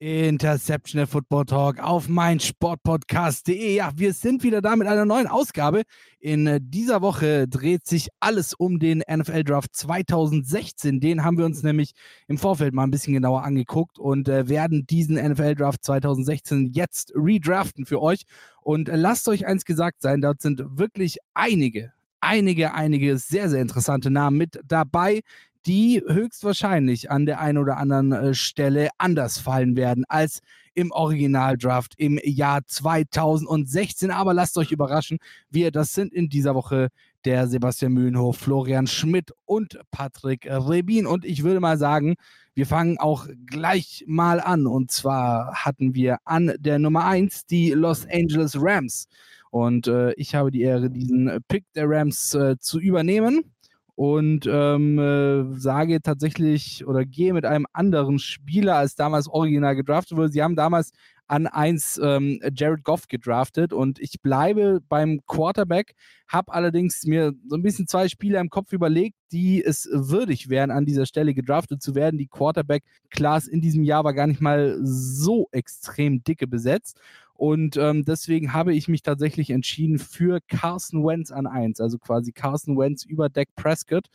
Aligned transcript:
Interception 0.00 0.98
der 0.98 1.08
Football 1.08 1.46
Talk 1.46 1.80
auf 1.80 2.08
meinsportpodcast.de. 2.08 3.74
Ja, 3.74 3.90
wir 3.96 4.12
sind 4.12 4.44
wieder 4.44 4.62
da 4.62 4.76
mit 4.76 4.86
einer 4.86 5.04
neuen 5.04 5.26
Ausgabe. 5.26 5.82
In 6.20 6.46
äh, 6.46 6.60
dieser 6.62 7.02
Woche 7.02 7.48
dreht 7.48 7.84
sich 7.84 8.08
alles 8.20 8.54
um 8.54 8.78
den 8.78 9.02
NFL 9.10 9.42
Draft 9.42 9.74
2016. 9.74 11.00
Den 11.00 11.24
haben 11.24 11.36
wir 11.36 11.44
uns 11.44 11.64
nämlich 11.64 11.94
im 12.28 12.38
Vorfeld 12.38 12.74
mal 12.74 12.84
ein 12.84 12.92
bisschen 12.92 13.12
genauer 13.12 13.42
angeguckt 13.42 13.98
und 13.98 14.28
äh, 14.28 14.48
werden 14.48 14.86
diesen 14.86 15.16
NFL 15.16 15.56
Draft 15.56 15.84
2016 15.84 16.70
jetzt 16.72 17.12
redraften 17.16 17.84
für 17.84 18.00
euch. 18.00 18.22
Und 18.62 18.88
äh, 18.88 18.94
lasst 18.94 19.26
euch 19.26 19.46
eins 19.46 19.64
gesagt 19.64 20.00
sein, 20.00 20.20
dort 20.20 20.40
sind 20.40 20.62
wirklich 20.78 21.18
einige, 21.34 21.92
einige, 22.20 22.72
einige 22.72 23.18
sehr, 23.18 23.48
sehr 23.50 23.62
interessante 23.62 24.10
Namen 24.10 24.38
mit 24.38 24.60
dabei, 24.64 25.22
die 25.68 26.02
höchstwahrscheinlich 26.06 27.10
an 27.10 27.26
der 27.26 27.40
einen 27.40 27.58
oder 27.58 27.76
anderen 27.76 28.12
äh, 28.12 28.34
Stelle 28.34 28.88
anders 28.96 29.38
fallen 29.38 29.76
werden 29.76 30.04
als 30.08 30.40
im 30.72 30.90
Originaldraft 30.92 31.92
im 31.98 32.18
Jahr 32.24 32.64
2016. 32.64 34.10
Aber 34.10 34.32
lasst 34.32 34.56
euch 34.56 34.72
überraschen, 34.72 35.18
wir, 35.50 35.70
das 35.70 35.92
sind 35.92 36.14
in 36.14 36.30
dieser 36.30 36.54
Woche 36.54 36.88
der 37.26 37.48
Sebastian 37.48 37.92
Mühlenhof, 37.92 38.38
Florian 38.38 38.86
Schmidt 38.86 39.32
und 39.44 39.78
Patrick 39.90 40.46
Rebin. 40.46 41.06
Und 41.06 41.26
ich 41.26 41.42
würde 41.42 41.60
mal 41.60 41.76
sagen, 41.76 42.14
wir 42.54 42.64
fangen 42.64 42.96
auch 42.96 43.26
gleich 43.44 44.04
mal 44.06 44.40
an. 44.40 44.66
Und 44.66 44.90
zwar 44.90 45.52
hatten 45.52 45.94
wir 45.94 46.16
an 46.24 46.54
der 46.58 46.78
Nummer 46.78 47.04
1 47.04 47.44
die 47.44 47.72
Los 47.72 48.06
Angeles 48.10 48.56
Rams. 48.58 49.06
Und 49.50 49.86
äh, 49.86 50.12
ich 50.12 50.34
habe 50.34 50.50
die 50.50 50.62
Ehre, 50.62 50.88
diesen 50.88 51.40
Pick 51.48 51.64
der 51.74 51.90
Rams 51.90 52.32
äh, 52.34 52.56
zu 52.58 52.80
übernehmen 52.80 53.52
und 53.98 54.48
ähm, 54.48 54.96
äh, 55.00 55.58
sage 55.58 56.00
tatsächlich 56.00 56.86
oder 56.86 57.04
gehe 57.04 57.32
mit 57.32 57.44
einem 57.44 57.66
anderen 57.72 58.20
Spieler 58.20 58.76
als 58.76 58.94
damals 58.94 59.26
original 59.26 59.74
gedraftet 59.74 60.16
wurde. 60.16 60.28
Sie 60.28 60.40
haben 60.40 60.54
damals 60.54 60.92
an 61.28 61.46
1 61.46 62.00
ähm, 62.02 62.40
Jared 62.54 62.84
Goff 62.84 63.06
gedraftet 63.06 63.72
und 63.72 63.98
ich 64.00 64.20
bleibe 64.20 64.80
beim 64.88 65.20
Quarterback, 65.26 65.94
habe 66.26 66.52
allerdings 66.52 67.04
mir 67.04 67.32
so 67.46 67.56
ein 67.56 67.62
bisschen 67.62 67.86
zwei 67.86 68.08
Spieler 68.08 68.40
im 68.40 68.50
Kopf 68.50 68.72
überlegt, 68.72 69.16
die 69.30 69.62
es 69.62 69.88
würdig 69.92 70.48
wären, 70.48 70.70
an 70.70 70.86
dieser 70.86 71.06
Stelle 71.06 71.34
gedraftet 71.34 71.82
zu 71.82 71.94
werden. 71.94 72.18
Die 72.18 72.28
Quarterback-Class 72.28 73.46
in 73.46 73.60
diesem 73.60 73.84
Jahr 73.84 74.04
war 74.04 74.14
gar 74.14 74.26
nicht 74.26 74.40
mal 74.40 74.78
so 74.82 75.48
extrem 75.52 76.24
dicke 76.24 76.46
besetzt 76.46 76.98
und 77.38 77.76
ähm, 77.76 78.04
deswegen 78.04 78.52
habe 78.52 78.74
ich 78.74 78.88
mich 78.88 79.02
tatsächlich 79.02 79.50
entschieden 79.50 80.00
für 80.00 80.40
Carson 80.48 81.06
Wentz 81.06 81.30
an 81.30 81.46
1, 81.46 81.80
also 81.80 81.96
quasi 81.96 82.32
Carson 82.32 82.76
Wentz 82.76 83.04
über 83.04 83.28
Dak 83.28 83.54
Prescott. 83.54 84.06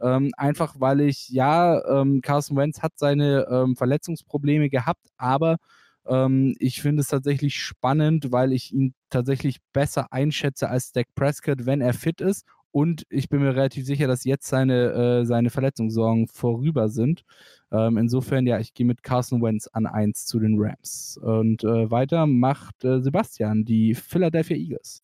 Ähm, 0.00 0.32
einfach 0.36 0.74
weil 0.80 1.00
ich, 1.02 1.28
ja, 1.28 1.80
ähm, 2.00 2.22
Carson 2.22 2.56
Wentz 2.56 2.82
hat 2.82 2.94
seine 2.96 3.46
ähm, 3.48 3.76
Verletzungsprobleme 3.76 4.68
gehabt, 4.68 5.06
aber 5.16 5.58
ähm, 6.06 6.54
ich 6.58 6.82
finde 6.82 7.02
es 7.02 7.08
tatsächlich 7.08 7.56
spannend, 7.56 8.32
weil 8.32 8.52
ich 8.52 8.72
ihn 8.72 8.94
tatsächlich 9.10 9.58
besser 9.72 10.12
einschätze 10.12 10.68
als 10.68 10.92
Dak 10.92 11.06
Prescott, 11.14 11.66
wenn 11.66 11.80
er 11.80 11.94
fit 11.94 12.20
ist. 12.20 12.46
Und 12.72 13.04
ich 13.10 13.28
bin 13.28 13.42
mir 13.42 13.54
relativ 13.54 13.84
sicher, 13.84 14.06
dass 14.06 14.24
jetzt 14.24 14.46
seine, 14.46 14.92
äh, 14.92 15.24
seine 15.26 15.50
Verletzungssorgen 15.50 16.26
vorüber 16.28 16.88
sind. 16.88 17.22
Ähm, 17.70 17.98
insofern, 17.98 18.46
ja, 18.46 18.58
ich 18.58 18.72
gehe 18.72 18.86
mit 18.86 19.02
Carson 19.02 19.42
Wentz 19.42 19.66
an 19.66 19.86
1 19.86 20.24
zu 20.24 20.38
den 20.40 20.56
Rams. 20.58 21.18
Und 21.22 21.64
äh, 21.64 21.90
weiter 21.90 22.26
macht 22.26 22.82
äh, 22.84 23.00
Sebastian 23.00 23.64
die 23.64 23.94
Philadelphia 23.94 24.56
Eagles. 24.56 25.02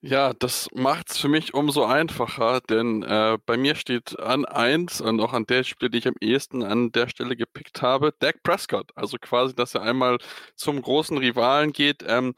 Ja, 0.00 0.32
das 0.32 0.68
macht 0.74 1.10
es 1.10 1.18
für 1.18 1.26
mich 1.28 1.54
umso 1.54 1.84
einfacher, 1.84 2.60
denn 2.60 3.02
äh, 3.02 3.36
bei 3.44 3.56
mir 3.56 3.74
steht 3.74 4.16
an 4.20 4.44
1 4.44 5.00
und 5.00 5.20
auch 5.20 5.32
an 5.32 5.44
der 5.46 5.64
Stelle, 5.64 5.90
die 5.90 5.98
ich 5.98 6.06
am 6.06 6.14
ehesten 6.20 6.62
an 6.62 6.92
der 6.92 7.08
Stelle 7.08 7.34
gepickt 7.34 7.82
habe, 7.82 8.14
Dak 8.20 8.44
Prescott. 8.44 8.92
Also 8.94 9.16
quasi, 9.20 9.56
dass 9.56 9.74
er 9.74 9.82
einmal 9.82 10.18
zum 10.54 10.80
großen 10.80 11.18
Rivalen 11.18 11.72
geht. 11.72 12.04
Ähm, 12.06 12.34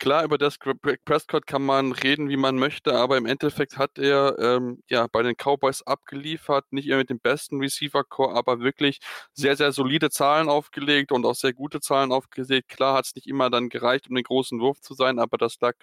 Klar, 0.00 0.24
über 0.24 0.38
das 0.38 0.58
Prescott 1.06 1.46
kann 1.46 1.62
man 1.64 1.92
reden, 1.92 2.28
wie 2.28 2.36
man 2.38 2.56
möchte, 2.58 2.94
aber 2.94 3.18
im 3.18 3.26
Endeffekt 3.26 3.78
hat 3.78 3.98
er 3.98 4.36
ähm, 4.38 4.82
ja 4.90 5.06
bei 5.08 5.22
den 5.22 5.36
Cowboys 5.36 5.82
abgeliefert, 5.82 6.66
nicht 6.72 6.86
immer 6.88 6.98
mit 6.98 7.10
dem 7.10 7.20
besten 7.20 7.60
Receiver-Core, 7.60 8.34
aber 8.34 8.60
wirklich 8.60 9.00
sehr, 9.34 9.56
sehr 9.56 9.72
solide 9.72 10.10
Zahlen 10.10 10.48
aufgelegt 10.48 11.12
und 11.12 11.26
auch 11.26 11.34
sehr 11.36 11.52
gute 11.54 11.80
Zahlen 11.80 12.12
aufgelegt. 12.12 12.68
Klar 12.68 12.96
hat 12.98 13.06
es 13.06 13.14
nicht 13.16 13.26
immer 13.28 13.50
dann 13.50 13.68
gereicht, 13.70 14.08
um 14.08 14.16
den 14.16 14.24
großen 14.24 14.60
Wurf 14.60 14.80
zu 14.80 14.94
sein, 14.94 15.18
aber 15.18 15.38
das 15.38 15.60
lag 15.60 15.74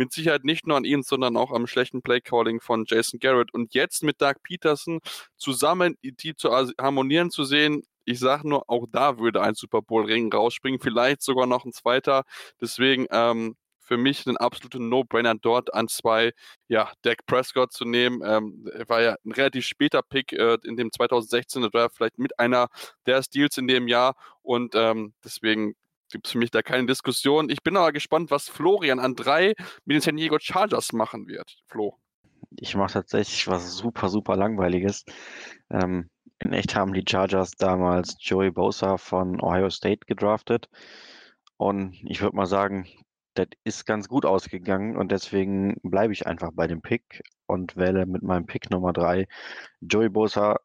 mit 0.00 0.12
Sicherheit 0.12 0.44
nicht 0.44 0.66
nur 0.66 0.78
an 0.78 0.84
ihm, 0.84 1.02
sondern 1.02 1.36
auch 1.36 1.52
am 1.52 1.66
schlechten 1.66 2.00
Playcalling 2.00 2.62
von 2.62 2.86
Jason 2.88 3.20
Garrett. 3.20 3.52
Und 3.52 3.74
jetzt 3.74 4.02
mit 4.02 4.22
Doug 4.22 4.36
Peterson 4.42 5.00
zusammen 5.36 5.96
die 6.02 6.34
zu 6.34 6.50
harmonieren 6.80 7.30
zu 7.30 7.44
sehen, 7.44 7.82
ich 8.06 8.18
sage 8.18 8.48
nur, 8.48 8.64
auch 8.68 8.86
da 8.90 9.18
würde 9.18 9.42
ein 9.42 9.54
Super 9.54 9.82
Bowl-Ring 9.82 10.32
rausspringen, 10.32 10.80
vielleicht 10.80 11.20
sogar 11.20 11.46
noch 11.46 11.66
ein 11.66 11.72
zweiter. 11.72 12.24
Deswegen 12.60 13.06
ähm, 13.10 13.56
für 13.78 13.98
mich 13.98 14.24
ein 14.26 14.38
absoluter 14.38 14.78
No-Brainer 14.78 15.34
dort 15.34 15.74
an 15.74 15.86
zwei, 15.88 16.32
ja, 16.68 16.90
Dak 17.02 17.26
Prescott 17.26 17.72
zu 17.72 17.84
nehmen. 17.84 18.22
Ähm, 18.24 18.70
war 18.86 19.02
ja 19.02 19.16
ein 19.22 19.32
relativ 19.32 19.66
später 19.66 20.00
Pick 20.00 20.32
äh, 20.32 20.56
in 20.64 20.78
dem 20.78 20.90
2016, 20.90 21.60
das 21.60 21.74
war 21.74 21.90
vielleicht 21.90 22.18
mit 22.18 22.38
einer 22.38 22.68
der 23.04 23.22
Steals 23.22 23.58
in 23.58 23.68
dem 23.68 23.86
Jahr 23.86 24.14
und 24.42 24.74
ähm, 24.74 25.12
deswegen 25.22 25.74
gibt 26.10 26.26
es 26.26 26.32
für 26.32 26.38
mich 26.38 26.50
da 26.50 26.62
keine 26.62 26.86
Diskussion. 26.86 27.50
Ich 27.50 27.62
bin 27.62 27.76
aber 27.76 27.92
gespannt, 27.92 28.30
was 28.30 28.48
Florian 28.48 28.98
an 28.98 29.14
drei 29.14 29.54
mit 29.84 29.94
den 29.94 30.00
San 30.00 30.16
Diego 30.16 30.38
Chargers 30.38 30.92
machen 30.92 31.26
wird. 31.28 31.58
Flo. 31.66 31.98
Ich 32.56 32.74
mache 32.74 32.94
tatsächlich 32.94 33.46
was 33.48 33.76
super, 33.76 34.08
super 34.08 34.36
langweiliges. 34.36 35.04
Ähm, 35.70 36.10
in 36.40 36.52
echt 36.52 36.74
haben 36.74 36.92
die 36.92 37.04
Chargers 37.08 37.52
damals 37.52 38.16
Joey 38.18 38.50
Bosa 38.50 38.96
von 38.96 39.40
Ohio 39.40 39.70
State 39.70 40.06
gedraftet. 40.06 40.68
Und 41.56 41.96
ich 42.04 42.22
würde 42.22 42.36
mal 42.36 42.46
sagen, 42.46 42.88
das 43.34 43.48
ist 43.64 43.86
ganz 43.86 44.08
gut 44.08 44.24
ausgegangen 44.24 44.96
und 44.96 45.12
deswegen 45.12 45.76
bleibe 45.82 46.12
ich 46.12 46.26
einfach 46.26 46.50
bei 46.52 46.66
dem 46.66 46.80
Pick 46.80 47.22
und 47.46 47.76
wähle 47.76 48.06
mit 48.06 48.22
meinem 48.22 48.46
Pick 48.46 48.70
Nummer 48.70 48.92
3 48.92 49.28
Joey 49.80 50.08
Bosa, 50.08 50.58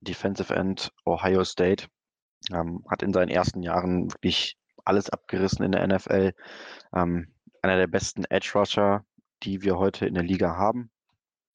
Defensive 0.00 0.54
End, 0.54 0.92
Ohio 1.06 1.44
State. 1.44 1.86
Ähm, 2.52 2.84
hat 2.88 3.02
in 3.04 3.12
seinen 3.12 3.28
ersten 3.28 3.62
Jahren 3.62 4.10
wirklich 4.12 4.56
alles 4.84 5.10
abgerissen 5.10 5.64
in 5.64 5.72
der 5.72 5.86
NFL. 5.86 6.32
Ähm, 6.94 7.28
einer 7.62 7.76
der 7.76 7.86
besten 7.86 8.24
Edge 8.24 8.52
Rusher, 8.54 9.04
die 9.42 9.62
wir 9.62 9.78
heute 9.78 10.06
in 10.06 10.14
der 10.14 10.22
Liga 10.22 10.56
haben. 10.56 10.90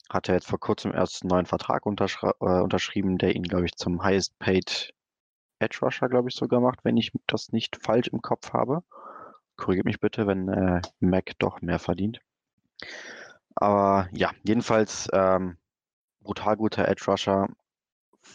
Hat 0.10 0.30
er 0.30 0.36
jetzt 0.36 0.48
vor 0.48 0.60
kurzem 0.60 0.94
erst 0.94 1.24
einen 1.24 1.30
neuen 1.30 1.46
Vertrag 1.46 1.86
unterschri 1.86 2.32
äh, 2.40 2.62
unterschrieben, 2.62 3.18
der 3.18 3.36
ihn, 3.36 3.44
glaube 3.44 3.66
ich, 3.66 3.76
zum 3.76 4.04
Highest 4.04 4.38
Paid 4.40 4.94
Edge 5.60 5.80
Rusher, 5.82 6.08
glaube 6.08 6.30
ich, 6.30 6.36
sogar 6.36 6.62
macht, 6.62 6.86
wenn 6.86 6.98
ich 6.98 7.12
das 7.28 7.52
nicht 7.52 7.78
falsch 7.82 8.08
im 8.08 8.22
Kopf 8.22 8.54
habe. 8.54 8.84
Korrigiert 9.58 9.86
mich 9.86 10.00
bitte, 10.00 10.28
wenn 10.28 10.48
äh, 10.50 10.82
Mac 11.00 11.32
doch 11.40 11.62
mehr 11.62 11.80
verdient. 11.80 12.22
Aber 13.56 14.08
ja, 14.12 14.32
jedenfalls 14.44 15.10
ähm, 15.14 15.58
brutal 16.22 16.58
guter 16.58 16.88
Edge 16.88 17.04
Rusher 17.08 17.48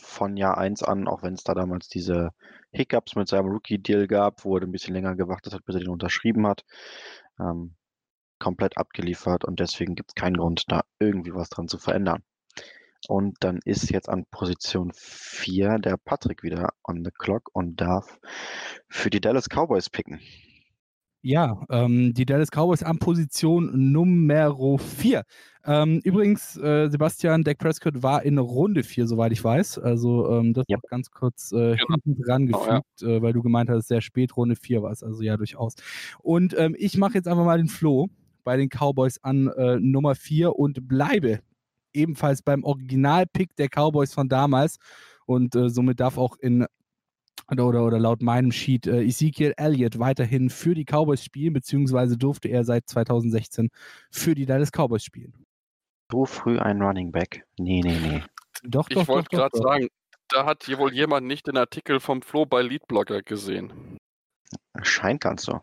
von 0.00 0.36
Jahr 0.36 0.58
1 0.58 0.82
an, 0.82 1.08
auch 1.08 1.22
wenn 1.22 1.34
es 1.34 1.44
da 1.44 1.54
damals 1.54 1.88
diese 1.88 2.30
Hiccups 2.70 3.16
mit 3.16 3.28
seinem 3.28 3.48
Rookie-Deal 3.48 4.06
gab, 4.06 4.44
wo 4.44 4.56
er 4.56 4.62
ein 4.62 4.72
bisschen 4.72 4.94
länger 4.94 5.14
gewartet 5.14 5.52
hat, 5.52 5.64
bis 5.64 5.76
er 5.76 5.80
den 5.80 5.90
unterschrieben 5.90 6.46
hat. 6.46 6.64
Ähm, 7.38 7.76
komplett 8.38 8.76
abgeliefert 8.76 9.44
und 9.44 9.60
deswegen 9.60 9.94
gibt 9.94 10.10
es 10.10 10.14
keinen 10.14 10.36
Grund, 10.36 10.64
da 10.66 10.82
irgendwie 10.98 11.32
was 11.32 11.48
dran 11.48 11.68
zu 11.68 11.78
verändern. 11.78 12.24
Und 13.08 13.36
dann 13.40 13.60
ist 13.64 13.90
jetzt 13.90 14.08
an 14.08 14.26
Position 14.30 14.92
4 14.94 15.78
der 15.78 15.96
Patrick 15.96 16.42
wieder 16.42 16.70
on 16.84 17.04
the 17.04 17.10
clock 17.10 17.50
und 17.52 17.80
darf 17.80 18.18
für 18.88 19.10
die 19.10 19.20
Dallas 19.20 19.48
Cowboys 19.48 19.90
picken. 19.90 20.20
Ja, 21.24 21.64
ähm, 21.70 22.12
die 22.14 22.26
Dallas 22.26 22.50
Cowboys 22.50 22.82
an 22.82 22.98
Position 22.98 23.92
Nummer 23.92 24.78
4. 24.78 25.22
Ähm, 25.64 26.00
übrigens, 26.02 26.56
äh, 26.56 26.88
Sebastian, 26.88 27.44
Dak 27.44 27.58
Prescott 27.58 28.02
war 28.02 28.24
in 28.24 28.38
Runde 28.38 28.82
4, 28.82 29.06
soweit 29.06 29.30
ich 29.30 29.44
weiß. 29.44 29.78
Also 29.78 30.28
ähm, 30.32 30.52
das 30.52 30.64
yep. 30.68 30.80
ganz 30.90 31.12
kurz 31.12 31.52
äh, 31.52 31.76
genau. 31.76 31.94
hinten 32.02 32.20
dran 32.20 32.46
gefügt, 32.48 32.84
oh, 33.02 33.06
ja. 33.06 33.16
äh, 33.16 33.22
weil 33.22 33.32
du 33.32 33.40
gemeint 33.40 33.70
hast, 33.70 33.86
sehr 33.86 34.00
spät 34.00 34.36
Runde 34.36 34.56
4 34.56 34.82
war 34.82 34.90
es. 34.90 35.04
Also 35.04 35.22
ja, 35.22 35.36
durchaus. 35.36 35.74
Und 36.22 36.58
ähm, 36.58 36.74
ich 36.76 36.98
mache 36.98 37.14
jetzt 37.14 37.28
einfach 37.28 37.44
mal 37.44 37.58
den 37.58 37.68
Floh 37.68 38.08
bei 38.42 38.56
den 38.56 38.68
Cowboys 38.68 39.22
an 39.22 39.46
äh, 39.46 39.78
Nummer 39.78 40.16
4 40.16 40.58
und 40.58 40.88
bleibe 40.88 41.38
ebenfalls 41.92 42.42
beim 42.42 42.64
Originalpick 42.64 43.54
der 43.54 43.68
Cowboys 43.68 44.12
von 44.12 44.28
damals. 44.28 44.78
Und 45.24 45.54
äh, 45.54 45.70
somit 45.70 46.00
darf 46.00 46.18
auch 46.18 46.36
in 46.38 46.66
oder, 47.50 47.66
oder, 47.66 47.84
oder 47.84 47.98
laut 47.98 48.22
meinem 48.22 48.52
Sheet 48.52 48.86
äh, 48.86 49.02
Ezekiel 49.02 49.54
Elliott 49.56 49.98
weiterhin 49.98 50.50
für 50.50 50.74
die 50.74 50.84
Cowboys 50.84 51.24
spielen, 51.24 51.52
beziehungsweise 51.52 52.16
durfte 52.16 52.48
er 52.48 52.64
seit 52.64 52.88
2016 52.88 53.70
für 54.10 54.34
die 54.34 54.46
Dallas 54.46 54.70
Cowboys 54.70 55.04
spielen. 55.04 55.34
So 56.10 56.24
früh 56.24 56.58
ein 56.58 56.82
Running 56.82 57.10
Back? 57.10 57.44
Nee, 57.58 57.80
nee, 57.82 57.98
nee. 57.98 58.22
Doch, 58.64 58.88
ich 58.90 59.08
wollte 59.08 59.34
gerade 59.34 59.56
sagen, 59.56 59.88
da 60.28 60.46
hat 60.46 60.64
hier 60.64 60.78
wohl 60.78 60.92
jemand 60.92 61.26
nicht 61.26 61.46
den 61.46 61.56
Artikel 61.56 62.00
vom 62.00 62.22
Flo 62.22 62.46
bei 62.46 62.62
Leadblogger 62.62 63.22
gesehen. 63.22 63.98
Scheint 64.82 65.20
ganz 65.20 65.42
so. 65.42 65.60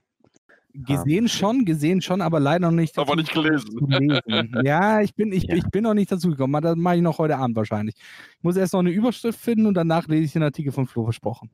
Gesehen 0.86 1.28
schon, 1.28 1.66
gesehen 1.66 2.02
schon, 2.02 2.22
aber 2.22 2.40
leider 2.40 2.70
noch 2.70 2.76
nicht. 2.76 2.98
Aber 2.98 3.16
nicht 3.16 3.32
gelesen. 3.34 3.70
ja, 4.64 5.02
ich 5.02 5.14
bin, 5.16 5.32
ich, 5.32 5.44
Ja. 5.44 5.56
ich 5.56 5.64
bin 5.66 5.84
noch 5.84 5.94
nicht 5.94 6.12
dazu 6.12 6.30
gekommen. 6.30 6.62
Das 6.62 6.76
mache 6.76 6.96
ich 6.98 7.02
noch 7.02 7.18
heute 7.18 7.38
Abend 7.38 7.56
wahrscheinlich. 7.56 7.96
Ich 8.38 8.44
muss 8.44 8.56
erst 8.56 8.74
noch 8.74 8.80
eine 8.80 8.92
Überschrift 8.92 9.40
finden 9.40 9.66
und 9.66 9.74
danach 9.74 10.08
lese 10.08 10.24
ich 10.26 10.32
den 10.34 10.44
Artikel 10.44 10.72
von 10.72 10.88
Flo 10.88 11.04
versprochen. 11.04 11.50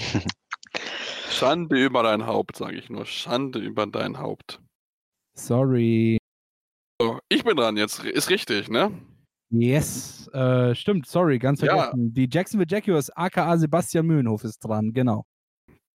Schande 1.30 1.82
über 1.84 2.02
dein 2.02 2.26
Haupt, 2.26 2.56
sage 2.56 2.76
ich 2.76 2.90
nur. 2.90 3.04
Schande 3.06 3.58
über 3.58 3.86
dein 3.86 4.18
Haupt. 4.18 4.60
Sorry. 5.36 6.18
So, 7.00 7.18
ich 7.28 7.44
bin 7.44 7.56
dran 7.56 7.76
jetzt. 7.76 8.02
Ist 8.04 8.30
richtig, 8.30 8.68
ne? 8.68 8.90
Yes, 9.50 10.28
äh, 10.34 10.74
stimmt, 10.74 11.06
sorry, 11.06 11.38
ganz 11.38 11.60
Ja. 11.62 11.76
vergessen. 11.76 12.12
Die 12.12 12.28
Jacksonville 12.30 12.68
Jaguars, 12.68 13.08
aka 13.10 13.56
Sebastian 13.56 14.06
Mühlenhof 14.06 14.44
ist 14.44 14.58
dran, 14.58 14.92
genau. 14.92 15.24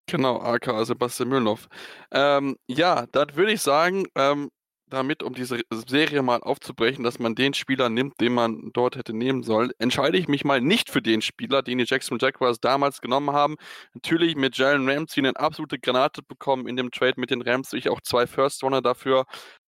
Genau, 0.08 0.40
aka 0.42 0.84
Sebastian 0.86 1.30
Mühlenhoff. 1.30 1.68
Ähm, 2.12 2.58
ja, 2.68 3.06
dann 3.12 3.36
würde 3.36 3.54
ich 3.54 3.62
sagen, 3.62 4.06
ähm, 4.16 4.50
damit, 4.88 5.24
um 5.24 5.34
diese 5.34 5.60
Serie 5.88 6.22
mal 6.22 6.42
aufzubrechen, 6.42 7.04
dass 7.04 7.18
man 7.18 7.34
den 7.36 7.54
Spieler 7.56 7.90
nimmt, 7.90 8.20
den 8.22 8.34
man 8.34 8.70
dort 8.74 8.96
hätte 8.96 9.14
nehmen 9.14 9.42
sollen, 9.42 9.72
entscheide 9.80 10.18
ich 10.18 10.28
mich 10.28 10.44
mal 10.46 10.62
nicht 10.62 10.92
für 10.92 11.02
den 11.02 11.22
Spieler, 11.22 11.64
den 11.64 11.80
die 11.80 11.86
Jacksonville 11.88 12.28
Jaguars 12.28 12.60
damals 12.60 13.02
genommen 13.02 13.32
haben. 13.32 13.56
Natürlich 13.96 14.36
mit 14.36 14.56
Jalen 14.58 14.88
Ramsey 14.88 15.22
eine 15.22 15.36
absolute 15.36 15.80
Granate 15.80 16.22
bekommen 16.22 16.68
in 16.68 16.76
dem 16.76 16.92
Trade 16.92 17.14
mit 17.18 17.32
den 17.32 17.42
Rams, 17.42 17.74
ich 17.74 17.90
auch 17.90 18.02
zwei 18.02 18.28
First 18.28 18.62
Runner 18.64 18.82
dafür 18.82 19.26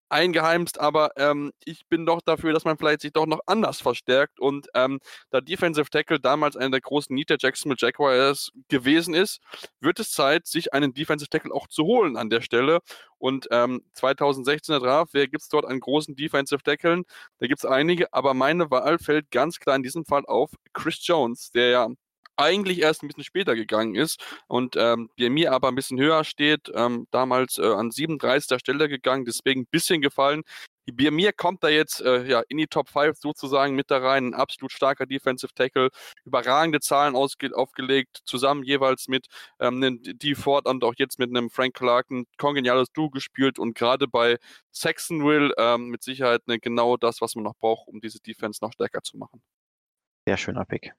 eingeheimst, 0.10 0.80
aber 0.80 1.12
ähm, 1.18 1.52
ich 1.64 1.88
bin 1.88 2.06
doch 2.06 2.22
dafür, 2.22 2.54
dass 2.54 2.66
man 2.66 2.78
vielleicht 2.78 3.02
sich 3.02 3.14
doch 3.14 3.26
noch 3.26 3.40
anders 3.46 3.82
verstärkt 3.82 4.40
und 4.40 4.68
ähm, 4.74 5.00
da 5.30 5.42
Defensive 5.42 5.90
Tackle 5.90 6.20
damals 6.20 6.56
einer 6.58 6.72
der 6.72 6.82
großen 6.82 7.14
Need 7.14 7.30
der 7.30 7.38
Jacksonville 7.40 7.78
Jaguars 7.80 8.52
gewesen 8.70 9.14
ist, 9.14 9.40
wird 9.80 10.00
es 10.00 10.12
Zeit, 10.12 10.48
sich 10.48 10.74
einen 10.74 10.94
Defensive 10.94 11.30
Tackle 11.30 11.54
auch 11.54 11.68
zu 11.68 11.84
holen 11.84 12.18
an 12.18 12.30
der 12.30 12.42
Stelle 12.42 12.80
und 13.18 13.48
ähm, 13.52 13.82
2016er 13.96 14.80
Draft, 14.80 15.14
wer 15.14 15.28
gibt 15.28 15.44
es 15.44 15.50
dort 15.50 15.66
an 15.66 15.80
großen 15.80 16.16
Defensive 16.16 16.62
Tackeln? 16.64 17.04
Da 17.40 17.48
gibt 17.48 17.60
es 17.60 17.66
einige, 17.66 18.14
aber 18.14 18.34
meine 18.34 18.70
Wahl 18.72 19.00
fällt 19.00 19.32
ganz 19.32 19.60
klar 19.60 19.76
in 19.76 19.84
diesem 19.84 20.06
Fall 20.06 20.26
auf 20.26 20.52
Chris 20.74 21.00
Jones, 21.06 21.52
der 21.52 21.70
ja 21.70 21.90
eigentlich 22.38 22.82
erst 22.82 23.04
ein 23.04 23.08
bisschen 23.08 23.24
später 23.24 23.56
gegangen 23.56 23.96
ist 23.96 24.24
und 24.48 24.76
ähm, 24.78 25.10
bei 25.18 25.30
mir 25.30 25.52
aber 25.54 25.70
ein 25.70 25.76
bisschen 25.76 26.00
höher 26.00 26.24
steht, 26.24 26.72
ähm, 26.74 27.08
damals 27.12 27.58
äh, 27.58 27.66
an 27.66 27.92
37. 27.92 28.60
Stelle 28.60 28.90
gegangen, 28.90 29.26
deswegen 29.26 29.62
ein 29.62 29.68
bisschen 29.70 30.02
gefallen. 30.02 30.44
Bei 30.94 31.10
mir 31.10 31.34
kommt 31.34 31.64
da 31.64 31.70
jetzt 31.70 32.02
äh, 32.02 32.26
ja, 32.26 32.44
in 32.48 32.58
die 32.58 32.68
Top 32.68 32.90
5 32.90 33.18
sozusagen 33.18 33.76
mit 33.76 33.90
da 33.90 33.98
rein, 33.98 34.28
ein 34.28 34.34
absolut 34.36 34.72
starker 34.72 35.08
Defensive 35.08 35.52
Tackle, 35.56 35.90
überragende 36.26 36.80
Zahlen 36.80 37.16
aufgelegt, 37.16 38.20
zusammen 38.26 38.64
jeweils 38.64 39.08
mit 39.08 39.26
ähm, 39.60 39.78
einem 39.78 40.00
D 40.04 40.36
Ford 40.36 40.68
und 40.68 40.84
auch 40.84 40.94
jetzt 40.98 41.18
mit 41.18 41.30
einem 41.30 41.50
Frank 41.50 41.74
Clark 41.74 42.12
ein 42.12 42.26
kongeniales 42.38 42.92
Duo 42.92 43.10
gespielt 43.10 43.58
und 43.58 43.76
gerade 43.76 44.08
bei 44.08 44.38
Saxonville 44.72 45.54
ähm, 45.58 45.88
mit 45.90 46.04
Sicherheit 46.04 46.48
ne, 46.48 46.60
genau 46.60 46.98
das, 46.98 47.20
was 47.20 47.34
man 47.34 47.46
noch 47.46 47.56
braucht, 47.56 47.88
um 47.88 48.00
diese 48.00 48.20
Defense 48.20 48.60
noch 48.62 48.74
stärker 48.74 49.02
zu 49.02 49.18
machen. 49.18 49.42
Sehr 50.28 50.38
schöner 50.38 50.66
Pick. 50.66 50.94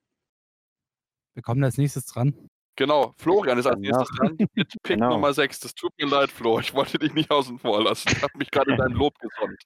Wir 1.37 1.43
kommen 1.43 1.63
als 1.63 1.77
nächstes 1.77 2.07
dran. 2.07 2.35
Genau, 2.77 3.13
Florian 3.19 3.59
ist 3.59 3.67
als 3.67 3.77
Genau. 3.77 3.99
nächstes 3.99 4.17
dran 4.17 4.37
mit 4.55 4.69
Pick 4.83 4.83
Genau. 4.85 5.11
Nummer 5.11 5.35
6. 5.35 5.61
Das 5.61 5.75
tut 5.75 5.93
mir 6.01 6.07
leid, 6.09 6.31
Flo. 6.31 6.59
Ich 6.61 6.73
wollte 6.73 6.99
dich 6.99 7.13
nicht 7.13 7.31
außen 7.31 7.59
vor 7.59 7.83
lassen. 7.85 8.09
Ich 8.11 8.23
habe 8.23 8.33
mich 8.39 8.51
gerade 8.51 8.71
in 8.73 8.79
dein 8.79 8.93
Lob 8.93 9.15
gesonnt. 9.19 9.63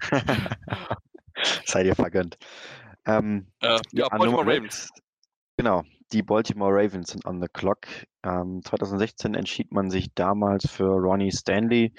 Sei 1.64 1.82
dir 1.84 1.94
vergönnt. 1.94 2.36
Ähm, 3.06 3.46
Äh, 3.60 3.78
ja, 3.92 4.08
Baltimore 4.08 4.42
Ravens. 4.46 4.90
Genau, 5.56 5.82
die 6.12 6.22
Baltimore 6.22 6.72
Ravens 6.74 7.10
sind 7.12 7.24
on 7.24 7.40
the 7.40 7.48
clock. 7.52 7.86
Ähm, 8.24 8.60
2016 8.62 9.34
entschied 9.34 9.72
man 9.72 9.90
sich 9.90 10.12
damals 10.14 10.68
für 10.70 10.84
Ronnie 10.90 11.32
Stanley, 11.32 11.94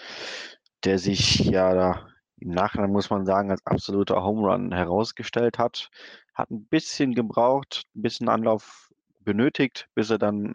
der 0.84 1.00
sich 1.00 1.40
ja 1.40 1.74
da 1.74 2.08
im 2.46 2.52
Nachhinein, 2.52 2.92
muss 2.92 3.10
man 3.10 3.26
sagen, 3.26 3.52
als 3.52 3.66
absoluter 3.66 4.24
Home 4.24 4.48
Run 4.48 4.72
herausgestellt 4.72 5.58
hat. 5.58 5.90
Hat 6.34 6.52
ein 6.52 6.66
bisschen 6.68 7.16
gebraucht, 7.16 7.84
ein 7.96 8.04
bisschen 8.04 8.30
Anlauf 8.30 8.92
benötigt, 9.22 9.88
bis 9.96 10.10
er 10.12 10.20
dann 10.20 10.54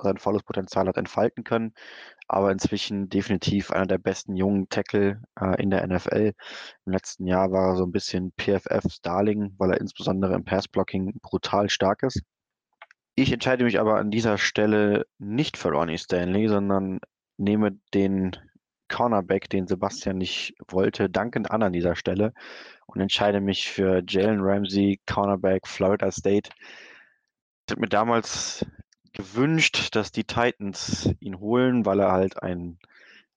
sein 0.00 0.18
volles 0.18 0.42
Potenzial 0.42 0.88
hat 0.88 0.96
entfalten 0.96 1.44
können. 1.44 1.74
Aber 2.26 2.50
inzwischen 2.50 3.08
definitiv 3.08 3.70
einer 3.70 3.86
der 3.86 3.98
besten 3.98 4.36
jungen 4.36 4.68
Tackle 4.68 5.22
äh, 5.40 5.62
in 5.62 5.70
der 5.70 5.86
NFL. 5.86 6.32
Im 6.86 6.92
letzten 6.92 7.26
Jahr 7.26 7.52
war 7.52 7.70
er 7.70 7.76
so 7.76 7.84
ein 7.84 7.92
bisschen 7.92 8.32
PFF-Starling, 8.38 9.54
weil 9.58 9.72
er 9.72 9.80
insbesondere 9.80 10.34
im 10.34 10.44
Passblocking 10.44 11.18
brutal 11.22 11.68
stark 11.68 12.02
ist. 12.02 12.20
Ich 13.14 13.32
entscheide 13.32 13.64
mich 13.64 13.78
aber 13.78 13.96
an 13.96 14.10
dieser 14.10 14.38
Stelle 14.38 15.04
nicht 15.18 15.58
für 15.58 15.68
Ronnie 15.68 15.98
Stanley, 15.98 16.48
sondern 16.48 16.98
nehme 17.36 17.78
den 17.92 18.36
Cornerback, 18.92 19.48
den 19.48 19.66
Sebastian 19.66 20.18
nicht 20.18 20.54
wollte, 20.68 21.08
dankend 21.10 21.50
an 21.50 21.62
an 21.62 21.72
dieser 21.72 21.96
Stelle 21.96 22.32
und 22.86 23.00
entscheide 23.00 23.40
mich 23.40 23.68
für 23.68 24.02
Jalen 24.06 24.40
Ramsey, 24.40 25.00
Cornerback 25.06 25.66
Florida 25.66 26.10
State. 26.10 26.50
Ich 27.66 27.72
habe 27.72 27.80
mir 27.80 27.88
damals 27.88 28.66
gewünscht, 29.12 29.96
dass 29.96 30.12
die 30.12 30.24
Titans 30.24 31.10
ihn 31.20 31.40
holen, 31.40 31.86
weil 31.86 32.00
er 32.00 32.12
halt 32.12 32.42
ein 32.42 32.78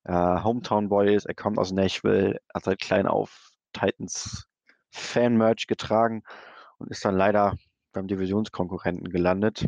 äh, 0.04 0.14
Hometown-Boy 0.14 1.16
ist. 1.16 1.26
Er 1.26 1.36
kommt 1.36 1.58
aus 1.58 1.72
Nashville, 1.72 2.40
hat 2.54 2.66
seit 2.66 2.80
klein 2.80 3.08
auf 3.08 3.52
Titans 3.74 4.48
Fan-Merch 4.92 5.68
getragen 5.68 6.24
und 6.78 6.92
ist 6.92 7.06
dann 7.06 7.16
leider 7.16 7.56
beim 7.94 8.08
Divisionskonkurrenten 8.08 9.10
gelandet. 9.10 9.68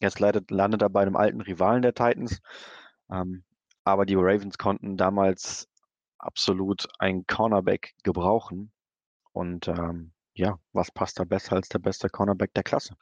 Jetzt 0.00 0.20
leidet, 0.20 0.50
landet 0.50 0.82
er 0.82 0.90
bei 0.90 1.02
einem 1.02 1.16
alten 1.16 1.40
Rivalen 1.40 1.82
der 1.82 1.94
Titans. 1.94 2.40
Ähm, 3.10 3.44
aber 3.84 4.06
die 4.06 4.16
Ravens 4.16 4.58
konnten 4.58 4.96
damals 4.96 5.68
absolut 6.18 6.88
einen 6.98 7.26
Cornerback 7.26 7.94
gebrauchen. 8.02 8.72
Und 9.32 9.68
ähm, 9.68 10.12
ja, 10.34 10.58
was 10.72 10.90
passt 10.90 11.20
da 11.20 11.24
besser 11.24 11.56
als 11.56 11.68
der 11.68 11.78
beste 11.78 12.08
Cornerback 12.08 12.54
der 12.54 12.62
Klasse? 12.62 12.96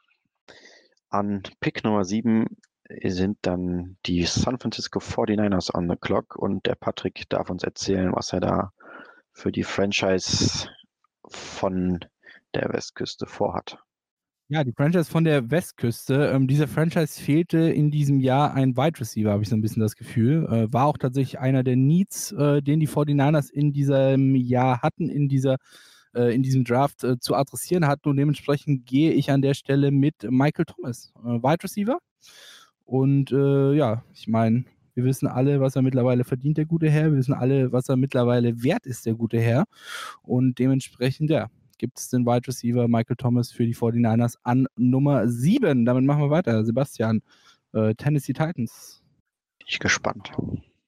An 1.08 1.42
Pick 1.60 1.84
Nummer 1.84 2.04
7 2.04 2.46
sind 3.04 3.38
dann 3.42 3.96
die 4.06 4.24
San 4.24 4.58
Francisco 4.58 4.98
49ers 4.98 5.74
on 5.74 5.88
the 5.88 5.96
clock 5.96 6.36
und 6.36 6.66
der 6.66 6.74
Patrick 6.74 7.28
darf 7.28 7.48
uns 7.48 7.62
erzählen, 7.62 8.12
was 8.12 8.32
er 8.32 8.40
da 8.40 8.72
für 9.32 9.52
die 9.52 9.62
Franchise 9.62 10.68
von 11.28 12.04
der 12.54 12.72
Westküste 12.72 13.26
vorhat. 13.26 13.78
Ja, 14.52 14.64
die 14.64 14.72
Franchise 14.72 15.10
von 15.10 15.24
der 15.24 15.50
Westküste. 15.50 16.30
Ähm, 16.34 16.46
dieser 16.46 16.68
Franchise 16.68 17.18
fehlte 17.18 17.56
in 17.58 17.90
diesem 17.90 18.20
Jahr 18.20 18.52
ein 18.52 18.76
Wide 18.76 19.00
Receiver, 19.00 19.30
habe 19.30 19.42
ich 19.42 19.48
so 19.48 19.56
ein 19.56 19.62
bisschen 19.62 19.80
das 19.80 19.96
Gefühl. 19.96 20.44
Äh, 20.44 20.70
war 20.70 20.84
auch 20.88 20.98
tatsächlich 20.98 21.38
einer 21.38 21.62
der 21.64 21.76
Needs, 21.76 22.32
äh, 22.32 22.60
den 22.60 22.78
die 22.78 22.86
49ers 22.86 23.50
in 23.50 23.72
diesem 23.72 24.34
Jahr 24.34 24.82
hatten, 24.82 25.08
in 25.08 25.30
dieser 25.30 25.56
äh, 26.14 26.34
in 26.34 26.42
diesem 26.42 26.64
Draft 26.64 27.02
äh, 27.02 27.18
zu 27.18 27.34
adressieren 27.34 27.86
hatten. 27.86 28.10
Und 28.10 28.18
dementsprechend 28.18 28.84
gehe 28.84 29.12
ich 29.12 29.30
an 29.30 29.40
der 29.40 29.54
Stelle 29.54 29.90
mit 29.90 30.30
Michael 30.30 30.66
Thomas, 30.66 31.14
äh, 31.24 31.28
Wide 31.28 31.64
Receiver. 31.64 31.98
Und 32.84 33.32
äh, 33.32 33.72
ja, 33.72 34.04
ich 34.12 34.28
meine, 34.28 34.66
wir 34.92 35.04
wissen 35.04 35.28
alle, 35.28 35.60
was 35.62 35.76
er 35.76 35.82
mittlerweile 35.82 36.24
verdient, 36.24 36.58
der 36.58 36.66
gute 36.66 36.90
Herr. 36.90 37.10
Wir 37.10 37.16
wissen 37.16 37.32
alle, 37.32 37.72
was 37.72 37.88
er 37.88 37.96
mittlerweile 37.96 38.62
wert 38.62 38.84
ist, 38.84 39.06
der 39.06 39.14
gute 39.14 39.40
Herr. 39.40 39.64
Und 40.20 40.58
dementsprechend, 40.58 41.30
ja, 41.30 41.48
gibt 41.82 41.98
es 41.98 42.08
den 42.08 42.24
Wide 42.24 42.46
Receiver 42.46 42.86
Michael 42.86 43.16
Thomas 43.16 43.50
für 43.50 43.66
die 43.66 43.74
49ers 43.74 44.36
an 44.44 44.68
Nummer 44.76 45.26
7. 45.26 45.84
Damit 45.84 46.04
machen 46.04 46.22
wir 46.22 46.30
weiter. 46.30 46.64
Sebastian, 46.64 47.22
äh, 47.72 47.92
Tennessee 47.96 48.32
Titans. 48.32 49.02
Bin 49.58 49.66
ich 49.68 49.80
gespannt. 49.80 50.30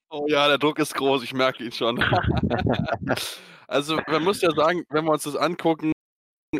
Oh 0.08 0.26
ja, 0.28 0.46
der 0.46 0.58
Druck 0.58 0.78
ist 0.78 0.94
groß, 0.94 1.24
ich 1.24 1.34
merke 1.34 1.64
ihn 1.64 1.72
schon. 1.72 1.98
also 3.66 3.98
man 4.06 4.22
muss 4.22 4.40
ja 4.40 4.52
sagen, 4.52 4.84
wenn 4.88 5.04
wir 5.04 5.10
uns 5.10 5.24
das 5.24 5.34
angucken, 5.34 5.90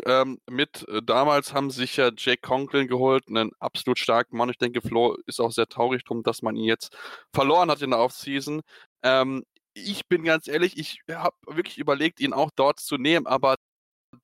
ähm, 0.05 0.37
mit 0.49 0.85
äh, 0.89 1.01
damals 1.01 1.53
haben 1.53 1.71
sich 1.71 1.95
ja 1.95 2.11
Jake 2.17 2.41
Conklin 2.41 2.89
geholt, 2.89 3.29
einen 3.29 3.51
absolut 3.61 3.97
starken 3.97 4.35
Mann. 4.35 4.49
Ich 4.49 4.57
denke, 4.57 4.81
Flo 4.81 5.15
ist 5.27 5.39
auch 5.39 5.53
sehr 5.53 5.67
traurig 5.67 6.03
drum, 6.03 6.23
dass 6.23 6.41
man 6.41 6.57
ihn 6.57 6.65
jetzt 6.65 6.93
verloren 7.33 7.71
hat 7.71 7.81
in 7.81 7.91
der 7.91 7.99
Offseason. 7.99 8.59
Ähm, 9.01 9.45
ich 9.73 10.05
bin 10.09 10.25
ganz 10.25 10.49
ehrlich, 10.49 10.77
ich 10.77 10.99
habe 11.09 11.37
wirklich 11.47 11.77
überlegt, 11.77 12.19
ihn 12.19 12.33
auch 12.33 12.51
dort 12.53 12.81
zu 12.81 12.97
nehmen, 12.97 13.27
aber 13.27 13.55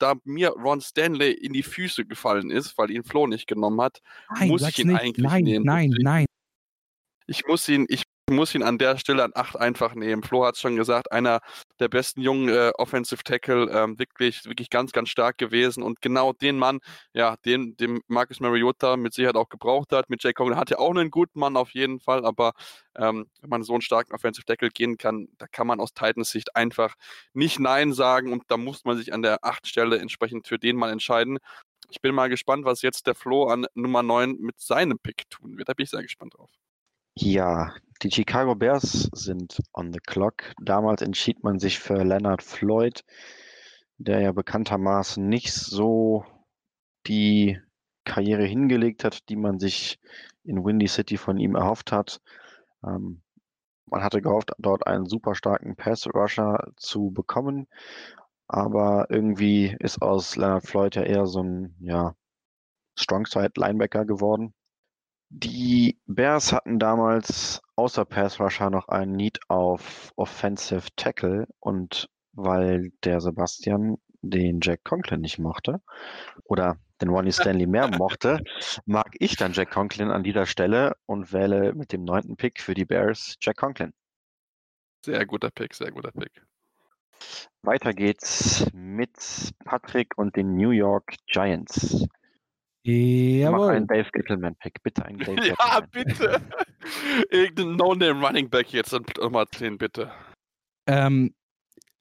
da 0.02 0.16
mir 0.24 0.50
Ron 0.50 0.82
Stanley 0.82 1.32
in 1.32 1.54
die 1.54 1.64
Füße 1.64 2.06
gefallen 2.06 2.50
ist, 2.52 2.78
weil 2.78 2.92
ihn 2.92 3.04
Flo 3.04 3.28
nicht 3.28 3.48
genommen 3.48 3.80
hat, 3.82 4.02
Nein, 4.38 4.48
muss 4.50 4.68
ich 4.68 4.80
ihn 4.80 4.88
nicht. 4.88 5.00
eigentlich 5.00 5.26
nein, 5.28 5.44
nehmen. 5.44 5.66
Nein, 5.66 5.90
Deswegen- 5.92 6.04
nein, 6.04 6.26
ich 7.28 7.46
muss 7.48 7.68
ihn, 7.70 7.86
ich 7.90 8.04
muss 8.32 8.56
ihn 8.56 8.64
an 8.64 8.78
der 8.78 8.98
Stelle 8.98 9.24
an 9.24 9.32
8 9.36 9.58
einfach 9.58 9.94
nehmen. 9.94 10.24
Flo 10.24 10.46
hat 10.46 10.56
es 10.56 10.62
schon 10.62 10.76
gesagt, 10.76 11.12
einer 11.12 11.40
der 11.80 11.88
besten 11.90 12.22
jungen 12.22 12.50
äh, 12.50 12.72
Offensive 12.78 13.24
Tackle, 13.24 13.70
ähm, 13.72 14.00
wirklich, 14.00 14.46
wirklich 14.46 14.70
ganz, 14.70 14.92
ganz 14.92 15.10
stark 15.10 15.38
gewesen. 15.38 15.84
Und 15.84 16.02
genau 16.02 16.34
den 16.34 16.58
Mann, 16.58 16.80
ja, 17.14 17.36
den, 17.46 17.78
dem 17.78 18.02
Marcus 18.08 18.40
Mariota 18.40 18.98
mit 18.98 19.14
Sicherheit 19.14 19.36
auch 19.36 19.50
gebraucht 19.50 19.92
hat. 19.92 20.10
Mit 20.10 20.24
Jake 20.24 20.34
Conklin 20.34 20.58
hat 20.58 20.72
er 20.72 20.80
auch 20.80 20.90
einen 20.90 21.12
guten 21.12 21.40
Mann 21.40 21.58
auf 21.58 21.72
jeden 21.72 22.00
Fall, 22.00 22.26
aber 22.26 22.54
ähm, 22.96 23.28
wenn 23.42 23.50
man 23.50 23.64
so 23.64 23.74
einen 23.74 23.82
starken 23.82 24.14
Offensive 24.14 24.46
Tackle 24.46 24.70
gehen 24.70 24.98
kann, 24.98 25.28
da 25.38 25.48
kann 25.48 25.68
man 25.68 25.80
aus 25.80 25.94
Titans 25.94 26.30
Sicht 26.32 26.56
einfach 26.56 26.96
nicht 27.34 27.60
Nein 27.60 27.94
sagen 27.94 28.34
und 28.34 28.44
da 28.48 28.58
muss 28.58 28.86
man 28.86 28.98
sich 28.98 29.14
an 29.14 29.22
der 29.22 29.44
8 29.44 29.68
Stelle 29.68 30.00
entsprechend 30.00 30.48
für 30.48 30.60
den 30.60 30.76
mal 30.78 30.92
entscheiden. 30.92 31.38
Ich 31.90 32.02
bin 32.02 32.16
mal 32.16 32.30
gespannt, 32.30 32.66
was 32.66 32.82
jetzt 32.82 33.08
der 33.08 33.16
Flo 33.16 33.48
an 33.48 33.66
Nummer 33.74 34.04
9 34.04 34.38
mit 34.40 34.60
seinem 34.60 35.00
Pick 35.00 35.30
tun 35.30 35.58
wird. 35.58 35.70
Da 35.70 35.74
bin 35.74 35.84
ich 35.84 35.90
sehr 35.90 36.02
gespannt 36.04 36.36
drauf. 36.38 36.50
Ja, 37.16 37.74
die 38.04 38.12
Chicago 38.12 38.56
Bears 38.56 39.10
sind 39.14 39.62
on 39.74 39.92
the 39.94 40.00
clock. 40.00 40.54
Damals 40.62 41.02
entschied 41.02 41.44
man 41.44 41.60
sich 41.60 41.80
für 41.80 42.04
Leonard 42.04 42.42
Floyd, 42.42 43.04
der 43.98 44.22
ja 44.22 44.32
bekanntermaßen 44.32 45.28
nicht 45.28 45.52
so 45.54 46.26
die 47.08 47.60
Karriere 48.06 48.46
hingelegt 48.46 49.04
hat, 49.04 49.30
die 49.30 49.36
man 49.36 49.60
sich 49.60 50.00
in 50.44 50.64
Windy 50.64 50.88
City 50.88 51.18
von 51.18 51.38
ihm 51.38 51.56
erhofft 51.56 51.92
hat. 51.92 52.22
Ähm, 52.84 53.22
man 53.86 54.04
hatte 54.04 54.22
gehofft, 54.22 54.52
dort 54.58 54.88
einen 54.88 55.06
super 55.06 55.36
starken 55.36 55.76
Pass-Rusher 55.76 56.72
zu 56.78 57.12
bekommen, 57.12 57.68
aber 58.48 59.08
irgendwie 59.10 59.76
ist 59.80 60.02
aus 60.02 60.38
Leonard 60.38 60.66
Floyd 60.66 60.96
ja 60.96 61.04
eher 61.04 61.26
so 61.28 61.44
ein 61.44 61.76
ja, 61.80 62.16
Strongside-Linebacker 62.98 64.06
geworden. 64.06 64.54
Die 65.34 65.98
Bears 66.08 66.52
hatten 66.52 66.78
damals 66.78 67.62
außer 67.78 68.04
Pass-Rusher 68.04 68.70
noch 68.70 68.90
einen 68.90 69.16
Need 69.16 69.40
auf 69.48 70.12
Offensive 70.18 70.90
Tackle 70.98 71.48
und 71.62 72.10
weil 72.34 72.92
der 73.06 73.22
Sebastian 73.22 73.96
den 74.22 74.60
Jack 74.62 74.84
Conklin 74.84 75.22
nicht 75.22 75.40
mochte 75.40 75.82
oder 76.44 76.78
den 77.02 77.08
Ronnie 77.08 77.32
Stanley 77.32 77.66
mehr 77.66 77.88
mochte, 77.98 78.44
mag 78.86 79.16
ich 79.20 79.38
dann 79.38 79.54
Jack 79.54 79.72
Conklin 79.72 80.12
an 80.12 80.24
dieser 80.24 80.46
Stelle 80.46 80.98
und 81.06 81.32
wähle 81.32 81.74
mit 81.76 81.94
dem 81.94 82.04
neunten 82.04 82.36
Pick 82.36 82.60
für 82.60 82.74
die 82.74 82.86
Bears 82.86 83.38
Jack 83.40 83.56
Conklin. 83.56 83.94
Sehr 85.06 85.26
guter 85.26 85.50
Pick, 85.50 85.74
sehr 85.74 85.92
guter 85.92 86.12
Pick. 86.12 86.46
Weiter 87.62 87.94
geht's 87.94 88.66
mit 88.74 89.54
Patrick 89.64 90.18
und 90.18 90.36
den 90.36 90.58
New 90.58 90.72
York 90.72 91.16
Giants. 91.28 92.06
Mach 92.84 92.92
Jawohl. 92.92 93.70
einen 93.70 93.88
Dave 93.88 94.10
Gettleman-Pick, 94.12 94.82
bitte 94.82 95.06
einen 95.06 95.20
Dave 95.20 95.36
Ja, 95.60 95.82
bitte. 95.92 96.42
Irgendein 97.30 97.76
No-Name 97.76 98.26
Running 98.26 98.50
Back 98.50 98.74
jetzt 98.74 98.94
an 98.94 99.06
Nummer 99.22 99.46
10, 99.46 99.78
bitte. 99.78 100.12
Ähm, 100.88 101.36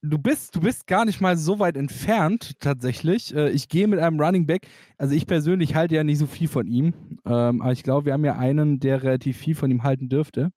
du 0.01 0.19
bist, 0.19 0.57
du 0.57 0.61
bist 0.61 0.87
gar 0.87 1.05
nicht 1.05 1.21
mal 1.21 1.37
so 1.37 1.59
weit 1.59 1.77
entfernt, 1.77 2.59
tatsächlich. 2.61 3.35
Äh, 3.35 3.51
ich 3.51 3.69
gehe 3.69 3.89
mit 3.89 3.99
einem 3.99 4.19
Running 4.19 4.47
Back. 4.47 4.69
Also 4.97 5.15
ich 5.15 5.27
persönlich 5.27 5.75
halte 5.75 5.97
ja 5.97 6.05
nicht 6.05 6.19
so 6.19 6.27
viel 6.27 6.49
von 6.49 6.67
ihm. 6.67 7.19
Ähm, 7.27 7.61
aber 7.61 7.73
ich 7.73 7.83
glaube, 7.83 8.07
wir 8.07 8.15
haben 8.15 8.25
ja 8.25 8.39
einen, 8.39 8.81
der 8.81 9.03
relativ 9.03 9.37
viel 9.37 9.55
von 9.55 9.71
ihm 9.71 9.83
halten 9.83 10.09
dürfte. 10.09 10.51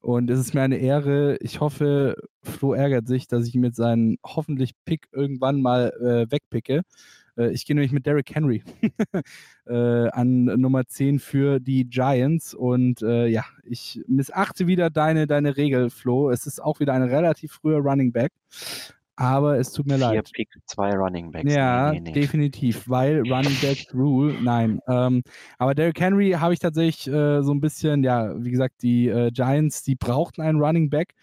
Und 0.00 0.28
es 0.30 0.38
ist 0.38 0.52
mir 0.52 0.62
eine 0.62 0.76
Ehre. 0.76 1.38
Ich 1.40 1.60
hoffe, 1.60 2.16
Flo 2.42 2.74
ärgert 2.74 3.06
sich, 3.06 3.26
dass 3.26 3.46
ich 3.46 3.54
ihm 3.54 3.62
mit 3.62 3.74
seinen 3.74 4.18
hoffentlich 4.26 4.72
Pick 4.84 5.06
irgendwann 5.12 5.62
mal 5.62 5.92
äh, 6.00 6.30
wegpicke. 6.30 6.82
Äh, 7.36 7.50
ich 7.50 7.66
gehe 7.66 7.74
nämlich 7.74 7.92
mit 7.92 8.06
Derrick 8.06 8.34
Henry 8.34 8.62
äh, 9.66 10.08
an 10.08 10.44
Nummer 10.44 10.86
10 10.86 11.18
für 11.18 11.60
die 11.60 11.84
Giants. 11.88 12.54
Und 12.54 13.02
äh, 13.02 13.26
ja, 13.26 13.44
ich 13.64 14.00
missachte 14.06 14.66
wieder 14.66 14.90
deine, 14.90 15.26
deine 15.26 15.56
Regel, 15.56 15.90
Flo. 15.90 16.30
Es 16.30 16.46
ist 16.46 16.62
auch 16.62 16.80
wieder 16.80 16.92
ein 16.92 17.02
relativ 17.02 17.52
früher 17.52 17.78
Running 17.78 18.12
Back. 18.12 18.32
Aber 19.16 19.58
es 19.58 19.70
tut 19.72 19.86
mir 19.86 19.96
Vier 19.96 20.06
leid. 20.06 20.30
Picks, 20.32 20.56
zwei 20.66 20.90
Running 20.92 21.30
Backs. 21.30 21.52
Ja, 21.52 21.92
nee, 21.92 22.00
nee, 22.00 22.10
nee. 22.10 22.20
definitiv, 22.20 22.88
weil 22.88 23.20
Running 23.20 23.56
Back 23.60 23.86
Rule, 23.94 24.34
nein. 24.42 24.80
Ähm, 24.88 25.22
aber 25.58 25.74
Derrick 25.76 26.00
Henry 26.00 26.32
habe 26.32 26.52
ich 26.52 26.58
tatsächlich 26.58 27.06
äh, 27.06 27.42
so 27.42 27.52
ein 27.52 27.60
bisschen, 27.60 28.02
ja, 28.02 28.34
wie 28.42 28.50
gesagt, 28.50 28.82
die 28.82 29.08
äh, 29.08 29.30
Giants, 29.30 29.84
die 29.84 29.94
brauchten 29.94 30.42
einen 30.42 30.60
Running 30.60 30.90
Back. 30.90 31.14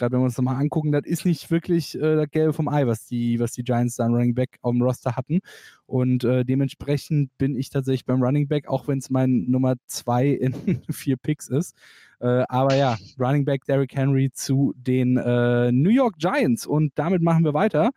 Gerade 0.00 0.14
wenn 0.14 0.20
wir 0.20 0.24
uns 0.24 0.36
das 0.36 0.44
mal 0.44 0.56
angucken, 0.56 0.92
das 0.92 1.04
ist 1.04 1.26
nicht 1.26 1.50
wirklich 1.50 1.94
äh, 1.94 2.16
das 2.16 2.30
Gelbe 2.30 2.54
vom 2.54 2.68
Ei, 2.68 2.86
was 2.86 3.04
die, 3.04 3.38
was 3.38 3.52
die 3.52 3.62
Giants 3.62 3.96
da 3.96 4.06
an 4.06 4.14
Running 4.14 4.34
Back 4.34 4.58
auf 4.62 4.72
dem 4.72 4.80
Roster 4.80 5.14
hatten. 5.14 5.40
Und 5.84 6.24
äh, 6.24 6.42
dementsprechend 6.42 7.36
bin 7.36 7.54
ich 7.54 7.68
tatsächlich 7.68 8.06
beim 8.06 8.22
Running 8.22 8.48
Back, 8.48 8.66
auch 8.66 8.88
wenn 8.88 8.96
es 8.96 9.10
mein 9.10 9.44
Nummer 9.50 9.74
zwei 9.86 10.28
in 10.28 10.54
vier 10.90 11.18
Picks 11.18 11.48
ist. 11.48 11.76
Äh, 12.18 12.44
aber 12.48 12.76
ja, 12.76 12.96
Running 13.18 13.44
Back 13.44 13.66
Derrick 13.66 13.94
Henry 13.94 14.30
zu 14.32 14.72
den 14.74 15.18
äh, 15.18 15.70
New 15.70 15.90
York 15.90 16.16
Giants. 16.16 16.66
Und 16.66 16.92
damit 16.94 17.20
machen 17.20 17.44
wir 17.44 17.52
weiter. 17.52 17.90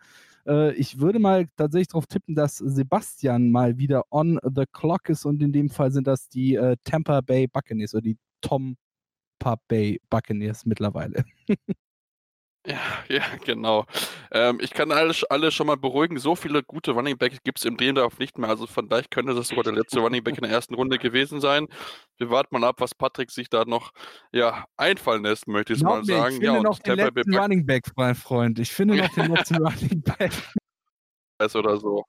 Äh, 0.46 0.74
ich 0.74 1.00
würde 1.00 1.20
mal 1.20 1.48
tatsächlich 1.56 1.88
darauf 1.88 2.08
tippen, 2.08 2.36
dass 2.36 2.58
Sebastian 2.58 3.50
mal 3.50 3.78
wieder 3.78 4.04
on 4.12 4.40
the 4.44 4.66
clock 4.74 5.08
ist. 5.08 5.24
Und 5.26 5.42
in 5.42 5.54
dem 5.54 5.70
Fall 5.70 5.94
sind 5.94 6.06
das 6.06 6.28
die 6.28 6.56
äh, 6.56 6.76
Tampa 6.84 7.22
Bay 7.22 7.48
Buccaneers 7.48 7.94
oder 7.94 8.02
die 8.02 8.18
Tampa 8.42 9.56
Bay 9.70 10.02
Buccaneers 10.10 10.66
mittlerweile. 10.66 11.24
Ja, 12.66 12.78
ja, 13.10 13.24
genau. 13.44 13.86
Ähm, 14.32 14.60
ich 14.62 14.72
kann 14.72 14.92
alle, 14.92 15.14
alle 15.30 15.52
schon 15.52 15.68
mal 15.68 15.78
beruhigen, 15.78 16.18
so 16.18 16.36
viele 16.36 16.64
gute 16.64 16.92
Running 16.92 17.18
Backs 17.18 17.38
gibt 17.44 17.60
es 17.60 17.66
im 17.66 17.78
Drehendorf 17.78 18.20
nicht 18.20 18.38
mehr. 18.38 18.50
Also 18.50 18.68
von 18.68 18.88
daher 18.88 19.04
könnte 19.10 19.34
das 19.34 19.50
sogar 19.50 19.64
der 19.64 19.74
letzte 19.74 20.00
Running 20.00 20.24
Back 20.24 20.38
in 20.38 20.44
der 20.44 20.52
ersten 20.52 20.74
Runde 20.74 20.98
gewesen 20.98 21.42
sein. 21.42 21.68
Wir 22.18 22.30
warten 22.30 22.58
mal 22.58 22.68
ab, 22.68 22.76
was 22.80 22.96
Patrick 22.96 23.32
sich 23.32 23.50
da 23.50 23.66
noch 23.66 23.92
ja, 24.32 24.66
einfallen 24.78 25.24
lässt, 25.24 25.48
möchte 25.48 25.74
ich 25.74 25.80
Glaub 25.80 25.92
mal 25.92 26.00
mir, 26.02 26.06
sagen. 26.06 26.36
ich 26.36 26.42
finde 26.42 26.58
ja, 26.58 26.62
noch 26.62 26.80
den 26.80 26.98
Tampa 26.98 27.20
letzten 27.20 27.36
Running 27.36 27.66
Back, 27.66 27.92
mein 27.96 28.16
Freund. 28.16 28.60
Ich 28.60 28.72
finde 28.72 28.96
noch 28.96 29.10
den 29.10 29.32
letzten 29.34 29.58
Running 29.58 30.02
Back. 30.02 30.32
Oder 31.56 31.78
so. 31.78 32.06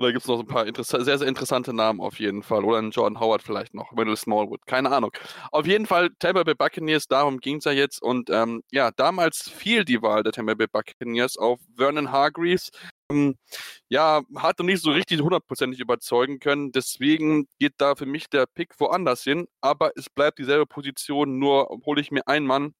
Oder 0.00 0.12
gibt 0.12 0.22
es 0.22 0.28
noch 0.28 0.36
so 0.36 0.42
ein 0.42 0.46
paar 0.46 0.64
sehr, 0.82 1.18
sehr 1.18 1.28
interessante 1.28 1.74
Namen 1.74 2.00
auf 2.00 2.18
jeden 2.18 2.42
Fall. 2.42 2.64
Oder 2.64 2.78
einen 2.78 2.90
Jordan 2.90 3.20
Howard 3.20 3.42
vielleicht 3.42 3.74
noch, 3.74 3.94
Wendell 3.94 4.16
Smallwood, 4.16 4.64
keine 4.64 4.90
Ahnung. 4.90 5.10
Auf 5.52 5.66
jeden 5.66 5.84
Fall 5.84 6.08
Tampa 6.18 6.42
Bay 6.42 6.54
Buccaneers, 6.54 7.06
darum 7.06 7.36
ging 7.38 7.56
es 7.58 7.64
ja 7.64 7.72
jetzt. 7.72 8.00
Und 8.00 8.30
ähm, 8.30 8.62
ja, 8.72 8.92
damals 8.92 9.50
fiel 9.50 9.84
die 9.84 10.00
Wahl 10.00 10.22
der 10.22 10.32
Tampa 10.32 10.54
Bay 10.54 10.68
Buccaneers 10.72 11.36
auf 11.36 11.60
Vernon 11.76 12.10
Hargreaves. 12.10 12.70
Ähm, 13.10 13.36
ja, 13.90 14.22
hat 14.36 14.58
noch 14.58 14.64
nicht 14.64 14.82
so 14.82 14.90
richtig 14.90 15.20
hundertprozentig 15.20 15.80
überzeugen 15.80 16.38
können. 16.38 16.72
Deswegen 16.72 17.46
geht 17.58 17.74
da 17.76 17.94
für 17.94 18.06
mich 18.06 18.30
der 18.30 18.46
Pick 18.46 18.80
woanders 18.80 19.22
hin. 19.22 19.48
Aber 19.60 19.92
es 19.96 20.08
bleibt 20.08 20.38
dieselbe 20.38 20.64
Position, 20.64 21.38
nur 21.38 21.68
hole 21.84 22.00
ich 22.00 22.10
mir 22.10 22.26
einen 22.26 22.46
Mann, 22.46 22.72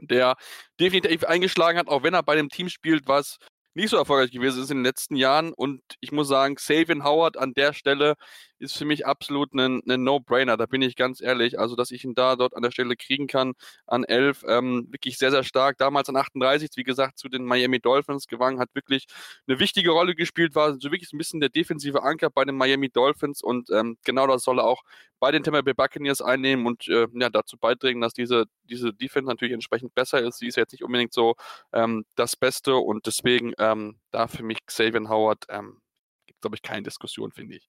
der 0.00 0.34
definitiv 0.80 1.22
eingeschlagen 1.22 1.78
hat, 1.78 1.86
auch 1.86 2.02
wenn 2.02 2.14
er 2.14 2.24
bei 2.24 2.32
einem 2.32 2.48
Team 2.48 2.68
spielt, 2.68 3.06
was 3.06 3.38
nicht 3.74 3.90
so 3.90 3.96
erfolgreich 3.96 4.30
gewesen 4.30 4.62
ist 4.62 4.70
in 4.70 4.78
den 4.78 4.84
letzten 4.84 5.16
Jahren. 5.16 5.52
Und 5.52 5.82
ich 6.00 6.12
muss 6.12 6.28
sagen, 6.28 6.56
Savian 6.58 7.04
Howard 7.04 7.36
an 7.36 7.54
der 7.54 7.72
Stelle 7.72 8.14
ist 8.58 8.76
für 8.76 8.84
mich 8.84 9.06
absolut 9.06 9.52
ein, 9.54 9.82
ein 9.88 10.04
No-Brainer. 10.04 10.56
Da 10.56 10.66
bin 10.66 10.82
ich 10.82 10.96
ganz 10.96 11.20
ehrlich. 11.20 11.58
Also, 11.58 11.76
dass 11.76 11.90
ich 11.90 12.04
ihn 12.04 12.14
da 12.14 12.36
dort 12.36 12.56
an 12.56 12.62
der 12.62 12.70
Stelle 12.70 12.96
kriegen 12.96 13.26
kann, 13.26 13.54
an 13.86 14.04
11, 14.04 14.44
ähm, 14.48 14.86
wirklich 14.90 15.18
sehr, 15.18 15.30
sehr 15.30 15.44
stark. 15.44 15.78
Damals 15.78 16.08
an 16.08 16.16
38, 16.16 16.70
wie 16.76 16.84
gesagt, 16.84 17.18
zu 17.18 17.28
den 17.28 17.44
Miami 17.44 17.80
Dolphins 17.80 18.26
gewangen, 18.26 18.60
hat 18.60 18.74
wirklich 18.74 19.06
eine 19.46 19.58
wichtige 19.58 19.90
Rolle 19.90 20.14
gespielt, 20.14 20.54
war 20.54 20.74
so 20.74 20.90
wirklich 20.90 21.12
ein 21.12 21.18
bisschen 21.18 21.40
der 21.40 21.50
defensive 21.50 22.02
Anker 22.02 22.30
bei 22.30 22.44
den 22.44 22.56
Miami 22.56 22.90
Dolphins. 22.90 23.42
Und 23.42 23.70
ähm, 23.70 23.98
genau 24.04 24.26
das 24.26 24.42
soll 24.44 24.58
er 24.58 24.64
auch 24.64 24.82
bei 25.20 25.30
den 25.30 25.42
Tampa 25.42 25.62
Bay 25.62 25.74
Buccaneers 25.74 26.20
einnehmen 26.20 26.66
und 26.66 26.86
äh, 26.88 27.06
ja, 27.14 27.30
dazu 27.30 27.56
beitragen, 27.56 28.00
dass 28.00 28.12
diese, 28.12 28.44
diese 28.64 28.92
Defense 28.92 29.26
natürlich 29.26 29.54
entsprechend 29.54 29.94
besser 29.94 30.20
ist. 30.20 30.38
Sie 30.38 30.48
ist 30.48 30.56
jetzt 30.56 30.72
nicht 30.72 30.84
unbedingt 30.84 31.12
so 31.12 31.34
ähm, 31.72 32.04
das 32.14 32.36
Beste 32.36 32.76
und 32.76 33.06
deswegen 33.06 33.54
ähm, 33.58 33.98
da 34.10 34.28
für 34.28 34.42
mich 34.42 34.58
Xavier 34.66 35.08
Howard 35.08 35.44
ähm, 35.48 35.80
gibt 36.26 36.42
glaube 36.42 36.56
ich 36.56 36.62
keine 36.62 36.82
Diskussion, 36.82 37.32
finde 37.32 37.56
ich. 37.56 37.68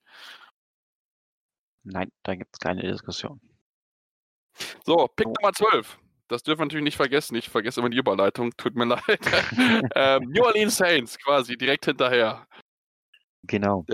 Nein, 1.85 2.09
da 2.23 2.35
gibt 2.35 2.49
es 2.53 2.59
keine 2.59 2.81
Diskussion. 2.81 3.39
So, 4.85 5.07
Pick 5.15 5.27
Oh. 5.27 5.33
Nummer 5.39 5.53
12. 5.53 5.99
Das 6.27 6.41
dürfen 6.41 6.61
wir 6.61 6.65
natürlich 6.65 6.83
nicht 6.83 6.97
vergessen. 6.97 7.35
Ich 7.35 7.49
vergesse 7.49 7.79
immer 7.79 7.89
die 7.89 7.97
Überleitung. 7.97 8.51
Tut 8.57 8.75
mir 8.75 8.85
leid. 8.85 9.01
ähm, 9.95 10.23
New 10.29 10.43
Orleans 10.43 10.75
Saints 10.75 11.17
quasi 11.19 11.55
direkt 11.55 11.85
hinterher. 11.85 12.47
Genau. 13.43 13.85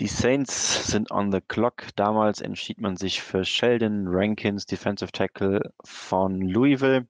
Die 0.00 0.08
Saints 0.08 0.88
sind 0.88 1.10
on 1.12 1.30
the 1.30 1.40
clock. 1.40 1.94
Damals 1.94 2.40
entschied 2.40 2.80
man 2.80 2.96
sich 2.96 3.22
für 3.22 3.44
Sheldon 3.44 4.06
Rankins, 4.08 4.66
Defensive 4.66 5.12
Tackle 5.12 5.72
von 5.84 6.40
Louisville. 6.40 7.06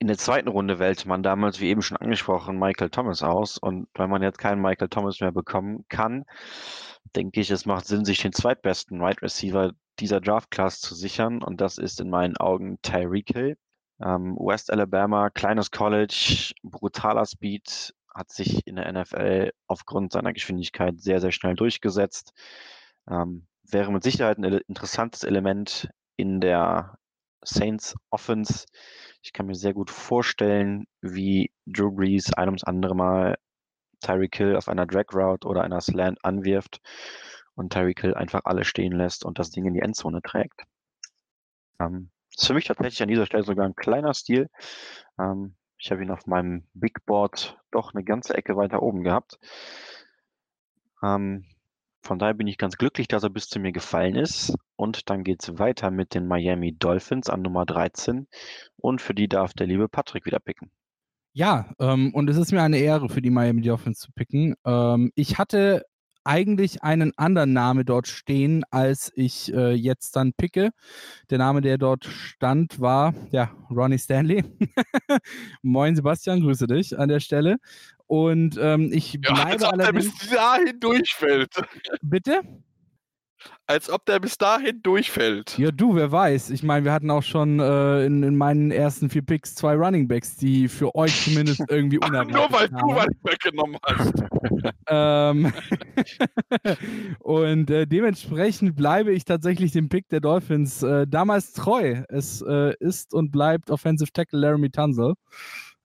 In 0.00 0.06
der 0.06 0.18
zweiten 0.18 0.48
Runde 0.48 0.78
wählte 0.78 1.08
man 1.08 1.22
damals, 1.22 1.60
wie 1.60 1.68
eben 1.68 1.82
schon 1.82 1.96
angesprochen, 1.96 2.58
Michael 2.58 2.90
Thomas 2.90 3.22
aus. 3.22 3.58
Und 3.58 3.88
weil 3.94 4.08
man 4.08 4.22
jetzt 4.22 4.38
keinen 4.38 4.62
Michael 4.62 4.88
Thomas 4.88 5.20
mehr 5.20 5.32
bekommen 5.32 5.84
kann, 5.88 6.24
denke 7.16 7.40
ich, 7.40 7.50
es 7.50 7.66
macht 7.66 7.86
Sinn, 7.86 8.04
sich 8.04 8.22
den 8.22 8.32
zweitbesten 8.32 9.00
Right 9.00 9.20
Receiver 9.22 9.72
dieser 9.98 10.20
Draft 10.20 10.50
Class 10.50 10.80
zu 10.80 10.94
sichern. 10.94 11.42
Und 11.42 11.60
das 11.60 11.78
ist 11.78 12.00
in 12.00 12.10
meinen 12.10 12.36
Augen 12.36 12.80
Tyreek 12.82 13.30
Hill. 13.32 13.56
Ähm, 14.00 14.36
West 14.36 14.70
Alabama, 14.70 15.30
kleines 15.30 15.72
College, 15.72 16.52
brutaler 16.62 17.26
Speed, 17.26 17.92
hat 18.14 18.30
sich 18.30 18.66
in 18.66 18.76
der 18.76 18.92
NFL 18.92 19.50
aufgrund 19.66 20.12
seiner 20.12 20.32
Geschwindigkeit 20.32 21.00
sehr, 21.00 21.20
sehr 21.20 21.32
schnell 21.32 21.54
durchgesetzt. 21.54 22.32
Ähm, 23.10 23.46
wäre 23.64 23.92
mit 23.92 24.02
Sicherheit 24.02 24.38
ein 24.38 24.44
interessantes 24.44 25.24
Element 25.24 25.90
in 26.16 26.40
der 26.40 26.98
Saints 27.42 27.94
Offense. 28.10 28.66
Ich 29.22 29.32
kann 29.32 29.46
mir 29.46 29.54
sehr 29.54 29.74
gut 29.74 29.90
vorstellen, 29.90 30.86
wie 31.00 31.50
Drew 31.66 31.90
Brees 31.90 32.32
ein 32.32 32.48
ums 32.48 32.64
andere 32.64 32.94
Mal 32.94 33.36
Tyreek 34.00 34.36
Hill 34.36 34.56
auf 34.56 34.68
einer 34.68 34.86
Drag 34.86 35.12
Route 35.12 35.46
oder 35.46 35.62
einer 35.62 35.80
Slant 35.80 36.24
anwirft 36.24 36.80
und 37.54 37.72
Tyreek 37.72 38.00
Hill 38.00 38.14
einfach 38.14 38.42
alle 38.44 38.64
stehen 38.64 38.92
lässt 38.92 39.24
und 39.24 39.38
das 39.38 39.50
Ding 39.50 39.66
in 39.66 39.74
die 39.74 39.80
Endzone 39.80 40.22
trägt. 40.22 40.62
Ähm, 41.80 42.10
ist 42.36 42.46
für 42.46 42.54
mich 42.54 42.66
tatsächlich 42.66 43.02
an 43.02 43.08
dieser 43.08 43.26
Stelle 43.26 43.42
sogar 43.42 43.66
ein 43.66 43.74
kleiner 43.74 44.14
Stil. 44.14 44.48
Ähm, 45.18 45.56
ich 45.76 45.90
habe 45.90 46.02
ihn 46.02 46.10
auf 46.10 46.26
meinem 46.26 46.66
Big 46.74 47.04
Board 47.06 47.58
doch 47.70 47.94
eine 47.94 48.04
ganze 48.04 48.34
Ecke 48.34 48.56
weiter 48.56 48.82
oben 48.82 49.02
gehabt. 49.02 49.38
Ähm, 51.02 51.44
Von 52.08 52.18
daher 52.18 52.32
bin 52.32 52.46
ich 52.46 52.56
ganz 52.56 52.78
glücklich, 52.78 53.06
dass 53.06 53.22
er 53.22 53.28
bis 53.28 53.50
zu 53.50 53.60
mir 53.60 53.70
gefallen 53.70 54.16
ist. 54.16 54.54
Und 54.76 55.10
dann 55.10 55.24
geht 55.24 55.42
es 55.42 55.58
weiter 55.58 55.90
mit 55.90 56.14
den 56.14 56.26
Miami 56.26 56.72
Dolphins 56.72 57.28
an 57.28 57.42
Nummer 57.42 57.66
13. 57.66 58.26
Und 58.76 59.02
für 59.02 59.14
die 59.14 59.28
darf 59.28 59.52
der 59.52 59.66
liebe 59.66 59.90
Patrick 59.90 60.24
wieder 60.24 60.38
picken. 60.38 60.70
Ja, 61.34 61.70
ähm, 61.78 62.14
und 62.14 62.30
es 62.30 62.38
ist 62.38 62.50
mir 62.50 62.62
eine 62.62 62.78
Ehre, 62.78 63.10
für 63.10 63.20
die 63.20 63.28
Miami 63.28 63.60
Dolphins 63.60 63.98
zu 63.98 64.10
picken. 64.12 64.54
Ähm, 64.64 65.12
ich 65.16 65.36
hatte 65.36 65.84
eigentlich 66.24 66.82
einen 66.82 67.12
anderen 67.18 67.52
Namen 67.52 67.84
dort 67.84 68.08
stehen, 68.08 68.64
als 68.70 69.12
ich 69.14 69.52
äh, 69.52 69.72
jetzt 69.72 70.16
dann 70.16 70.32
picke. 70.32 70.70
Der 71.28 71.36
Name, 71.36 71.60
der 71.60 71.76
dort 71.76 72.06
stand, 72.06 72.80
war 72.80 73.12
ja 73.32 73.50
Ronnie 73.70 73.98
Stanley. 73.98 74.44
Moin 75.62 75.94
Sebastian, 75.94 76.40
grüße 76.40 76.66
dich 76.66 76.98
an 76.98 77.10
der 77.10 77.20
Stelle. 77.20 77.58
Und 78.08 78.58
ähm, 78.60 78.90
ich 78.92 79.18
Ja, 79.22 79.34
als 79.44 79.58
bleibe 79.58 79.68
ob 79.68 79.78
der 79.78 79.92
bis 79.92 80.30
dahin 80.30 80.80
durchfällt. 80.80 81.54
Bitte? 82.02 82.40
Als 83.66 83.90
ob 83.90 84.06
der 84.06 84.18
bis 84.18 84.38
dahin 84.38 84.82
durchfällt. 84.82 85.58
Ja, 85.58 85.70
du, 85.70 85.94
wer 85.94 86.10
weiß. 86.10 86.50
Ich 86.50 86.62
meine, 86.62 86.86
wir 86.86 86.92
hatten 86.92 87.10
auch 87.10 87.22
schon 87.22 87.60
äh, 87.60 88.04
in, 88.04 88.22
in 88.22 88.34
meinen 88.34 88.70
ersten 88.70 89.10
vier 89.10 89.22
Picks 89.22 89.54
zwei 89.54 89.74
Running 89.74 90.08
Backs, 90.08 90.36
die 90.36 90.68
für 90.68 90.94
euch 90.94 91.24
zumindest 91.24 91.62
irgendwie 91.68 91.98
unerwartet 92.04 92.32
nur 92.34 92.50
weil 92.50 92.68
du 92.68 92.76
kamen. 92.76 92.96
was 92.96 93.06
weggenommen 93.24 93.78
hast. 93.84 94.14
Ähm, 94.88 95.52
und 97.20 97.70
äh, 97.70 97.86
dementsprechend 97.86 98.74
bleibe 98.74 99.12
ich 99.12 99.26
tatsächlich 99.26 99.72
dem 99.72 99.88
Pick 99.88 100.08
der 100.08 100.20
Dolphins 100.20 100.82
äh, 100.82 101.06
damals 101.06 101.52
treu. 101.52 102.02
Es 102.08 102.40
äh, 102.40 102.74
ist 102.80 103.12
und 103.12 103.30
bleibt 103.30 103.70
Offensive 103.70 104.10
Tackle 104.12 104.40
Laramie 104.40 104.70
Tunzel, 104.70 105.14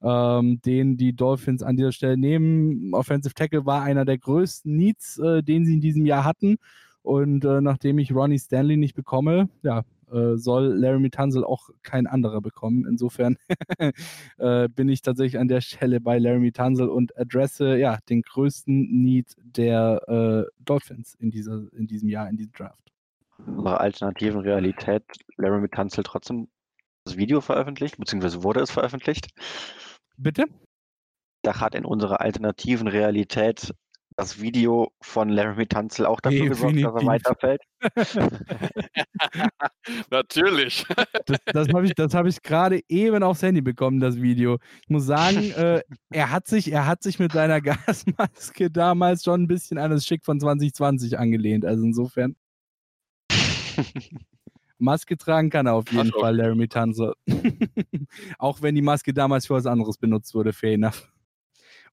ähm, 0.04 0.60
den 0.60 0.96
die 0.96 1.14
Dolphins 1.14 1.62
an 1.62 1.76
dieser 1.76 1.92
Stelle 1.92 2.16
nehmen. 2.16 2.92
Offensive 2.92 3.34
Tackle 3.34 3.64
war 3.64 3.82
einer 3.82 4.04
der 4.04 4.18
größten 4.18 4.74
Needs, 4.76 5.18
äh, 5.18 5.42
den 5.42 5.64
sie 5.64 5.74
in 5.74 5.80
diesem 5.80 6.04
Jahr 6.04 6.24
hatten. 6.24 6.56
Und 7.02 7.44
äh, 7.44 7.60
nachdem 7.60 7.98
ich 7.98 8.14
Ronnie 8.14 8.38
Stanley 8.38 8.76
nicht 8.76 8.94
bekomme, 8.94 9.48
ja, 9.62 9.82
äh, 10.10 10.36
soll 10.36 10.66
Laramie 10.74 11.10
Tunzel 11.10 11.44
auch 11.44 11.70
kein 11.82 12.06
anderer 12.06 12.40
bekommen. 12.40 12.86
Insofern 12.86 13.36
äh, 14.38 14.68
bin 14.68 14.88
ich 14.88 15.02
tatsächlich 15.02 15.38
an 15.40 15.48
der 15.48 15.60
Stelle 15.60 16.00
bei 16.00 16.18
Laramie 16.18 16.52
Tunzel 16.52 16.88
und 16.88 17.16
adresse 17.18 17.76
ja 17.76 17.98
den 18.08 18.22
größten 18.22 19.02
Need 19.02 19.34
der 19.42 20.02
äh, 20.08 20.50
Dolphins 20.64 21.14
in, 21.18 21.30
dieser, 21.30 21.62
in 21.72 21.86
diesem 21.86 22.08
Jahr, 22.08 22.28
in 22.28 22.36
diesem 22.36 22.52
Draft. 22.52 22.92
Unserer 23.46 23.80
alternativen 23.80 24.40
Realität, 24.40 25.02
Laramie 25.36 25.68
Tunzel 25.68 26.04
trotzdem 26.04 26.48
das 27.04 27.16
Video 27.16 27.40
veröffentlicht, 27.40 27.98
beziehungsweise 27.98 28.42
wurde 28.42 28.60
es 28.60 28.70
veröffentlicht. 28.70 29.28
Bitte? 30.16 30.44
Da 31.42 31.60
hat 31.60 31.74
in 31.74 31.84
unserer 31.84 32.20
alternativen 32.20 32.88
Realität 32.88 33.74
das 34.16 34.40
Video 34.40 34.92
von 35.00 35.28
Laramie 35.28 35.66
Tunzel 35.66 36.06
auch 36.06 36.20
dafür 36.20 36.48
gesorgt, 36.48 36.76
dass 36.76 36.82
er 36.82 36.92
Definitiv. 36.92 37.06
weiterfällt. 37.06 37.62
Natürlich. 40.10 40.86
Das, 41.26 41.38
das 41.46 41.68
habe 41.68 41.86
ich, 41.86 41.94
das 41.94 42.14
hab 42.14 42.26
ich 42.26 42.42
gerade 42.42 42.80
eben 42.88 43.22
aufs 43.22 43.42
Handy 43.42 43.60
bekommen, 43.60 44.00
das 44.00 44.20
Video. 44.20 44.58
Ich 44.82 44.88
muss 44.88 45.06
sagen, 45.06 45.38
äh, 45.56 45.82
er, 46.10 46.30
hat 46.30 46.46
sich, 46.46 46.70
er 46.70 46.86
hat 46.86 47.02
sich 47.02 47.18
mit 47.18 47.32
seiner 47.32 47.60
Gasmaske 47.60 48.70
damals 48.70 49.24
schon 49.24 49.42
ein 49.42 49.48
bisschen 49.48 49.78
an 49.78 49.90
das 49.90 50.06
Schick 50.06 50.24
von 50.24 50.38
2020 50.38 51.18
angelehnt. 51.18 51.64
Also 51.64 51.82
insofern. 51.82 52.36
Maske 54.84 55.16
tragen 55.16 55.50
kann 55.50 55.66
er 55.66 55.74
auf 55.74 55.90
jeden 55.90 56.12
Ach, 56.14 56.20
Fall, 56.20 56.36
Laramie 56.36 56.68
Tunzel. 56.68 57.14
Auch 58.38 58.62
wenn 58.62 58.74
die 58.74 58.82
Maske 58.82 59.12
damals 59.12 59.46
für 59.46 59.54
was 59.54 59.66
anderes 59.66 59.98
benutzt 59.98 60.34
wurde, 60.34 60.52
fair 60.52 60.74
enough. 60.74 61.08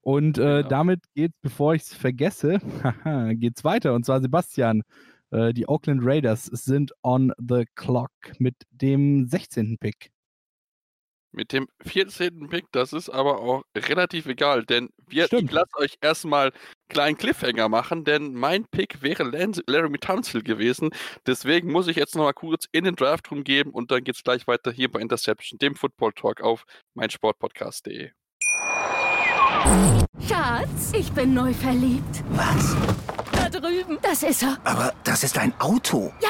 Und 0.01 0.38
äh, 0.38 0.57
Genau. 0.57 0.67
damit 0.69 1.03
geht's, 1.15 1.38
bevor 1.41 1.74
ich 1.75 1.83
es 1.83 1.93
vergesse, 1.93 2.60
geht's 3.36 3.63
weiter. 3.63 3.93
Und 3.93 4.05
zwar 4.05 4.21
Sebastian. 4.21 4.83
Äh, 5.31 5.53
die 5.53 5.67
Oakland 5.67 6.01
Raiders 6.03 6.45
sind 6.45 6.91
on 7.03 7.31
the 7.38 7.65
clock 7.75 8.12
mit 8.39 8.55
dem 8.71 9.27
16. 9.27 9.77
Pick. 9.79 10.12
Mit 11.33 11.53
dem 11.53 11.67
14. 11.85 12.50
Pick, 12.50 12.65
das 12.71 12.91
ist 12.91 13.09
aber 13.09 13.39
auch 13.39 13.63
relativ 13.75 14.25
egal, 14.25 14.65
denn 14.65 14.89
wir, 15.07 15.23
ich 15.23 15.27
Stimmt. 15.27 15.51
lasse 15.51 15.77
euch 15.77 15.97
erstmal 16.01 16.48
einen 16.48 16.53
kleinen 16.89 17.17
Cliffhanger 17.17 17.70
machen, 17.70 18.03
denn 18.03 18.33
mein 18.33 18.65
Pick 18.65 19.01
wäre 19.01 19.24
Laramie 19.67 19.98
Tunsil 19.98 20.44
gewesen. 20.44 20.89
Deswegen 21.25 21.72
muss 21.72 21.87
ich 21.87 21.96
jetzt 21.96 22.15
nochmal 22.15 22.33
kurz 22.33 22.67
in 22.72 22.83
den 22.83 22.96
Draft 22.96 23.31
rumgeben 23.31 23.72
und 23.72 23.91
dann 23.91 24.03
geht's 24.03 24.24
gleich 24.24 24.46
weiter 24.48 24.72
hier 24.72 24.91
bei 24.91 25.00
Interception, 25.00 25.57
dem 25.59 25.75
Football 25.75 26.11
Talk 26.13 26.41
auf 26.41 26.65
meinsportpodcast.de. 26.96 28.11
Schatz, 30.27 30.91
ich 30.94 31.11
bin 31.11 31.33
neu 31.33 31.53
verliebt. 31.53 32.24
Was? 32.31 32.75
Da 33.31 33.50
drüben. 33.50 33.98
Das 34.01 34.24
ist 34.24 34.44
er. 34.44 34.57
Aber 34.63 34.94
das 35.03 35.24
ist 35.24 35.37
ein 35.37 35.53
Auto. 35.59 36.11
Ja, 36.22 36.29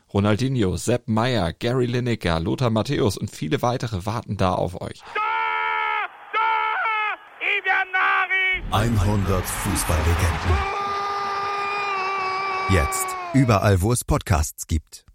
Ronaldinho, 0.13 0.75
Sepp 0.75 1.07
Meyer, 1.07 1.53
Gary 1.53 1.85
Lineker, 1.85 2.39
Lothar 2.39 2.69
Matthäus 2.69 3.17
und 3.17 3.31
viele 3.31 3.61
weitere 3.61 4.05
warten 4.05 4.35
da 4.35 4.53
auf 4.53 4.81
euch. 4.81 5.01
100 8.71 9.45
Fußballlegenden. 9.45 10.81
Jetzt 12.69 13.07
überall, 13.33 13.81
wo 13.81 13.91
es 13.91 14.03
Podcasts 14.03 14.67
gibt. 14.67 15.05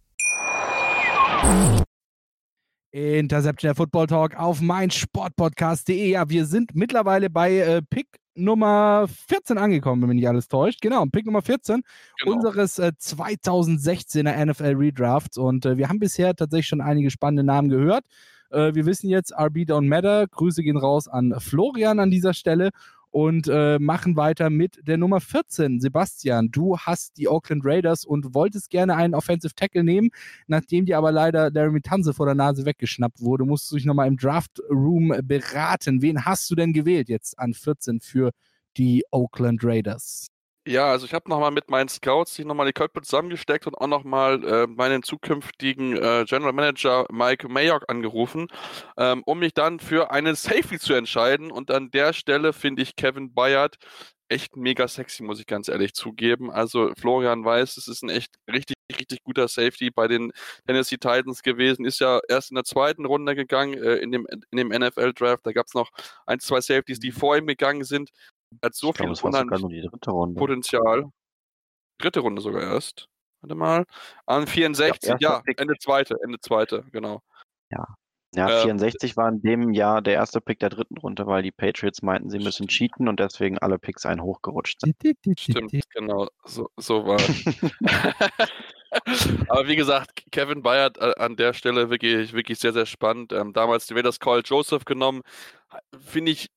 Interception 2.92 3.68
der 3.68 3.74
Football 3.74 4.06
Talk 4.06 4.36
auf 4.36 4.60
meinsportpodcast.de. 4.60 6.10
Ja, 6.10 6.28
wir 6.28 6.46
sind 6.46 6.74
mittlerweile 6.74 7.28
bei 7.30 7.58
äh, 7.58 7.82
Pick 7.82 8.08
Nummer 8.36 9.06
14 9.28 9.58
angekommen, 9.58 10.02
wenn 10.02 10.08
mich 10.08 10.16
nicht 10.16 10.28
alles 10.28 10.48
täuscht. 10.48 10.80
Genau, 10.82 11.04
Pick 11.06 11.26
Nummer 11.26 11.42
14 11.42 11.82
Genau. 12.22 12.36
unseres 12.36 12.78
äh, 12.78 12.92
2016er 12.98 14.44
NFL 14.46 14.74
Redrafts. 14.76 15.38
Und 15.38 15.66
äh, 15.66 15.76
wir 15.76 15.88
haben 15.88 15.98
bisher 15.98 16.34
tatsächlich 16.34 16.68
schon 16.68 16.80
einige 16.80 17.10
spannende 17.10 17.44
Namen 17.44 17.68
gehört. 17.68 18.04
Äh, 18.50 18.74
wir 18.74 18.86
wissen 18.86 19.08
jetzt, 19.08 19.32
RB 19.32 19.58
Don't 19.68 19.88
Matter. 19.88 20.26
Grüße 20.28 20.62
gehen 20.62 20.76
raus 20.76 21.08
an 21.08 21.34
Florian 21.38 21.98
an 21.98 22.10
dieser 22.10 22.34
Stelle. 22.34 22.70
Und 23.10 23.48
äh, 23.48 23.78
machen 23.78 24.16
weiter 24.16 24.50
mit 24.50 24.86
der 24.86 24.98
Nummer 24.98 25.20
14. 25.20 25.80
Sebastian, 25.80 26.50
du 26.50 26.76
hast 26.76 27.16
die 27.16 27.28
Oakland 27.28 27.62
Raiders 27.64 28.04
und 28.04 28.34
wolltest 28.34 28.68
gerne 28.68 28.94
einen 28.94 29.14
Offensive 29.14 29.54
Tackle 29.54 29.84
nehmen. 29.84 30.10
Nachdem 30.46 30.84
dir 30.84 30.98
aber 30.98 31.12
leider 31.12 31.50
Laramie 31.50 31.80
Tanze 31.80 32.12
vor 32.12 32.26
der 32.26 32.34
Nase 32.34 32.66
weggeschnappt 32.66 33.22
wurde, 33.22 33.44
musst 33.44 33.70
du 33.70 33.76
dich 33.76 33.86
nochmal 33.86 34.08
im 34.08 34.18
Draft 34.18 34.60
Room 34.70 35.14
beraten. 35.22 36.02
Wen 36.02 36.24
hast 36.26 36.50
du 36.50 36.54
denn 36.54 36.72
gewählt 36.74 37.08
jetzt 37.08 37.38
an 37.38 37.54
14 37.54 38.00
für 38.00 38.32
die 38.76 39.04
Oakland 39.10 39.64
Raiders? 39.64 40.28
Ja, 40.68 40.90
also 40.90 41.06
ich 41.06 41.14
habe 41.14 41.30
nochmal 41.30 41.52
mit 41.52 41.70
meinen 41.70 41.88
Scouts 41.88 42.34
sich 42.34 42.44
nochmal 42.44 42.66
die 42.66 42.72
Köpfe 42.72 43.00
zusammengesteckt 43.00 43.68
und 43.68 43.76
auch 43.76 43.86
nochmal 43.86 44.42
äh, 44.44 44.66
meinen 44.66 45.04
zukünftigen 45.04 45.96
äh, 45.96 46.24
General 46.26 46.52
Manager 46.52 47.06
Mike 47.12 47.48
Mayock 47.48 47.84
angerufen, 47.88 48.48
ähm, 48.96 49.22
um 49.26 49.38
mich 49.38 49.54
dann 49.54 49.78
für 49.78 50.10
einen 50.10 50.34
Safety 50.34 50.80
zu 50.80 50.94
entscheiden. 50.94 51.52
Und 51.52 51.70
an 51.70 51.92
der 51.92 52.12
Stelle 52.12 52.52
finde 52.52 52.82
ich 52.82 52.96
Kevin 52.96 53.32
Bayard 53.32 53.76
echt 54.28 54.56
mega 54.56 54.88
sexy, 54.88 55.22
muss 55.22 55.38
ich 55.38 55.46
ganz 55.46 55.68
ehrlich 55.68 55.94
zugeben. 55.94 56.50
Also 56.50 56.92
Florian 56.98 57.44
weiß, 57.44 57.76
es 57.76 57.86
ist 57.86 58.02
ein 58.02 58.10
echt 58.10 58.34
richtig, 58.52 58.76
richtig 58.98 59.22
guter 59.22 59.46
Safety 59.46 59.90
bei 59.90 60.08
den 60.08 60.32
Tennessee 60.66 60.96
Titans 60.96 61.42
gewesen. 61.42 61.84
Ist 61.84 62.00
ja 62.00 62.20
erst 62.28 62.50
in 62.50 62.56
der 62.56 62.64
zweiten 62.64 63.04
Runde 63.06 63.36
gegangen 63.36 63.74
äh, 63.74 63.96
in 63.96 64.10
dem, 64.10 64.26
in 64.50 64.56
dem 64.56 64.68
NFL-Draft. 64.70 65.46
Da 65.46 65.52
gab 65.52 65.66
es 65.66 65.74
noch 65.74 65.90
ein, 66.26 66.40
zwei 66.40 66.60
Safeties, 66.60 66.98
die 66.98 67.12
vor 67.12 67.36
ihm 67.36 67.46
gegangen 67.46 67.84
sind. 67.84 68.10
Hat 68.62 68.74
so 68.74 68.90
Ich 68.90 68.96
viel. 69.68 69.88
Potenzial. 70.38 71.10
Dritte 71.98 72.20
Runde 72.20 72.42
sogar 72.42 72.62
erst. 72.62 73.08
Warte 73.40 73.54
mal. 73.54 73.84
An 74.26 74.46
64, 74.46 75.08
Ja, 75.08 75.16
ja. 75.20 75.42
Ende 75.56 75.74
zweite, 75.78 76.16
Ende 76.22 76.38
zweite, 76.40 76.84
genau. 76.92 77.22
Ja, 77.70 77.84
Äh, 78.34 78.62
64 78.62 79.16
war 79.16 79.28
in 79.28 79.40
dem 79.40 79.72
Jahr 79.72 80.02
der 80.02 80.14
erste 80.14 80.40
Pick 80.40 80.58
der 80.58 80.70
dritten 80.70 80.98
Runde, 80.98 81.26
weil 81.26 81.42
die 81.42 81.52
Patriots 81.52 82.02
meinten, 82.02 82.30
sie 82.30 82.38
müssen 82.38 82.68
cheaten 82.68 83.08
und 83.08 83.20
deswegen 83.20 83.58
alle 83.58 83.78
Picks 83.78 84.06
einen 84.06 84.22
hochgerutscht 84.22 84.80
sind. 84.80 84.96
Stimmt, 85.38 85.72
genau. 85.90 86.28
So, 86.44 86.68
so 86.76 87.06
war. 87.06 87.20
Aber 89.48 89.68
wie 89.68 89.76
gesagt, 89.76 90.24
Kevin 90.32 90.62
Bayard 90.62 90.98
äh, 90.98 91.14
an 91.18 91.36
der 91.36 91.52
Stelle 91.52 91.90
wirklich, 91.90 92.32
wirklich 92.32 92.58
sehr, 92.58 92.72
sehr 92.72 92.86
spannend. 92.86 93.32
Ähm, 93.32 93.52
damals 93.52 93.86
die 93.86 93.94
Raiders 93.94 94.20
Call 94.20 94.42
Joseph 94.44 94.84
genommen. 94.84 95.22
Finde 95.98 96.32
ich, 96.32 96.48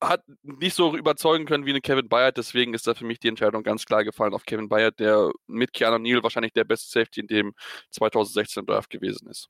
hat 0.00 0.22
nicht 0.42 0.74
so 0.74 0.96
überzeugen 0.96 1.46
können 1.46 1.66
wie 1.66 1.70
eine 1.70 1.80
Kevin 1.80 2.08
Bayard. 2.08 2.36
Deswegen 2.36 2.74
ist 2.74 2.86
da 2.86 2.94
für 2.94 3.04
mich 3.04 3.20
die 3.20 3.28
Entscheidung 3.28 3.62
ganz 3.62 3.84
klar 3.84 4.04
gefallen 4.04 4.34
auf 4.34 4.44
Kevin 4.44 4.68
Bayard, 4.68 4.98
der 5.00 5.30
mit 5.46 5.72
Keanu 5.72 5.98
Neal 5.98 6.22
wahrscheinlich 6.22 6.52
der 6.52 6.64
beste 6.64 6.90
Safety 6.90 7.20
in 7.20 7.26
dem 7.28 7.54
2016 7.90 8.66
Draft 8.66 8.90
gewesen 8.90 9.28
ist. 9.28 9.48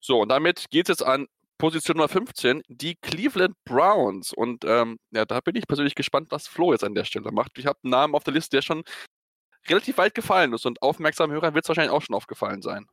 So, 0.00 0.20
und 0.20 0.28
damit 0.28 0.66
geht 0.70 0.88
es 0.88 0.98
jetzt 0.98 1.06
an 1.06 1.26
Position 1.58 1.96
Nummer 1.96 2.08
15, 2.08 2.62
die 2.68 2.94
Cleveland 2.96 3.56
Browns. 3.64 4.32
Und 4.32 4.64
ähm, 4.64 4.98
ja, 5.10 5.24
da 5.24 5.40
bin 5.40 5.56
ich 5.56 5.66
persönlich 5.66 5.96
gespannt, 5.96 6.28
was 6.30 6.46
Flo 6.46 6.72
jetzt 6.72 6.84
an 6.84 6.94
der 6.94 7.04
Stelle 7.04 7.32
macht. 7.32 7.58
Ich 7.58 7.66
habe 7.66 7.78
einen 7.82 7.90
Namen 7.90 8.14
auf 8.14 8.24
der 8.24 8.34
Liste, 8.34 8.56
der 8.56 8.62
schon 8.62 8.84
relativ 9.68 9.98
weit 9.98 10.14
gefallen 10.14 10.52
ist 10.52 10.66
und 10.66 10.80
aufmerksamen 10.82 11.34
Hörern 11.34 11.54
wird 11.54 11.64
es 11.64 11.68
wahrscheinlich 11.68 11.92
auch 11.92 12.02
schon 12.02 12.14
aufgefallen 12.14 12.62
sein. 12.62 12.86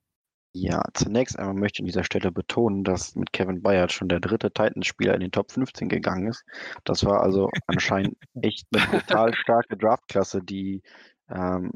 Ja, 0.57 0.81
zunächst 0.93 1.37
einmal 1.37 1.53
möchte 1.53 1.77
ich 1.77 1.81
an 1.81 1.87
dieser 1.87 2.05
Stelle 2.05 2.31
betonen, 2.31 2.85
dass 2.85 3.13
mit 3.15 3.33
Kevin 3.33 3.61
Bayard 3.61 3.91
schon 3.91 4.07
der 4.07 4.21
dritte 4.21 4.51
Titans-Spieler 4.51 5.13
in 5.13 5.19
den 5.19 5.31
Top 5.31 5.51
15 5.51 5.89
gegangen 5.89 6.27
ist. 6.27 6.45
Das 6.85 7.03
war 7.03 7.21
also 7.21 7.49
anscheinend 7.67 8.15
echt 8.41 8.65
eine 8.73 8.85
brutal 8.87 9.33
starke 9.35 9.75
Draftklasse, 9.75 10.41
die 10.41 10.81
ähm, 11.29 11.71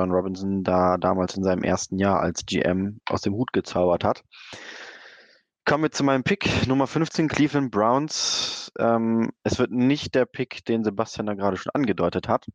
John 0.00 0.12
Robinson 0.12 0.64
da 0.64 0.96
damals 0.96 1.36
in 1.36 1.44
seinem 1.44 1.62
ersten 1.62 1.98
Jahr 1.98 2.20
als 2.20 2.46
GM 2.46 3.00
aus 3.06 3.20
dem 3.20 3.34
Hut 3.34 3.52
gezaubert 3.52 4.02
hat. 4.02 4.24
Kommen 5.66 5.84
wir 5.84 5.90
zu 5.90 6.04
meinem 6.04 6.24
Pick, 6.24 6.66
Nummer 6.66 6.86
15, 6.86 7.28
Cleveland 7.28 7.70
Browns. 7.70 8.72
Ähm, 8.78 9.30
es 9.42 9.58
wird 9.58 9.72
nicht 9.72 10.14
der 10.14 10.24
Pick, 10.24 10.64
den 10.64 10.84
Sebastian 10.84 11.26
da 11.26 11.34
gerade 11.34 11.58
schon 11.58 11.70
angedeutet 11.74 12.28
hat. 12.28 12.46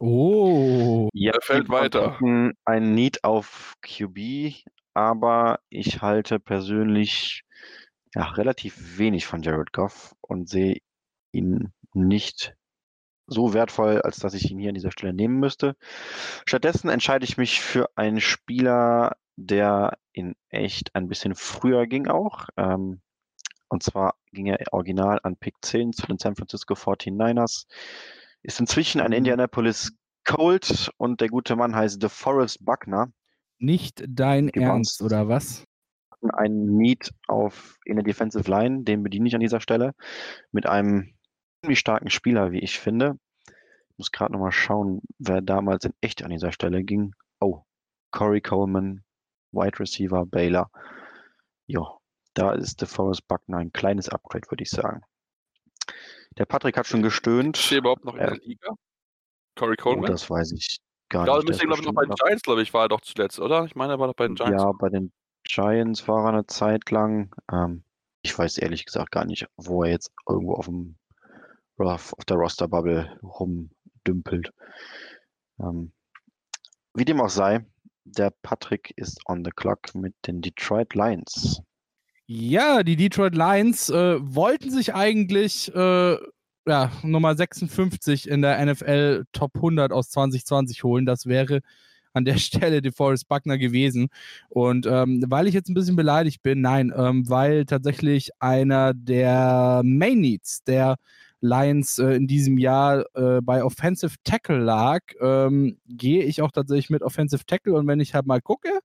Oh. 0.00 1.10
Ja, 1.12 1.32
Er 1.34 1.42
fällt 1.42 1.68
weiter. 1.68 2.18
Ein 2.64 2.94
Need 2.94 3.24
auf 3.24 3.74
QB, 3.82 4.54
aber 4.94 5.60
ich 5.68 6.00
halte 6.00 6.40
persönlich 6.40 7.42
ja, 8.14 8.24
relativ 8.24 8.96
wenig 8.96 9.26
von 9.26 9.42
Jared 9.42 9.74
Goff 9.74 10.14
und 10.22 10.48
sehe 10.48 10.78
ihn 11.32 11.74
nicht 11.92 12.56
so 13.26 13.54
wertvoll, 13.54 14.00
als 14.02 14.18
dass 14.18 14.34
ich 14.34 14.50
ihn 14.50 14.58
hier 14.58 14.70
an 14.70 14.74
dieser 14.74 14.92
Stelle 14.92 15.12
nehmen 15.12 15.38
müsste. 15.38 15.76
Stattdessen 16.46 16.88
entscheide 16.88 17.24
ich 17.24 17.36
mich 17.36 17.60
für 17.60 17.90
einen 17.96 18.20
Spieler, 18.20 19.16
der 19.36 19.98
in 20.12 20.34
echt 20.48 20.94
ein 20.94 21.08
bisschen 21.08 21.34
früher 21.34 21.86
ging 21.86 22.08
auch. 22.08 22.48
Ähm, 22.56 23.00
und 23.68 23.82
zwar 23.82 24.14
ging 24.32 24.46
er 24.46 24.58
original 24.72 25.18
an 25.22 25.36
Pick 25.36 25.56
10 25.62 25.92
zu 25.92 26.06
den 26.06 26.18
San 26.18 26.36
Francisco 26.36 26.74
49ers. 26.74 27.66
Ist 28.42 28.60
inzwischen 28.60 29.00
ein 29.00 29.10
Mhm. 29.10 29.18
Indianapolis 29.18 29.92
Colt 30.24 30.90
und 30.96 31.20
der 31.20 31.28
gute 31.28 31.56
Mann 31.56 31.74
heißt 31.74 32.02
DeForest 32.02 32.64
Buckner. 32.64 33.12
Nicht 33.58 34.04
dein 34.08 34.48
Ernst, 34.50 35.02
oder 35.02 35.28
was? 35.28 35.64
einen 36.32 36.76
Need 36.76 37.12
auf 37.28 37.78
in 37.84 37.96
der 37.96 38.04
Defensive 38.04 38.50
Line, 38.50 38.82
den 38.82 39.02
bediene 39.02 39.28
ich 39.28 39.34
an 39.34 39.40
dieser 39.40 39.60
Stelle, 39.60 39.94
mit 40.50 40.66
einem 40.66 41.15
ziemlich 41.66 41.80
starken 41.80 42.10
Spieler, 42.10 42.52
wie 42.52 42.60
ich 42.60 42.78
finde. 42.78 43.18
Ich 43.48 43.98
muss 43.98 44.12
gerade 44.12 44.32
nochmal 44.32 44.52
schauen, 44.52 45.00
wer 45.18 45.40
damals 45.42 45.84
in 45.84 45.92
echt 46.00 46.22
an 46.22 46.30
dieser 46.30 46.52
Stelle 46.52 46.84
ging. 46.84 47.12
Oh, 47.40 47.62
Corey 48.12 48.40
Coleman, 48.40 49.02
Wide 49.50 49.80
Receiver, 49.80 50.24
Baylor. 50.26 50.70
Ja, 51.66 51.82
da 52.34 52.52
ist 52.52 52.80
DeForest 52.80 53.26
Buckner 53.26 53.58
ein 53.58 53.72
kleines 53.72 54.08
Upgrade, 54.08 54.48
würde 54.48 54.62
ich 54.62 54.70
sagen. 54.70 55.00
Der 56.38 56.44
Patrick 56.44 56.76
hat 56.76 56.86
schon 56.86 57.02
gestöhnt. 57.02 57.58
Ist 57.58 57.72
er 57.72 57.78
überhaupt 57.78 58.04
noch 58.04 58.14
in 58.14 58.20
Ja. 58.20 58.26
der 58.28 58.38
Liga? 58.38 58.68
Corey 59.56 59.76
Oh, 59.80 59.82
Coleman? 59.82 60.10
das 60.12 60.30
weiß 60.30 60.52
ich 60.52 60.78
gar 61.08 61.26
ja, 61.26 61.38
nicht. 61.38 61.50
Ist 61.50 61.60
glaube 61.60 61.80
ich, 61.80 61.86
noch 61.86 61.94
bei 61.94 62.04
den 62.04 62.14
Giants, 62.14 62.42
glaube 62.42 62.62
ich, 62.62 62.72
war 62.74 62.84
er 62.84 62.88
doch 62.88 63.00
zuletzt, 63.00 63.40
oder? 63.40 63.64
Ich 63.64 63.74
meine, 63.74 63.94
er 63.94 63.98
war 63.98 64.06
doch 64.06 64.14
bei 64.14 64.28
den 64.28 64.36
Giants. 64.36 64.62
Ja, 64.62 64.70
bei 64.72 64.88
den 64.88 65.12
Giants 65.42 66.06
war 66.06 66.24
er 66.26 66.28
eine 66.28 66.46
Zeit 66.46 66.90
lang. 66.92 67.34
Ähm, 67.50 67.82
ich 68.22 68.38
weiß 68.38 68.58
ehrlich 68.58 68.84
gesagt 68.84 69.10
gar 69.10 69.24
nicht, 69.24 69.48
wo 69.56 69.82
er 69.82 69.90
jetzt 69.90 70.12
irgendwo 70.28 70.54
auf 70.54 70.66
dem 70.66 70.96
auf 71.78 72.24
der 72.28 72.36
Roster-Bubble 72.36 73.18
rumdümpelt. 73.22 74.50
Ähm, 75.60 75.92
wie 76.94 77.04
dem 77.04 77.20
auch 77.20 77.30
sei, 77.30 77.64
der 78.04 78.32
Patrick 78.42 78.92
ist 78.96 79.20
on 79.28 79.44
the 79.44 79.50
clock 79.50 79.94
mit 79.94 80.14
den 80.26 80.40
Detroit 80.40 80.94
Lions. 80.94 81.60
Ja, 82.26 82.82
die 82.82 82.96
Detroit 82.96 83.34
Lions 83.34 83.90
äh, 83.90 84.16
wollten 84.20 84.70
sich 84.70 84.94
eigentlich 84.94 85.72
äh, 85.74 86.16
ja, 86.66 86.90
Nummer 87.02 87.36
56 87.36 88.28
in 88.28 88.42
der 88.42 88.64
NFL 88.64 89.24
Top 89.32 89.52
100 89.54 89.92
aus 89.92 90.10
2020 90.10 90.82
holen. 90.82 91.06
Das 91.06 91.26
wäre 91.26 91.60
an 92.12 92.24
der 92.24 92.36
Stelle 92.38 92.82
DeForest 92.82 93.28
Buckner 93.28 93.58
gewesen. 93.58 94.08
Und 94.48 94.86
ähm, 94.86 95.24
weil 95.28 95.46
ich 95.46 95.54
jetzt 95.54 95.68
ein 95.68 95.74
bisschen 95.74 95.96
beleidigt 95.96 96.42
bin, 96.42 96.60
nein, 96.60 96.92
ähm, 96.96 97.28
weil 97.28 97.64
tatsächlich 97.64 98.30
einer 98.40 98.94
der 98.94 99.82
Main 99.84 100.20
Needs 100.20 100.64
der 100.64 100.96
Lions 101.40 101.98
äh, 101.98 102.12
in 102.12 102.26
diesem 102.26 102.58
Jahr 102.58 103.04
äh, 103.14 103.40
bei 103.42 103.62
Offensive 103.62 104.16
Tackle 104.24 104.58
lag, 104.58 105.00
ähm, 105.20 105.78
gehe 105.86 106.24
ich 106.24 106.42
auch 106.42 106.50
tatsächlich 106.50 106.90
mit 106.90 107.02
Offensive 107.02 107.44
Tackle. 107.46 107.74
Und 107.74 107.86
wenn 107.86 108.00
ich 108.00 108.14
halt 108.14 108.26
mal 108.26 108.40
gucke, 108.40 108.80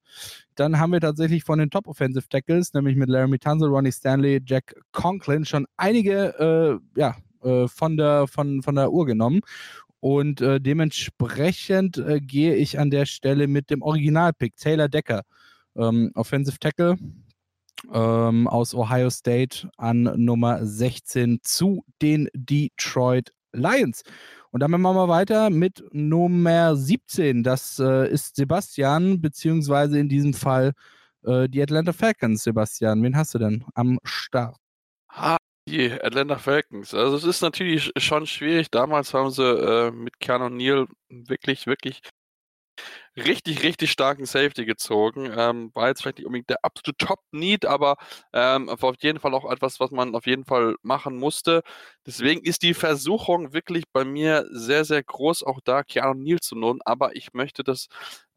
dann 0.56 0.80
haben 0.80 0.92
wir 0.92 1.02
tatsächlich 1.02 1.44
von 1.44 1.60
den 1.60 1.70
Top 1.70 1.88
Offensive 1.88 2.28
Tackles, 2.30 2.74
nämlich 2.74 2.96
mit 2.96 3.10
Laramie 3.10 3.40
Tunsil, 3.40 3.70
Ronnie 3.70 3.92
Stanley, 3.92 4.42
Jack 4.46 4.76
Conklin, 4.92 5.46
schon 5.46 5.66
einige 5.78 6.80
äh, 6.96 7.00
ja, 7.00 7.16
äh, 7.44 7.68
von, 7.68 7.98
der, 7.98 8.28
von, 8.28 8.62
von 8.62 8.76
der 8.76 8.92
Uhr 8.92 9.06
genommen. 9.06 9.42
Und 10.00 10.42
äh, 10.42 10.60
dementsprechend 10.60 11.98
äh, 11.98 12.20
gehe 12.20 12.56
ich 12.56 12.80
an 12.80 12.90
der 12.90 13.06
Stelle 13.06 13.48
mit 13.48 13.70
dem 13.70 13.82
Originalpick, 13.84 14.56
Taylor 14.58 14.90
Decker, 14.90 15.22
ähm, 15.76 16.12
Offensive 16.16 16.58
Tackle 16.60 16.98
ähm, 17.94 18.48
aus 18.48 18.74
Ohio 18.74 19.10
State 19.10 19.70
an 19.78 20.04
Nummer 20.16 20.66
16 20.66 21.40
zu 21.44 21.84
den 22.02 22.30
Detroit 22.34 23.32
Lions. 23.54 24.04
Und 24.52 24.62
dann 24.62 24.72
machen 24.72 24.96
wir 24.96 25.08
weiter 25.08 25.50
mit 25.50 25.84
Nummer 25.92 26.76
17. 26.76 27.44
Das 27.44 27.80
äh, 27.80 28.10
ist 28.10 28.36
Sebastian, 28.36 29.22
beziehungsweise 29.22 29.98
in 30.00 30.10
diesem 30.10 30.34
Fall 30.34 30.74
äh, 31.24 31.48
die 31.48 31.62
Atlanta 31.62 31.94
Falcons. 31.94 32.44
Sebastian, 32.44 33.02
wen 33.04 33.16
hast 33.16 33.34
du 33.34 33.40
denn 33.40 33.64
am 33.76 33.98
Start? 34.04 34.58
Ha, 35.10 35.38
die 35.68 35.92
Atlanta 35.92 36.38
Falcons. 36.38 36.94
Also 36.94 37.16
es 37.16 37.24
ist 37.24 37.42
natürlich 37.42 37.92
schon 37.98 38.26
schwierig. 38.26 38.70
Damals 38.72 39.14
haben 39.14 39.32
sie 39.32 39.44
äh, 39.44 39.92
mit 39.92 40.20
Keanu 40.20 40.50
Neal 40.50 40.88
wirklich, 41.10 41.66
wirklich 41.66 42.02
richtig, 43.18 43.64
richtig 43.64 43.92
starken 43.92 44.26
Safety 44.26 44.66
gezogen. 44.66 45.32
Ähm, 45.36 45.72
war 45.74 45.90
jetzt 45.90 46.02
vielleicht 46.02 46.18
nicht 46.20 46.28
unbedingt 46.28 46.50
der 46.50 46.64
absolute 46.64 46.96
Top-Need, 46.98 47.66
aber 47.66 47.98
ähm, 48.34 48.70
auf 48.70 48.96
jeden 49.02 49.20
Fall 49.20 49.34
auch 49.34 49.50
etwas, 49.52 49.80
was 49.80 49.92
man 49.92 50.16
auf 50.16 50.26
jeden 50.28 50.46
Fall 50.46 50.76
machen 50.82 51.18
musste. 51.18 51.62
Deswegen 52.06 52.42
ist 52.44 52.64
die 52.64 52.74
Versuchung 52.74 53.54
wirklich 53.54 53.84
bei 53.92 54.06
mir 54.06 54.48
sehr, 54.52 54.86
sehr 54.86 55.04
groß, 55.04 55.44
auch 55.44 55.60
da 55.64 55.84
Keanu 55.84 56.14
Neal 56.14 56.40
zu 56.40 56.56
nehmen. 56.56 56.80
Aber 56.86 57.16
ich 57.16 57.34
möchte 57.34 57.64
das 57.64 57.88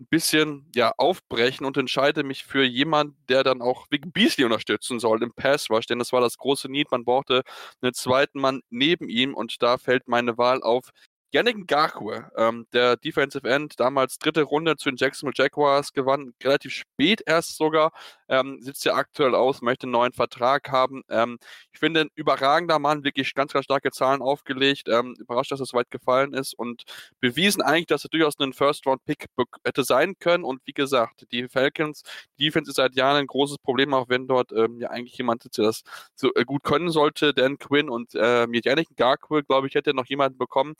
ein 0.00 0.06
bisschen 0.08 0.70
ja, 0.74 0.92
aufbrechen 0.98 1.64
und 1.66 1.76
entscheide 1.76 2.24
mich 2.24 2.44
für 2.44 2.64
jemanden, 2.64 3.16
der 3.28 3.44
dann 3.44 3.62
auch 3.62 3.86
Vic 3.90 4.12
Beasley 4.12 4.44
unterstützen 4.44 4.98
soll 4.98 5.22
im 5.22 5.32
Pass 5.32 5.70
Rush, 5.70 5.86
denn 5.86 5.98
das 5.98 6.12
war 6.12 6.20
das 6.20 6.36
große 6.38 6.68
Need. 6.70 6.90
Man 6.90 7.04
brauchte 7.04 7.42
einen 7.80 7.94
zweiten 7.94 8.40
Mann 8.40 8.60
neben 8.70 9.08
ihm 9.08 9.34
und 9.34 9.62
da 9.62 9.78
fällt 9.78 10.08
meine 10.08 10.36
Wahl 10.36 10.62
auf 10.62 10.90
Yannick 11.34 11.56
Ngakwe, 11.68 12.30
ähm, 12.36 12.66
der 12.72 12.96
Defensive 12.96 13.48
End, 13.48 13.80
damals 13.80 14.18
dritte 14.18 14.42
Runde 14.42 14.76
zu 14.76 14.88
den 14.88 14.96
Jacksonville 14.96 15.34
Jaguars, 15.36 15.92
gewann 15.92 16.32
relativ 16.40 16.72
spät 16.72 17.22
erst 17.26 17.56
sogar, 17.56 17.90
ähm, 18.28 18.58
sitzt 18.60 18.84
ja 18.84 18.94
aktuell 18.94 19.34
aus, 19.34 19.60
möchte 19.60 19.84
einen 19.84 19.92
neuen 19.92 20.12
Vertrag 20.12 20.70
haben. 20.70 21.02
Ähm, 21.08 21.38
ich 21.72 21.80
finde, 21.80 22.02
ein 22.02 22.10
überragender 22.14 22.78
Mann, 22.78 23.02
wirklich 23.02 23.34
ganz, 23.34 23.52
ganz 23.52 23.64
starke 23.64 23.90
Zahlen 23.90 24.22
aufgelegt, 24.22 24.88
ähm, 24.88 25.16
überrascht, 25.18 25.50
dass 25.50 25.58
es 25.58 25.72
weit 25.74 25.90
gefallen 25.90 26.34
ist 26.34 26.54
und 26.56 26.84
bewiesen 27.18 27.62
eigentlich, 27.62 27.86
dass 27.86 28.04
er 28.04 28.10
durchaus 28.10 28.38
einen 28.38 28.52
First-Round-Pick 28.52 29.26
hätte 29.64 29.82
sein 29.82 30.14
können. 30.20 30.44
Und 30.44 30.62
wie 30.66 30.72
gesagt, 30.72 31.26
die 31.32 31.48
Falcons, 31.48 32.04
die 32.38 32.44
Defense 32.44 32.70
ist 32.70 32.76
seit 32.76 32.94
Jahren 32.94 33.16
ein 33.16 33.26
großes 33.26 33.58
Problem, 33.58 33.92
auch 33.92 34.08
wenn 34.08 34.28
dort 34.28 34.52
ähm, 34.52 34.78
ja 34.78 34.90
eigentlich 34.90 35.18
jemand 35.18 35.42
sitzt, 35.42 35.58
der 35.58 35.64
das 35.64 35.82
so 36.14 36.32
äh, 36.34 36.44
gut 36.44 36.62
können 36.62 36.90
sollte, 36.90 37.34
Dan 37.34 37.58
Quinn 37.58 37.90
und 37.90 38.14
äh, 38.14 38.46
mit 38.46 38.66
Yannick 38.66 38.90
Ngakwe, 38.96 39.42
glaube 39.42 39.66
ich, 39.66 39.74
hätte 39.74 39.94
noch 39.94 40.06
jemanden 40.06 40.38
bekommen, 40.38 40.74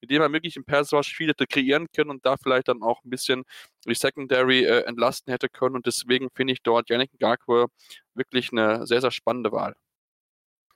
mit 0.00 0.10
dem 0.10 0.22
er 0.22 0.32
wirklich 0.32 0.56
im 0.56 0.64
Pass 0.64 0.92
Rush 0.92 1.14
viel 1.14 1.28
hätte 1.28 1.46
kreieren 1.46 1.86
können 1.94 2.10
und 2.10 2.26
da 2.26 2.36
vielleicht 2.36 2.68
dann 2.68 2.82
auch 2.82 3.02
ein 3.04 3.10
bisschen 3.10 3.44
die 3.86 3.94
Secondary 3.94 4.64
äh, 4.64 4.84
entlasten 4.84 5.32
hätte 5.32 5.48
können. 5.48 5.76
Und 5.76 5.86
deswegen 5.86 6.28
finde 6.34 6.52
ich 6.52 6.62
dort 6.62 6.90
Yannick 6.90 7.12
Ngakwe 7.20 7.66
wirklich 8.14 8.52
eine 8.52 8.86
sehr, 8.86 9.00
sehr 9.00 9.10
spannende 9.10 9.52
Wahl. 9.52 9.74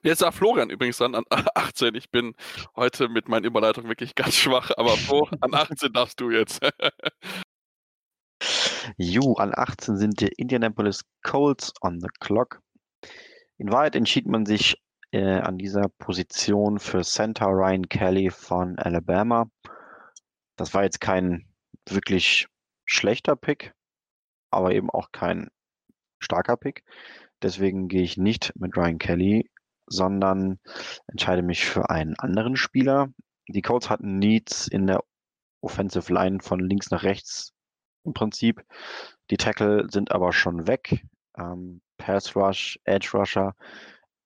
Jetzt 0.02 0.18
sagt 0.18 0.34
Florian 0.34 0.68
übrigens 0.68 0.98
dann 0.98 1.14
an 1.14 1.24
18. 1.54 1.94
Ich 1.94 2.10
bin 2.10 2.34
heute 2.76 3.08
mit 3.08 3.28
meinen 3.28 3.44
Überleitungen 3.44 3.88
wirklich 3.88 4.14
ganz 4.14 4.34
schwach, 4.34 4.70
aber 4.76 4.96
Flo, 4.98 5.26
an 5.40 5.54
18 5.54 5.92
darfst 5.92 6.20
du 6.20 6.30
jetzt. 6.30 6.60
Ju, 8.98 9.32
an 9.34 9.52
18 9.54 9.96
sind 9.96 10.20
die 10.20 10.28
Indianapolis 10.36 11.02
Colts 11.22 11.72
on 11.80 12.00
the 12.00 12.08
clock. 12.20 12.60
In 13.56 13.72
Wahrheit 13.72 13.96
entschied 13.96 14.26
man 14.26 14.44
sich 14.44 14.76
äh, 15.14 15.38
an 15.38 15.58
dieser 15.58 15.88
Position 15.88 16.80
für 16.80 17.02
Center 17.02 17.46
Ryan 17.46 17.88
Kelly 17.88 18.30
von 18.30 18.76
Alabama. 18.80 19.48
Das 20.56 20.74
war 20.74 20.82
jetzt 20.82 21.00
kein 21.00 21.46
wirklich 21.88 22.48
schlechter 22.84 23.36
Pick, 23.36 23.74
aber 24.50 24.72
eben 24.72 24.90
auch 24.90 25.12
kein 25.12 25.50
starker 26.18 26.56
Pick. 26.56 26.82
Deswegen 27.42 27.86
gehe 27.86 28.02
ich 28.02 28.16
nicht 28.16 28.54
mit 28.56 28.76
Ryan 28.76 28.98
Kelly, 28.98 29.50
sondern 29.86 30.58
entscheide 31.06 31.42
mich 31.42 31.64
für 31.64 31.90
einen 31.90 32.18
anderen 32.18 32.56
Spieler. 32.56 33.08
Die 33.46 33.62
Colts 33.62 33.90
hatten 33.90 34.18
Needs 34.18 34.66
in 34.66 34.88
der 34.88 35.04
Offensive 35.60 36.12
Line 36.12 36.40
von 36.40 36.58
links 36.58 36.90
nach 36.90 37.04
rechts 37.04 37.52
im 38.04 38.14
Prinzip. 38.14 38.64
Die 39.30 39.36
Tackle 39.36 39.86
sind 39.90 40.10
aber 40.10 40.32
schon 40.32 40.66
weg. 40.66 41.04
Ähm, 41.38 41.82
Pass 41.98 42.34
Rush, 42.34 42.80
Edge 42.84 43.10
Rusher 43.14 43.54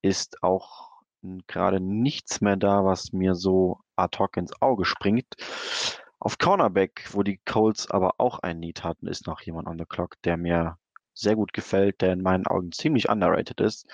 ist 0.01 0.43
auch 0.43 0.89
gerade 1.47 1.79
nichts 1.79 2.41
mehr 2.41 2.55
da, 2.55 2.85
was 2.85 3.11
mir 3.11 3.35
so 3.35 3.79
ad 3.95 4.17
hoc 4.17 4.37
ins 4.37 4.61
Auge 4.61 4.85
springt. 4.85 5.35
Auf 6.19 6.37
Cornerback, 6.37 7.09
wo 7.11 7.23
die 7.23 7.39
Colts 7.45 7.89
aber 7.89 8.15
auch 8.17 8.39
ein 8.39 8.59
Need 8.59 8.83
hatten, 8.83 9.07
ist 9.07 9.27
noch 9.27 9.41
jemand 9.41 9.67
on 9.67 9.77
the 9.77 9.85
clock, 9.85 10.15
der 10.23 10.37
mir 10.37 10.77
sehr 11.13 11.35
gut 11.35 11.53
gefällt, 11.53 12.01
der 12.01 12.13
in 12.13 12.21
meinen 12.21 12.47
Augen 12.47 12.71
ziemlich 12.71 13.09
underrated 13.09 13.59
ist. 13.61 13.87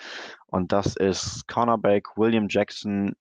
Und 0.47 0.71
das 0.71 0.95
ist 0.95 1.47
Cornerback 1.47 2.17
William 2.17 2.47
Jackson, 2.49 3.15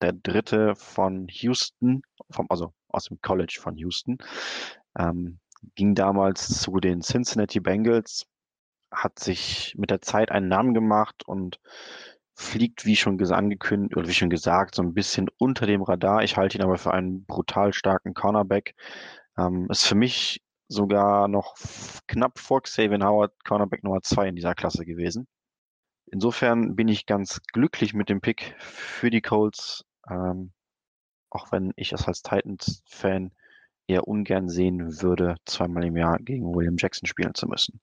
der 0.00 0.12
dritte 0.12 0.74
von 0.76 1.26
Houston, 1.28 2.02
vom, 2.30 2.46
also 2.48 2.72
aus 2.88 3.04
dem 3.04 3.20
College 3.22 3.58
von 3.60 3.76
Houston. 3.76 4.18
Ähm, 4.98 5.38
ging 5.74 5.94
damals 5.94 6.60
zu 6.60 6.78
den 6.78 7.00
Cincinnati 7.00 7.60
Bengals, 7.60 8.26
hat 8.90 9.18
sich 9.18 9.74
mit 9.76 9.90
der 9.90 10.00
Zeit 10.00 10.30
einen 10.30 10.48
Namen 10.48 10.74
gemacht 10.74 11.26
und 11.26 11.60
fliegt, 12.34 12.86
wie 12.86 12.96
schon 12.96 13.20
angekündigt 13.32 13.96
oder 13.96 14.08
wie 14.08 14.14
schon 14.14 14.30
gesagt, 14.30 14.74
so 14.74 14.82
ein 14.82 14.94
bisschen 14.94 15.28
unter 15.38 15.66
dem 15.66 15.82
Radar. 15.82 16.22
Ich 16.22 16.36
halte 16.36 16.56
ihn 16.56 16.62
aber 16.62 16.78
für 16.78 16.94
einen 16.94 17.24
brutal 17.24 17.72
starken 17.72 18.14
Cornerback. 18.14 18.74
Ähm, 19.36 19.66
ist 19.70 19.86
für 19.86 19.96
mich 19.96 20.40
sogar 20.68 21.28
noch 21.28 21.56
knapp 22.06 22.38
vor 22.38 22.62
Xavier 22.62 23.04
Howard 23.04 23.32
Cornerback 23.44 23.82
Nummer 23.82 24.02
2 24.02 24.28
in 24.28 24.36
dieser 24.36 24.54
Klasse 24.54 24.84
gewesen. 24.84 25.26
Insofern 26.10 26.76
bin 26.76 26.88
ich 26.88 27.06
ganz 27.06 27.40
glücklich 27.52 27.92
mit 27.92 28.08
dem 28.08 28.20
Pick 28.20 28.54
für 28.58 29.10
die 29.10 29.20
Colts, 29.20 29.84
ähm, 30.08 30.52
auch 31.30 31.50
wenn 31.52 31.72
ich 31.76 31.92
es 31.92 32.06
als 32.06 32.22
Titans-Fan 32.22 33.32
eher 33.88 34.06
ungern 34.06 34.48
sehen 34.48 35.02
würde, 35.02 35.36
zweimal 35.44 35.84
im 35.84 35.96
Jahr 35.96 36.18
gegen 36.18 36.54
William 36.54 36.76
Jackson 36.78 37.06
spielen 37.06 37.34
zu 37.34 37.46
müssen. 37.46 37.80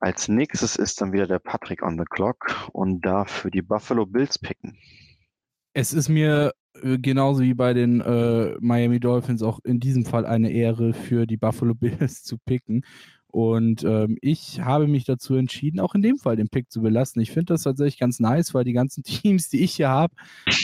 Als 0.00 0.28
nächstes 0.28 0.76
ist 0.76 1.00
dann 1.00 1.12
wieder 1.12 1.26
der 1.26 1.38
Patrick 1.38 1.82
on 1.82 1.98
the 1.98 2.04
clock 2.08 2.70
und 2.72 3.04
darf 3.04 3.30
für 3.30 3.50
die 3.50 3.60
Buffalo 3.60 4.06
Bills 4.06 4.38
picken. 4.38 4.78
Es 5.74 5.92
ist 5.92 6.08
mir 6.08 6.52
äh, 6.82 6.98
genauso 6.98 7.42
wie 7.42 7.52
bei 7.52 7.74
den 7.74 8.00
äh, 8.00 8.56
Miami 8.60 8.98
Dolphins 8.98 9.42
auch 9.42 9.60
in 9.62 9.78
diesem 9.78 10.06
Fall 10.06 10.24
eine 10.24 10.50
Ehre 10.50 10.94
für 10.94 11.26
die 11.26 11.36
Buffalo 11.36 11.74
Bills 11.76 12.22
zu 12.22 12.38
picken. 12.38 12.84
Und 13.30 13.84
ähm, 13.84 14.18
ich 14.20 14.60
habe 14.60 14.88
mich 14.88 15.04
dazu 15.04 15.36
entschieden, 15.36 15.78
auch 15.78 15.94
in 15.94 16.02
dem 16.02 16.18
Fall 16.18 16.34
den 16.34 16.48
Pick 16.48 16.70
zu 16.70 16.82
belassen. 16.82 17.22
Ich 17.22 17.30
finde 17.30 17.54
das 17.54 17.62
tatsächlich 17.62 18.00
ganz 18.00 18.18
nice, 18.18 18.54
weil 18.54 18.64
die 18.64 18.72
ganzen 18.72 19.02
Teams, 19.04 19.48
die 19.48 19.62
ich 19.62 19.76
hier 19.76 19.88
habe, 19.88 20.14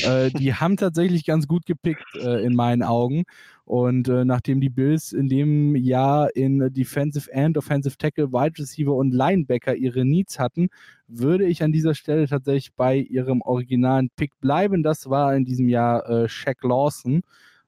äh, 0.02 0.31
die 0.31 0.55
haben 0.55 0.76
tatsächlich 0.76 1.24
ganz 1.24 1.46
gut 1.46 1.64
gepickt 1.64 2.05
äh, 2.16 2.44
in 2.44 2.57
meinen 2.57 2.83
Augen. 2.83 3.24
Und 3.64 4.09
äh, 4.09 4.24
nachdem 4.24 4.61
die 4.61 4.68
Bills 4.68 5.12
in 5.12 5.29
dem 5.29 5.76
Jahr 5.76 6.35
in 6.35 6.72
Defensive 6.72 7.31
End, 7.33 7.57
Offensive 7.57 7.96
Tackle, 7.98 8.33
Wide 8.33 8.59
Receiver 8.59 8.94
und 8.94 9.12
Linebacker 9.12 9.74
ihre 9.74 10.05
Needs 10.05 10.38
hatten, 10.38 10.68
würde 11.09 11.46
ich 11.46 11.62
an 11.62 11.72
dieser 11.72 11.94
Stelle 11.94 12.26
tatsächlich 12.29 12.74
bei 12.74 12.96
ihrem 12.96 13.42
originalen 13.42 14.11
Pick 14.16 14.33
bleiben. 14.40 14.83
Das 14.83 15.09
war 15.09 15.35
in 15.37 15.44
diesem 15.44 15.68
Jahr 15.68 16.09
äh, 16.09 16.29
Shaq 16.29 16.62
Lawson 16.62 17.22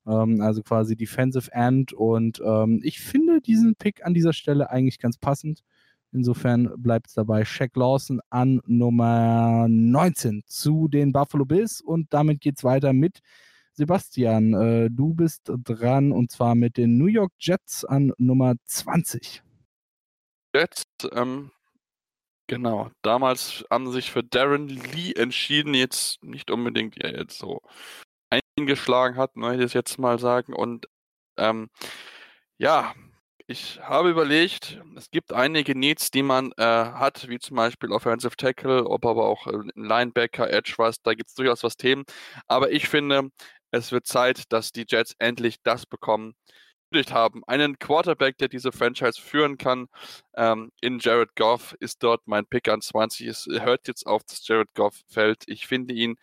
ähm, 0.09 0.40
also 0.40 0.62
quasi 0.62 0.97
Defensive 0.97 1.53
End. 1.53 1.92
Und 1.92 2.40
ähm, 2.44 2.81
ich 2.83 3.01
finde 3.01 3.40
diesen 3.40 3.77
Pick 3.77 4.05
an 4.05 4.14
dieser 4.14 4.33
Stelle 4.33 4.71
eigentlich 4.71 4.99
ganz 4.99 5.18
passend. 5.18 5.62
Insofern 6.12 6.71
bleibt 6.79 7.09
es 7.09 7.14
dabei 7.14 7.44
Shaq 7.44 7.77
Lawson 7.77 8.21
an 8.31 8.62
Nummer 8.66 9.66
19 9.68 10.42
zu 10.47 10.88
den 10.88 11.12
Buffalo 11.12 11.44
Bills. 11.44 11.81
Und 11.81 12.12
damit 12.12 12.40
geht 12.40 12.57
es 12.57 12.64
weiter 12.64 12.92
mit 12.92 13.21
Sebastian. 13.75 14.55
Äh, 14.55 14.90
du 14.90 15.14
bist 15.14 15.42
dran 15.47 16.12
und 16.12 16.31
zwar 16.31 16.55
mit 16.55 16.77
den 16.77 16.97
New 16.99 17.07
York 17.07 17.33
Jets 17.38 17.85
an 17.85 18.12
Nummer 18.18 18.55
20. 18.64 19.42
Jets, 20.55 20.83
ähm, 21.12 21.51
genau. 22.47 22.90
Damals 23.03 23.64
haben 23.71 23.92
sich 23.92 24.11
für 24.11 24.25
Darren 24.25 24.68
Lee 24.68 25.12
entschieden. 25.12 25.75
Jetzt 25.75 26.23
nicht 26.25 26.51
unbedingt 26.51 26.97
ja 27.01 27.11
jetzt 27.11 27.38
so 27.38 27.61
eingeschlagen 28.59 29.16
hat, 29.16 29.37
möchte 29.37 29.64
ich 29.64 29.75
jetzt 29.75 29.99
mal 29.99 30.18
sagen. 30.18 30.53
Und 30.55 30.87
ähm, 31.37 31.71
ja, 32.59 32.94
ich 33.47 33.81
habe 33.81 34.11
überlegt, 34.11 34.81
es 34.97 35.11
gibt 35.11 35.33
einige 35.33 35.75
Needs, 35.79 36.11
die 36.11 36.23
man 36.23 36.53
äh, 36.59 36.62
hat, 36.64 37.29
wie 37.29 37.38
zum 37.38 37.57
Beispiel 37.57 37.92
Offensive 37.92 38.37
Tackle, 38.37 38.87
ob 38.87 39.07
aber 39.07 39.27
auch 39.27 39.47
äh, 39.47 39.59
Linebacker, 39.75 40.51
Edge 40.51 40.75
was, 40.77 41.01
da 41.03 41.14
gibt 41.14 41.31
es 41.31 41.35
durchaus 41.35 41.62
was 41.62 41.77
Themen. 41.77 42.05
Aber 42.47 42.71
ich 42.73 42.88
finde, 42.88 43.31
es 43.71 43.92
wird 43.92 44.07
Zeit, 44.07 44.53
dass 44.53 44.73
die 44.73 44.85
Jets 44.88 45.14
endlich 45.18 45.62
das 45.62 45.87
bekommen, 45.87 46.35
haben. 47.11 47.42
Einen 47.47 47.79
Quarterback, 47.79 48.38
der 48.38 48.49
diese 48.49 48.73
Franchise 48.73 49.21
führen 49.21 49.59
kann. 49.59 49.88
Ähm, 50.35 50.73
in 50.81 50.99
Jared 50.99 51.37
Goff 51.37 51.77
ist 51.81 52.03
dort 52.03 52.23
mein 52.27 52.47
Pick 52.47 52.68
an 52.68 52.81
20. 52.81 53.27
Es 53.27 53.47
hört 53.47 53.88
jetzt 53.88 54.07
auf, 54.07 54.23
dass 54.25 54.47
Jared 54.47 54.73
Goff 54.75 55.03
fällt. 55.07 55.44
Ich 55.47 55.66
finde 55.66 55.94
ihn, 55.94 56.16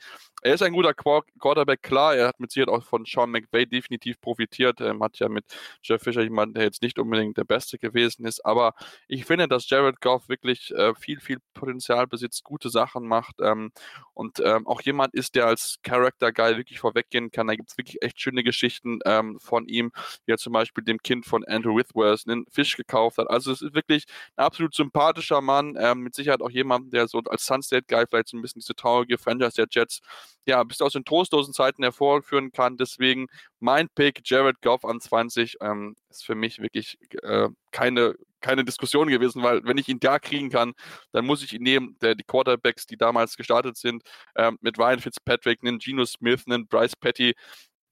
er 0.45 0.53
ist 0.53 0.61
ein 0.61 0.73
guter 0.73 0.93
Quarterback, 0.93 1.81
klar. 1.81 2.15
Er 2.15 2.27
hat 2.27 2.39
mit 2.39 2.51
Sicherheit 2.51 2.69
auch 2.69 2.83
von 2.83 3.03
Sean 3.03 3.31
McVay 3.31 3.65
definitiv 3.65 4.21
profitiert. 4.21 4.79
Er 4.79 4.99
hat 4.99 5.17
ja 5.17 5.27
mit 5.27 5.43
Jeff 5.81 6.03
Fisher 6.03 6.21
jemanden, 6.21 6.53
der 6.53 6.65
jetzt 6.65 6.83
nicht 6.83 6.99
unbedingt 6.99 7.35
der 7.37 7.45
Beste 7.45 7.79
gewesen 7.79 8.27
ist. 8.27 8.45
Aber 8.45 8.75
ich 9.07 9.25
finde, 9.25 9.47
dass 9.47 9.67
Jared 9.67 10.01
Goff 10.01 10.29
wirklich 10.29 10.71
äh, 10.75 10.93
viel, 10.93 11.19
viel 11.19 11.39
Potenzial 11.55 12.05
besitzt, 12.05 12.43
gute 12.43 12.69
Sachen 12.69 13.07
macht 13.07 13.37
ähm, 13.41 13.71
und 14.13 14.39
ähm, 14.39 14.67
auch 14.67 14.81
jemand 14.81 15.15
ist, 15.15 15.33
der 15.33 15.47
als 15.47 15.79
Character 15.81 16.31
Guy 16.31 16.57
wirklich 16.57 16.77
vorweggehen 16.79 17.31
kann. 17.31 17.47
Da 17.47 17.55
gibt 17.55 17.71
es 17.71 17.77
wirklich 17.79 18.03
echt 18.03 18.21
schöne 18.21 18.43
Geschichten 18.43 18.99
ähm, 19.05 19.39
von 19.39 19.67
ihm, 19.67 19.91
wie 20.27 20.33
er 20.33 20.37
zum 20.37 20.53
Beispiel 20.53 20.83
dem 20.83 20.99
Kind 20.99 21.25
von 21.25 21.43
Andrew 21.45 21.75
Withworth 21.75 22.27
einen 22.27 22.45
Fisch 22.51 22.77
gekauft 22.77 23.17
hat. 23.17 23.31
Also 23.31 23.51
es 23.51 23.63
ist 23.63 23.73
wirklich 23.73 24.05
ein 24.35 24.45
absolut 24.45 24.75
sympathischer 24.75 25.41
Mann, 25.41 25.75
ähm, 25.79 26.01
mit 26.01 26.13
Sicherheit 26.13 26.41
auch 26.41 26.51
jemand, 26.51 26.93
der 26.93 27.07
so 27.07 27.19
als 27.25 27.47
Sunset 27.47 27.87
Guy 27.87 28.05
vielleicht 28.07 28.27
so 28.27 28.37
ein 28.37 28.43
bisschen 28.43 28.59
diese 28.59 28.75
traurige 28.75 29.17
Franchise 29.17 29.55
der 29.55 29.65
Jets 29.71 30.01
ja, 30.47 30.63
bis 30.63 30.81
aus 30.81 30.93
den 30.93 31.05
trostlosen 31.05 31.53
Zeiten 31.53 31.83
hervorführen 31.83 32.51
kann. 32.51 32.77
Deswegen 32.77 33.27
mein 33.59 33.89
Pick, 33.89 34.21
Jared 34.23 34.61
Goff 34.61 34.85
an 34.85 34.99
20, 34.99 35.57
ähm, 35.61 35.95
ist 36.09 36.25
für 36.25 36.35
mich 36.35 36.61
wirklich 36.61 36.97
äh, 37.23 37.49
keine, 37.71 38.15
keine 38.41 38.63
Diskussion 38.63 39.07
gewesen, 39.07 39.41
weil 39.43 39.63
wenn 39.63 39.77
ich 39.77 39.89
ihn 39.89 39.99
da 39.99 40.19
kriegen 40.19 40.49
kann, 40.49 40.73
dann 41.11 41.25
muss 41.25 41.43
ich 41.43 41.53
ihn 41.53 41.63
nehmen. 41.63 41.97
Der, 42.01 42.15
die 42.15 42.23
Quarterbacks, 42.23 42.85
die 42.85 42.97
damals 42.97 43.37
gestartet 43.37 43.77
sind, 43.77 44.03
ähm, 44.35 44.57
mit 44.61 44.77
Ryan 44.77 44.99
Fitzpatrick, 44.99 45.59
einen 45.63 45.79
Geno 45.79 46.05
Smith, 46.05 46.43
einen 46.47 46.67
Bryce 46.67 46.95
Petty, 46.95 47.33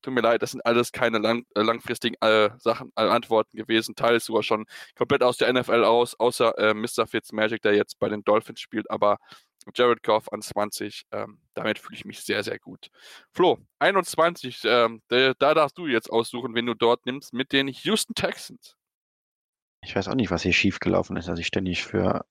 tut 0.03 0.13
mir 0.13 0.21
leid, 0.21 0.41
das 0.41 0.51
sind 0.51 0.65
alles 0.65 0.91
keine 0.91 1.17
lang, 1.17 1.45
äh, 1.55 1.61
langfristigen 1.61 2.15
äh, 2.21 2.51
Sachen, 2.59 2.91
äh, 2.95 3.01
Antworten 3.03 3.57
gewesen. 3.57 3.95
Teils 3.95 4.25
sogar 4.25 4.43
schon 4.43 4.65
komplett 4.95 5.23
aus 5.23 5.37
der 5.37 5.51
NFL 5.51 5.83
aus, 5.83 6.19
außer 6.19 6.57
äh, 6.59 6.73
Mr. 6.73 7.07
Fitzmagic, 7.07 7.61
der 7.61 7.75
jetzt 7.75 7.99
bei 7.99 8.09
den 8.09 8.23
Dolphins 8.23 8.59
spielt. 8.59 8.91
Aber 8.91 9.17
Jared 9.73 10.03
Goff 10.03 10.31
an 10.31 10.41
20, 10.41 11.05
ähm, 11.11 11.39
damit 11.53 11.79
fühle 11.79 11.95
ich 11.95 12.05
mich 12.05 12.21
sehr, 12.21 12.43
sehr 12.43 12.59
gut. 12.59 12.89
Flo, 13.31 13.59
21, 13.79 14.61
ähm, 14.65 15.01
da, 15.07 15.33
da 15.33 15.53
darfst 15.53 15.77
du 15.77 15.87
jetzt 15.87 16.09
aussuchen, 16.09 16.55
wen 16.55 16.65
du 16.65 16.73
dort 16.73 17.05
nimmst, 17.05 17.33
mit 17.33 17.51
den 17.51 17.67
Houston 17.67 18.15
Texans. 18.15 18.75
Ich 19.81 19.95
weiß 19.95 20.07
auch 20.07 20.15
nicht, 20.15 20.31
was 20.31 20.43
hier 20.43 20.53
schiefgelaufen 20.53 21.17
ist, 21.17 21.27
dass 21.27 21.39
ich 21.39 21.47
ständig 21.47 21.83
für 21.83 22.25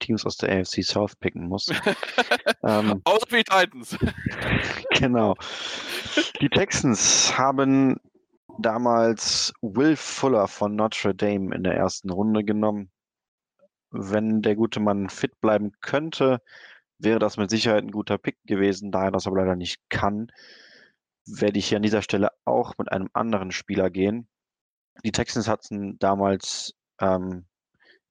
Teams 0.00 0.24
aus 0.24 0.36
der 0.36 0.50
AFC 0.50 0.82
South 0.82 1.16
picken 1.16 1.48
muss. 1.48 1.68
ähm, 2.64 3.00
Außer 3.04 3.26
für 3.28 3.36
die 3.36 3.44
Titans. 3.44 3.96
genau. 4.90 5.36
Die 6.40 6.48
Texans 6.48 7.36
haben 7.36 8.00
damals 8.58 9.52
Will 9.60 9.96
Fuller 9.96 10.48
von 10.48 10.74
Notre 10.74 11.14
Dame 11.14 11.54
in 11.54 11.62
der 11.62 11.74
ersten 11.74 12.10
Runde 12.10 12.44
genommen. 12.44 12.90
Wenn 13.90 14.42
der 14.42 14.56
gute 14.56 14.80
Mann 14.80 15.08
fit 15.08 15.40
bleiben 15.40 15.72
könnte, 15.80 16.40
wäre 16.98 17.18
das 17.18 17.36
mit 17.36 17.50
Sicherheit 17.50 17.84
ein 17.84 17.90
guter 17.90 18.18
Pick 18.18 18.38
gewesen. 18.44 18.92
Da 18.92 19.04
er 19.04 19.10
das 19.10 19.26
aber 19.26 19.38
leider 19.38 19.56
nicht 19.56 19.80
kann, 19.88 20.30
werde 21.26 21.58
ich 21.58 21.68
hier 21.68 21.76
an 21.76 21.82
dieser 21.82 22.02
Stelle 22.02 22.30
auch 22.44 22.74
mit 22.78 22.90
einem 22.92 23.08
anderen 23.12 23.50
Spieler 23.50 23.90
gehen. 23.90 24.28
Die 25.04 25.12
Texans 25.12 25.48
hatten 25.48 25.98
damals 25.98 26.74
ähm, 27.00 27.46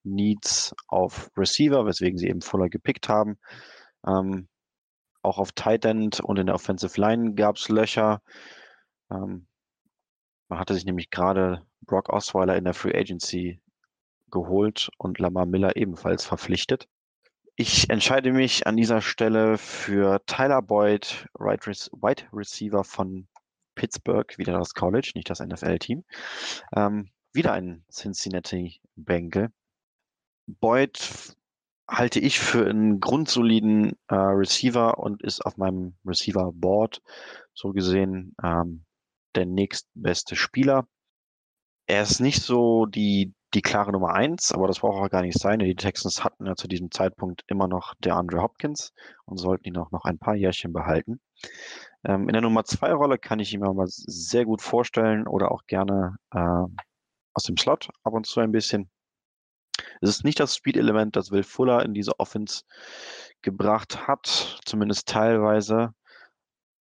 Needs 0.04 0.74
auf 0.88 1.30
Receiver, 1.38 1.86
weswegen 1.86 2.18
sie 2.18 2.28
eben 2.28 2.42
Fuller 2.42 2.70
gepickt 2.70 3.10
haben. 3.10 3.38
Ähm, 4.08 4.48
auch 5.22 5.38
auf 5.38 5.52
Tight 5.52 5.86
End 5.86 6.20
und 6.22 6.40
in 6.40 6.46
der 6.48 6.56
Offensive 6.56 7.00
Line 7.00 7.34
gab 7.34 7.58
es 7.58 7.68
Löcher. 7.70 8.22
Ähm, 9.12 9.48
man 10.48 10.60
hatte 10.60 10.74
sich 10.74 10.86
nämlich 10.86 11.10
gerade 11.10 11.66
Brock 11.82 12.10
Osweiler 12.10 12.56
in 12.56 12.64
der 12.64 12.74
Free 12.74 12.98
Agency 12.98 13.60
geholt 14.32 14.90
und 14.98 15.20
Lamar 15.20 15.46
Miller 15.46 15.76
ebenfalls 15.76 16.26
verpflichtet. 16.26 16.88
Ich 17.56 17.90
entscheide 17.90 18.32
mich 18.34 18.68
an 18.68 18.78
dieser 18.78 19.02
Stelle 19.02 19.58
für 19.58 20.24
Tyler 20.26 20.62
Boyd, 20.62 21.28
Wide 21.34 22.24
Receiver 22.32 22.84
von 22.84 23.28
Pittsburgh, 23.74 24.38
wieder 24.38 24.58
das 24.58 24.74
College, 24.74 25.12
nicht 25.16 25.30
das 25.30 25.40
NFL-Team. 25.40 26.04
Ähm, 26.76 27.10
wieder 27.34 27.54
ein 27.54 27.84
Cincinnati 27.92 28.80
Bengal. 28.96 29.52
Boyd 30.48 31.36
halte 31.88 32.20
ich 32.20 32.40
für 32.40 32.70
einen 32.70 33.00
grundsoliden 33.00 33.94
äh, 34.08 34.16
Receiver 34.16 34.98
und 34.98 35.22
ist 35.24 35.46
auf 35.46 35.58
meinem 35.58 35.96
Receiver 36.06 36.52
Board 36.54 37.02
so 37.54 37.72
gesehen 37.72 38.36
ähm, 38.44 38.86
der 39.36 39.46
nächstbeste 39.46 40.36
Spieler. 40.36 40.88
Er 41.86 42.02
ist 42.02 42.20
nicht 42.20 42.42
so 42.42 42.86
die, 42.86 43.34
die 43.54 43.62
klare 43.62 43.92
Nummer 43.92 44.14
eins, 44.14 44.52
aber 44.52 44.68
das 44.68 44.80
braucht 44.80 45.02
auch 45.02 45.10
gar 45.10 45.22
nicht 45.22 45.40
sein. 45.40 45.60
Die 45.60 45.76
Texans 45.76 46.24
hatten 46.24 46.46
ja 46.46 46.56
zu 46.56 46.68
diesem 46.68 46.92
Zeitpunkt 46.92 47.44
immer 47.48 47.68
noch 47.68 47.94
der 48.00 48.16
Andre 48.16 48.42
Hopkins 48.42 48.94
und 49.26 49.38
sollten 49.38 49.68
ihn 49.68 49.78
auch 49.78 49.92
noch 49.92 50.06
ein 50.06 50.20
paar 50.20 50.36
Jährchen 50.36 50.74
behalten. 50.74 51.22
Ähm, 52.04 52.28
in 52.28 52.34
der 52.34 52.42
Nummer 52.42 52.66
zwei 52.66 52.94
Rolle 52.94 53.18
kann 53.18 53.40
ich 53.40 53.54
ihn 53.54 53.62
mir 53.62 53.74
mal 53.74 53.88
sehr 53.88 54.46
gut 54.46 54.62
vorstellen 54.62 55.28
oder 55.28 55.52
auch 55.52 55.64
gerne 55.68 56.18
äh, 56.34 56.66
aus 57.34 57.44
dem 57.44 57.58
Slot 57.58 57.90
ab 58.04 58.14
und 58.14 58.26
zu 58.26 58.40
ein 58.42 58.52
bisschen. 58.52 58.90
Es 60.02 60.10
ist 60.10 60.24
nicht 60.24 60.40
das 60.40 60.56
Speed-Element, 60.56 61.16
das 61.16 61.32
Will 61.32 61.44
Fuller 61.44 61.86
in 61.86 61.94
diese 61.94 62.20
Offense 62.20 62.64
gebracht 63.42 64.08
hat, 64.08 64.60
zumindest 64.66 65.08
teilweise. 65.08 65.94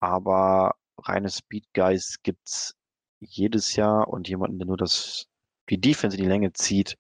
Aber 0.00 0.74
reine 0.98 1.28
Speed-Guys 1.30 2.22
gibt 2.22 2.48
es 2.48 2.74
jedes 3.20 3.76
Jahr 3.76 4.08
und 4.08 4.28
jemanden, 4.28 4.58
der 4.58 4.66
nur 4.66 4.76
das, 4.76 5.26
die 5.70 5.80
Defense 5.80 6.16
in 6.16 6.22
die 6.22 6.28
Länge 6.28 6.52
zieht, 6.52 6.96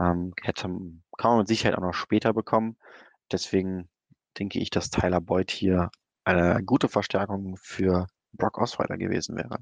ähm, 0.00 0.32
hätte, 0.42 0.62
kann 0.62 1.30
man 1.30 1.38
mit 1.38 1.48
Sicherheit 1.48 1.76
auch 1.76 1.82
noch 1.82 1.94
später 1.94 2.32
bekommen. 2.32 2.76
Deswegen 3.30 3.88
denke 4.38 4.58
ich, 4.58 4.70
dass 4.70 4.90
Tyler 4.90 5.20
Boyd 5.20 5.50
hier 5.50 5.90
eine 6.24 6.62
gute 6.64 6.88
Verstärkung 6.88 7.56
für 7.56 8.06
Brock 8.32 8.58
Osweiler 8.58 8.96
gewesen 8.96 9.36
wäre. 9.36 9.58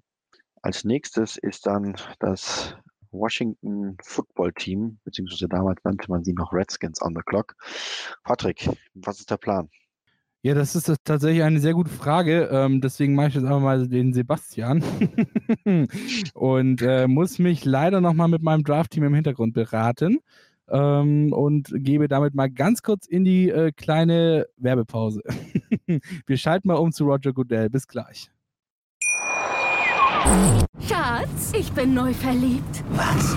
Als 0.62 0.84
nächstes 0.84 1.36
ist 1.36 1.66
dann 1.66 1.96
das 2.18 2.76
Washington 3.10 3.96
Football 4.02 4.52
Team, 4.52 5.00
beziehungsweise 5.04 5.48
damals 5.48 5.82
nannte 5.84 6.10
man 6.10 6.22
sie 6.22 6.32
noch 6.32 6.52
Redskins 6.52 7.02
on 7.02 7.14
the 7.14 7.22
Clock. 7.24 7.54
Patrick, 8.22 8.68
was 8.94 9.20
ist 9.20 9.30
der 9.30 9.38
Plan? 9.38 9.68
Ja, 10.42 10.54
das 10.54 10.74
ist 10.74 10.90
tatsächlich 11.04 11.42
eine 11.42 11.60
sehr 11.60 11.74
gute 11.74 11.90
Frage. 11.90 12.48
Ähm, 12.50 12.80
deswegen 12.80 13.14
mache 13.14 13.28
ich 13.28 13.34
jetzt 13.34 13.44
einfach 13.44 13.60
mal 13.60 13.86
den 13.86 14.14
Sebastian 14.14 14.82
und 16.34 16.80
äh, 16.80 17.06
muss 17.06 17.38
mich 17.38 17.66
leider 17.66 18.00
nochmal 18.00 18.28
mit 18.28 18.42
meinem 18.42 18.64
Draft-Team 18.64 19.04
im 19.04 19.14
Hintergrund 19.14 19.52
beraten 19.52 20.20
ähm, 20.70 21.34
und 21.34 21.68
gebe 21.74 22.08
damit 22.08 22.34
mal 22.34 22.50
ganz 22.50 22.80
kurz 22.80 23.06
in 23.06 23.24
die 23.24 23.50
äh, 23.50 23.70
kleine 23.72 24.46
Werbepause. 24.56 25.22
Wir 26.26 26.36
schalten 26.38 26.68
mal 26.68 26.76
um 26.76 26.90
zu 26.90 27.04
Roger 27.04 27.34
Goodell. 27.34 27.68
Bis 27.68 27.86
gleich. 27.86 28.30
Schatz, 30.88 31.52
ich 31.52 31.70
bin 31.72 31.92
neu 31.92 32.14
verliebt. 32.14 32.82
Was? 32.92 33.36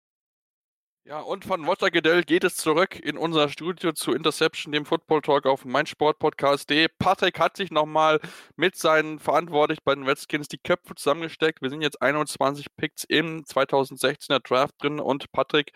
Ja, 1.03 1.19
und 1.19 1.45
von 1.45 1.65
Goodell 1.65 2.23
geht 2.23 2.43
es 2.43 2.55
zurück 2.55 2.99
in 2.99 3.17
unser 3.17 3.49
Studio 3.49 3.91
zu 3.91 4.13
Interception, 4.13 4.71
dem 4.71 4.85
Football 4.85 5.21
Talk 5.21 5.47
auf 5.47 5.65
meinsportpodcast.de. 5.65 6.89
Patrick 6.99 7.39
hat 7.39 7.57
sich 7.57 7.71
nochmal 7.71 8.19
mit 8.55 8.75
seinen 8.75 9.17
Verantwortlichen 9.17 9.81
bei 9.83 9.95
den 9.95 10.03
Redskins 10.03 10.47
die 10.47 10.59
Köpfe 10.59 10.93
zusammengesteckt. 10.93 11.63
Wir 11.63 11.71
sind 11.71 11.81
jetzt 11.81 12.03
21 12.03 12.67
Picks 12.77 13.03
im 13.05 13.43
2016er 13.43 14.39
Draft 14.47 14.75
drin 14.79 14.99
und 14.99 15.31
Patrick, 15.31 15.73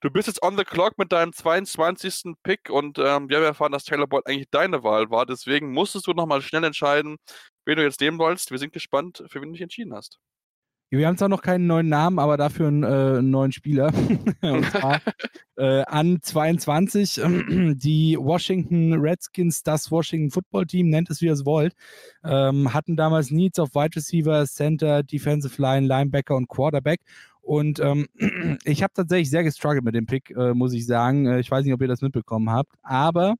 du 0.00 0.10
bist 0.10 0.28
jetzt 0.28 0.44
on 0.44 0.56
the 0.56 0.64
clock 0.64 0.96
mit 0.96 1.10
deinem 1.10 1.32
22. 1.32 2.36
Pick 2.44 2.70
und 2.70 2.98
ähm, 2.98 3.28
wir 3.28 3.38
haben 3.38 3.44
erfahren, 3.44 3.72
dass 3.72 3.82
Taylor 3.84 4.06
Boyd 4.06 4.26
eigentlich 4.28 4.48
deine 4.50 4.84
Wahl 4.84 5.10
war. 5.10 5.26
Deswegen 5.26 5.72
musstest 5.72 6.06
du 6.06 6.12
nochmal 6.12 6.40
schnell 6.40 6.62
entscheiden, 6.62 7.16
wen 7.64 7.76
du 7.76 7.82
jetzt 7.82 8.00
nehmen 8.00 8.18
wolltest. 8.20 8.52
Wir 8.52 8.58
sind 8.58 8.72
gespannt, 8.72 9.24
für 9.28 9.40
wen 9.40 9.48
du 9.48 9.52
dich 9.54 9.62
entschieden 9.62 9.92
hast. 9.92 10.20
Wir 10.90 11.06
haben 11.06 11.18
zwar 11.18 11.28
noch 11.28 11.42
keinen 11.42 11.66
neuen 11.66 11.88
Namen, 11.88 12.18
aber 12.18 12.38
dafür 12.38 12.68
einen, 12.68 12.82
äh, 12.82 12.86
einen 13.18 13.30
neuen 13.30 13.52
Spieler. 13.52 13.92
Und 14.40 14.64
zwar 14.70 15.02
äh, 15.56 15.82
an 15.82 16.18
22 16.22 17.20
die 17.74 18.16
Washington 18.18 18.94
Redskins, 18.94 19.62
das 19.62 19.90
Washington 19.90 20.30
Football 20.30 20.66
Team, 20.66 20.88
nennt 20.88 21.10
es 21.10 21.20
wie 21.20 21.26
ihr 21.26 21.34
es 21.34 21.44
wollt, 21.44 21.74
ähm, 22.24 22.72
hatten 22.72 22.96
damals 22.96 23.30
Needs 23.30 23.58
auf 23.58 23.74
Wide 23.74 23.96
Receiver, 23.96 24.46
Center, 24.46 25.02
Defensive 25.02 25.60
Line, 25.60 25.86
Linebacker 25.86 26.34
und 26.36 26.48
Quarterback. 26.48 27.00
Und 27.42 27.80
ähm, 27.80 28.06
ich 28.64 28.82
habe 28.82 28.94
tatsächlich 28.94 29.28
sehr 29.28 29.44
gestruggelt 29.44 29.84
mit 29.84 29.94
dem 29.94 30.06
Pick, 30.06 30.30
äh, 30.30 30.54
muss 30.54 30.72
ich 30.72 30.86
sagen. 30.86 31.26
Äh, 31.26 31.40
ich 31.40 31.50
weiß 31.50 31.64
nicht, 31.64 31.74
ob 31.74 31.82
ihr 31.82 31.88
das 31.88 32.00
mitbekommen 32.00 32.50
habt, 32.50 32.72
aber 32.82 33.34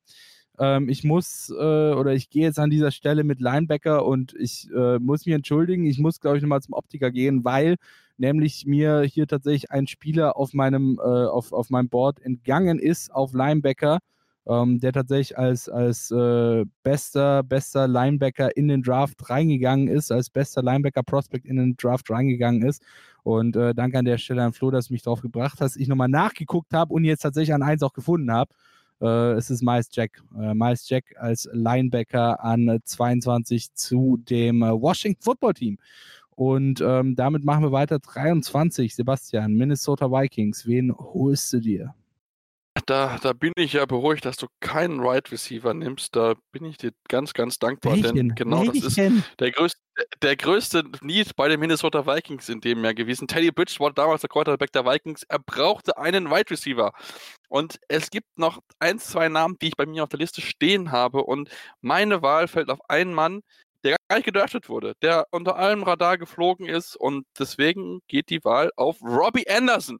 ähm, 0.58 0.88
ich 0.88 1.04
muss 1.04 1.50
äh, 1.50 1.54
oder 1.92 2.14
ich 2.14 2.30
gehe 2.30 2.42
jetzt 2.42 2.58
an 2.58 2.70
dieser 2.70 2.90
Stelle 2.90 3.24
mit 3.24 3.40
Linebacker 3.40 4.04
und 4.04 4.34
ich 4.38 4.68
äh, 4.74 4.98
muss 4.98 5.26
mich 5.26 5.34
entschuldigen. 5.34 5.84
Ich 5.84 5.98
muss, 5.98 6.20
glaube 6.20 6.36
ich, 6.36 6.42
nochmal 6.42 6.62
zum 6.62 6.74
Optiker 6.74 7.10
gehen, 7.10 7.44
weil 7.44 7.76
nämlich 8.16 8.66
mir 8.66 9.02
hier 9.02 9.26
tatsächlich 9.26 9.70
ein 9.70 9.86
Spieler 9.86 10.36
auf 10.36 10.54
meinem, 10.54 10.98
äh, 10.98 11.02
auf, 11.02 11.52
auf 11.52 11.70
meinem 11.70 11.88
Board 11.88 12.20
entgangen 12.20 12.78
ist 12.78 13.12
auf 13.14 13.32
Linebacker. 13.32 13.98
Ähm, 14.46 14.80
der 14.80 14.92
tatsächlich 14.94 15.36
als, 15.36 15.68
als 15.68 16.10
äh, 16.10 16.64
bester, 16.82 17.42
bester 17.42 17.86
Linebacker 17.86 18.56
in 18.56 18.68
den 18.68 18.82
Draft 18.82 19.28
reingegangen 19.28 19.88
ist, 19.88 20.10
als 20.10 20.30
bester 20.30 20.62
Linebacker-Prospect 20.62 21.44
in 21.44 21.56
den 21.56 21.76
Draft 21.76 22.10
reingegangen 22.10 22.62
ist. 22.62 22.82
Und 23.24 23.56
äh, 23.56 23.74
danke 23.74 23.98
an 23.98 24.06
der 24.06 24.16
Stelle 24.16 24.42
an 24.42 24.54
Flo, 24.54 24.70
dass 24.70 24.86
du 24.88 24.94
mich 24.94 25.02
darauf 25.02 25.20
gebracht 25.20 25.60
hast. 25.60 25.76
Ich 25.76 25.86
nochmal 25.86 26.08
nachgeguckt 26.08 26.72
habe 26.72 26.94
und 26.94 27.04
jetzt 27.04 27.20
tatsächlich 27.20 27.52
an 27.52 27.62
eins 27.62 27.82
auch 27.82 27.92
gefunden 27.92 28.32
habe. 28.32 28.50
Äh, 29.00 29.32
es 29.32 29.50
ist 29.50 29.62
Miles 29.62 29.88
Jack. 29.92 30.22
Äh, 30.38 30.54
Miles 30.54 30.88
Jack 30.88 31.14
als 31.18 31.48
Linebacker 31.52 32.42
an 32.42 32.80
22 32.84 33.74
zu 33.74 34.18
dem 34.18 34.62
äh, 34.62 34.70
Washington 34.70 35.22
Football 35.22 35.54
Team. 35.54 35.78
Und 36.30 36.80
ähm, 36.80 37.16
damit 37.16 37.44
machen 37.44 37.64
wir 37.64 37.72
weiter. 37.72 37.98
23, 37.98 38.94
Sebastian, 38.94 39.54
Minnesota 39.54 40.10
Vikings. 40.10 40.66
Wen 40.66 40.94
holst 40.96 41.52
du 41.52 41.60
dir? 41.60 41.94
Da, 42.86 43.18
da 43.20 43.32
bin 43.32 43.52
ich 43.56 43.72
ja 43.72 43.86
beruhigt, 43.86 44.24
dass 44.24 44.36
du 44.36 44.46
keinen 44.60 45.00
Right 45.00 45.30
Receiver 45.32 45.74
nimmst. 45.74 46.14
Da 46.14 46.34
bin 46.52 46.64
ich 46.64 46.76
dir 46.76 46.92
ganz, 47.08 47.32
ganz 47.34 47.58
dankbar, 47.58 47.94
Welchen? 47.94 48.14
denn 48.14 48.34
genau 48.34 48.64
das 48.64 48.76
ist 48.76 48.96
Welchen? 48.96 49.24
der 49.40 49.50
größte, 49.50 49.80
der 50.22 50.36
größte 50.36 50.84
Need 51.02 51.36
bei 51.36 51.48
den 51.48 51.60
Minnesota 51.60 52.06
Vikings 52.06 52.48
in 52.48 52.60
dem 52.60 52.84
Jahr 52.84 52.94
gewesen. 52.94 53.28
Teddy 53.28 53.50
Bridgewater, 53.50 53.94
damals 53.94 54.20
der 54.20 54.30
Quarterback 54.30 54.72
der 54.72 54.84
Vikings, 54.84 55.24
er 55.24 55.38
brauchte 55.38 55.98
einen 55.98 56.30
Wide 56.30 56.50
Receiver. 56.50 56.92
Und 57.48 57.78
es 57.88 58.10
gibt 58.10 58.38
noch 58.38 58.60
ein, 58.78 58.98
zwei 58.98 59.28
Namen, 59.28 59.56
die 59.60 59.68
ich 59.68 59.76
bei 59.76 59.86
mir 59.86 60.02
auf 60.02 60.08
der 60.08 60.18
Liste 60.18 60.40
stehen 60.40 60.92
habe. 60.92 61.24
Und 61.24 61.50
meine 61.80 62.22
Wahl 62.22 62.48
fällt 62.48 62.70
auf 62.70 62.80
einen 62.88 63.14
Mann, 63.14 63.42
der 63.84 63.96
gar 64.08 64.16
nicht 64.16 64.26
gedraftet 64.26 64.68
wurde, 64.68 64.94
der 65.02 65.26
unter 65.30 65.56
allem 65.56 65.82
Radar 65.82 66.18
geflogen 66.18 66.66
ist. 66.66 66.96
Und 66.96 67.26
deswegen 67.38 68.00
geht 68.08 68.30
die 68.30 68.44
Wahl 68.44 68.70
auf 68.76 69.00
Robbie 69.02 69.48
Anderson 69.48 69.98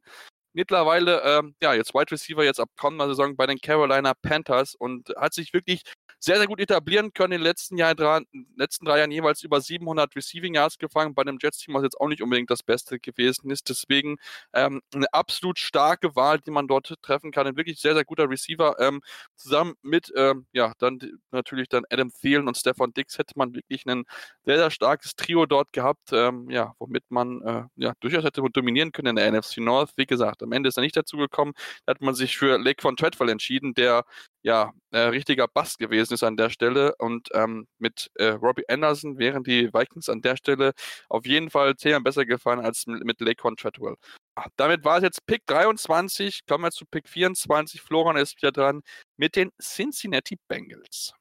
mittlerweile, 0.53 1.21
ähm, 1.23 1.55
ja, 1.61 1.73
jetzt 1.73 1.93
Wide 1.93 2.11
Receiver 2.11 2.43
jetzt 2.43 2.59
ab 2.59 2.69
kommender 2.77 3.07
Saison 3.07 3.35
bei 3.35 3.45
den 3.47 3.59
Carolina 3.59 4.13
Panthers 4.13 4.75
und 4.75 5.09
hat 5.17 5.33
sich 5.33 5.53
wirklich 5.53 5.83
sehr, 6.19 6.37
sehr 6.37 6.47
gut 6.47 6.59
etablieren 6.59 7.13
können 7.13 7.33
in 7.33 7.39
den 7.39 7.45
letzten, 7.45 7.77
Jahr, 7.77 7.95
drei, 7.95 8.21
letzten 8.55 8.85
drei 8.85 8.99
Jahren 8.99 9.11
jeweils 9.11 9.41
über 9.43 9.61
700 9.61 10.15
Receiving 10.15 10.53
Yards 10.53 10.77
gefangen, 10.77 11.15
bei 11.15 11.23
dem 11.23 11.37
Jets-Team, 11.41 11.73
was 11.75 11.83
jetzt 11.83 11.99
auch 11.99 12.07
nicht 12.07 12.21
unbedingt 12.21 12.49
das 12.49 12.61
Beste 12.61 12.99
gewesen 12.99 13.49
ist. 13.51 13.69
Deswegen 13.69 14.17
ähm, 14.53 14.81
eine 14.93 15.11
absolut 15.13 15.59
starke 15.59 16.15
Wahl, 16.15 16.39
die 16.39 16.51
man 16.51 16.67
dort 16.67 16.93
treffen 17.01 17.31
kann. 17.31 17.47
Ein 17.47 17.55
wirklich 17.55 17.79
sehr, 17.79 17.93
sehr 17.93 18.03
guter 18.03 18.29
Receiver. 18.29 18.75
Ähm, 18.79 19.01
zusammen 19.35 19.75
mit, 19.81 20.11
ähm, 20.15 20.45
ja, 20.51 20.73
dann 20.79 20.99
natürlich 21.31 21.69
dann 21.69 21.83
Adam 21.89 22.11
Thielen 22.11 22.47
und 22.47 22.57
Stefan 22.57 22.93
Dix 22.93 23.17
hätte 23.17 23.33
man 23.37 23.53
wirklich 23.53 23.85
ein 23.85 24.03
sehr, 24.45 24.57
sehr 24.57 24.71
starkes 24.71 25.15
Trio 25.15 25.45
dort 25.45 25.71
gehabt, 25.71 26.11
ähm, 26.11 26.49
ja, 26.49 26.73
womit 26.79 27.03
man 27.09 27.41
äh, 27.43 27.63
ja, 27.75 27.93
durchaus 28.01 28.23
hätte 28.23 28.41
dominieren 28.51 28.91
können 28.91 29.09
in 29.09 29.15
der 29.15 29.31
NFC 29.31 29.59
North. 29.59 29.91
Wie 29.95 30.05
gesagt, 30.05 30.38
am 30.43 30.51
Ende 30.51 30.69
ist 30.69 30.77
er 30.77 30.83
nicht 30.83 30.95
dazu 30.95 31.17
gekommen. 31.17 31.53
Da 31.85 31.91
hat 31.91 32.01
man 32.01 32.15
sich 32.15 32.37
für 32.37 32.57
Lake 32.57 32.81
von 32.81 32.95
Treadwell 32.95 33.29
entschieden, 33.29 33.73
der 33.73 34.05
ja, 34.41 34.71
äh, 34.91 34.99
richtiger 34.99 35.47
Bass 35.47 35.77
gewesen 35.77 36.13
ist 36.13 36.23
an 36.23 36.37
der 36.37 36.49
Stelle. 36.49 36.95
Und 36.97 37.29
ähm, 37.33 37.67
mit 37.77 38.09
äh, 38.15 38.27
Robbie 38.27 38.67
Anderson 38.67 39.17
wären 39.17 39.43
die 39.43 39.73
Vikings 39.73 40.09
an 40.09 40.21
der 40.21 40.37
Stelle 40.37 40.73
auf 41.09 41.25
jeden 41.25 41.49
Fall 41.49 41.75
zehnmal 41.75 42.01
besser 42.01 42.25
gefallen 42.25 42.59
als 42.59 42.87
mit, 42.87 43.03
mit 43.03 43.21
Laquan 43.21 43.55
Treadwell. 43.57 43.95
Ah, 44.35 44.47
damit 44.55 44.85
war 44.85 44.97
es 44.97 45.03
jetzt 45.03 45.25
Pick 45.25 45.45
23. 45.47 46.45
Kommen 46.47 46.63
wir 46.63 46.71
zu 46.71 46.85
Pick 46.85 47.09
24. 47.09 47.81
Florian 47.81 48.17
ist 48.17 48.37
wieder 48.37 48.51
dran 48.51 48.81
mit 49.17 49.35
den 49.35 49.51
Cincinnati 49.61 50.37
Bengals. 50.47 51.13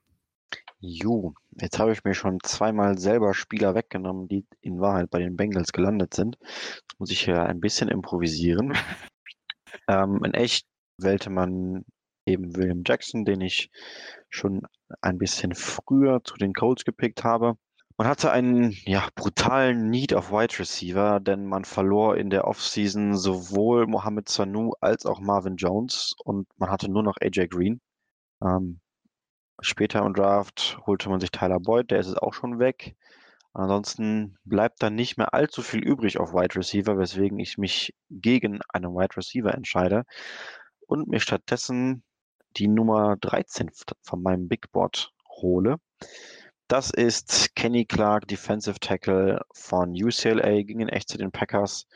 Jo, 0.81 1.35
jetzt 1.61 1.79
habe 1.81 1.93
ich 1.93 2.05
mir 2.05 2.15
schon 2.15 2.39
zweimal 2.41 2.99
selber 2.99 3.35
Spieler 3.35 3.75
weggenommen, 3.75 4.29
die 4.29 4.47
in 4.61 4.81
Wahrheit 4.81 5.11
bei 5.11 5.19
den 5.19 5.37
Bengals 5.37 5.73
gelandet 5.73 6.15
sind. 6.15 6.39
Jetzt 6.41 6.99
muss 6.99 7.11
ich 7.11 7.23
hier 7.23 7.43
ein 7.43 7.59
bisschen 7.59 7.89
improvisieren. 7.89 8.75
ähm, 9.89 10.23
in 10.25 10.35
echt 10.35 10.67
wählte 10.99 11.31
man 11.31 11.85
eben 12.27 12.55
William 12.57 12.83
Jackson, 12.87 13.25
den 13.25 13.41
ich 13.41 13.71
schon 14.31 14.63
ein 15.01 15.19
bisschen 15.19 15.55
früher 15.55 16.23
zu 16.23 16.35
den 16.37 16.53
Colts 16.53 16.85
gepickt 16.85 17.25
habe. 17.25 17.57
Man 17.97 18.07
hatte 18.07 18.31
einen 18.31 18.71
ja, 18.85 19.09
brutalen 19.17 19.91
Need 19.91 20.13
of 20.13 20.31
Wide 20.31 20.61
Receiver, 20.61 21.19
denn 21.19 21.47
man 21.47 21.65
verlor 21.65 22.17
in 22.17 22.31
der 22.31 22.47
Offseason 22.47 23.17
sowohl 23.17 23.89
Mohamed 23.89 24.29
Sanu 24.29 24.75
als 24.81 25.07
auch 25.07 25.19
Marvin 25.19 25.57
Jones 25.57 26.15
und 26.25 26.47
man 26.57 26.71
hatte 26.71 26.89
nur 26.89 27.03
noch 27.03 27.17
AJ 27.21 27.49
Green. 27.49 27.81
Ähm, 28.41 28.79
später 29.61 30.05
im 30.05 30.15
Draft 30.15 30.79
holte 30.87 31.09
man 31.09 31.21
sich 31.21 31.31
Tyler 31.31 31.61
Boyd, 31.61 31.91
der 31.91 32.01
ist 32.01 32.09
jetzt 32.09 32.23
auch 32.23 32.35
schon 32.35 32.59
weg. 32.59 32.97
Ansonsten 33.53 34.37
bleibt 34.45 34.83
dann 34.83 34.95
nicht 34.95 35.17
mehr 35.17 35.35
allzu 35.35 35.63
viel 35.63 35.83
übrig 35.83 36.21
auf 36.21 36.33
Wide 36.33 36.55
Receiver, 36.55 36.99
weswegen 36.99 37.39
ich 37.39 37.59
mich 37.59 37.95
gegen 38.11 38.61
einen 38.69 38.95
Wide 38.95 39.17
Receiver 39.17 39.53
entscheide 39.53 40.05
und 40.87 41.09
mir 41.09 41.21
stattdessen 41.21 42.03
die 42.57 42.69
Nummer 42.69 43.17
13 43.21 43.71
von 44.03 44.23
meinem 44.23 44.49
Big 44.49 44.71
Board 44.73 45.13
hole. 45.29 45.77
Das 46.69 46.91
ist 46.91 47.55
Kenny 47.55 47.85
Clark, 47.85 48.29
Defensive 48.29 48.79
Tackle 48.81 49.41
von 49.53 49.91
UCLA, 49.91 50.63
ging 50.63 50.81
in 50.81 50.89
echt 50.89 51.09
zu 51.09 51.19
den 51.19 51.33
Packers. 51.33 51.87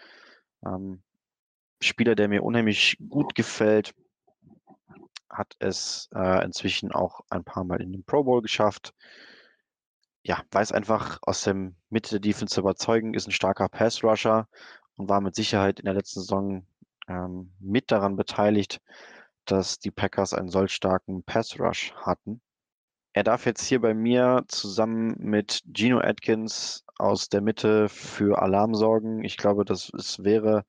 Ähm, 0.64 1.02
Spieler, 1.80 2.14
der 2.14 2.28
mir 2.28 2.42
unheimlich 2.42 2.96
gut 3.08 3.34
gefällt, 3.34 3.92
hat 5.32 5.56
es 5.58 6.08
äh, 6.14 6.44
inzwischen 6.44 6.92
auch 6.92 7.20
ein 7.30 7.44
paar 7.44 7.64
Mal 7.64 7.80
in 7.82 7.92
den 7.92 8.04
Pro 8.04 8.24
Bowl 8.24 8.42
geschafft. 8.42 8.94
Ja, 10.24 10.42
weiß 10.52 10.72
einfach 10.72 11.18
aus 11.22 11.42
dem 11.42 11.74
Mitte 11.90 12.10
der 12.10 12.20
Defense 12.20 12.60
überzeugen, 12.60 13.14
ist 13.14 13.26
ein 13.26 13.32
starker 13.32 13.68
Pass 13.68 14.04
Rusher 14.04 14.48
und 14.96 15.08
war 15.08 15.20
mit 15.20 15.34
Sicherheit 15.34 15.80
in 15.80 15.86
der 15.86 15.94
letzten 15.94 16.20
Saison 16.20 16.66
ähm, 17.08 17.52
mit 17.58 17.90
daran 17.90 18.16
beteiligt, 18.16 18.80
dass 19.46 19.78
die 19.78 19.90
Packers 19.90 20.34
einen 20.34 20.48
solch 20.48 20.72
starken 20.72 21.24
Pass 21.24 21.58
Rush 21.58 21.92
hatten. 21.96 22.40
Er 23.14 23.24
darf 23.24 23.44
jetzt 23.46 23.64
hier 23.66 23.80
bei 23.80 23.94
mir 23.94 24.44
zusammen 24.48 25.14
mit 25.18 25.62
Gino 25.74 25.98
Atkins 25.98 26.84
aus 26.96 27.28
der 27.28 27.42
Mitte 27.42 27.88
für 27.88 28.40
Alarm 28.40 28.74
sorgen. 28.74 29.24
Ich 29.24 29.36
glaube, 29.36 29.64
das 29.64 29.90
es 29.94 30.22
wäre 30.22 30.64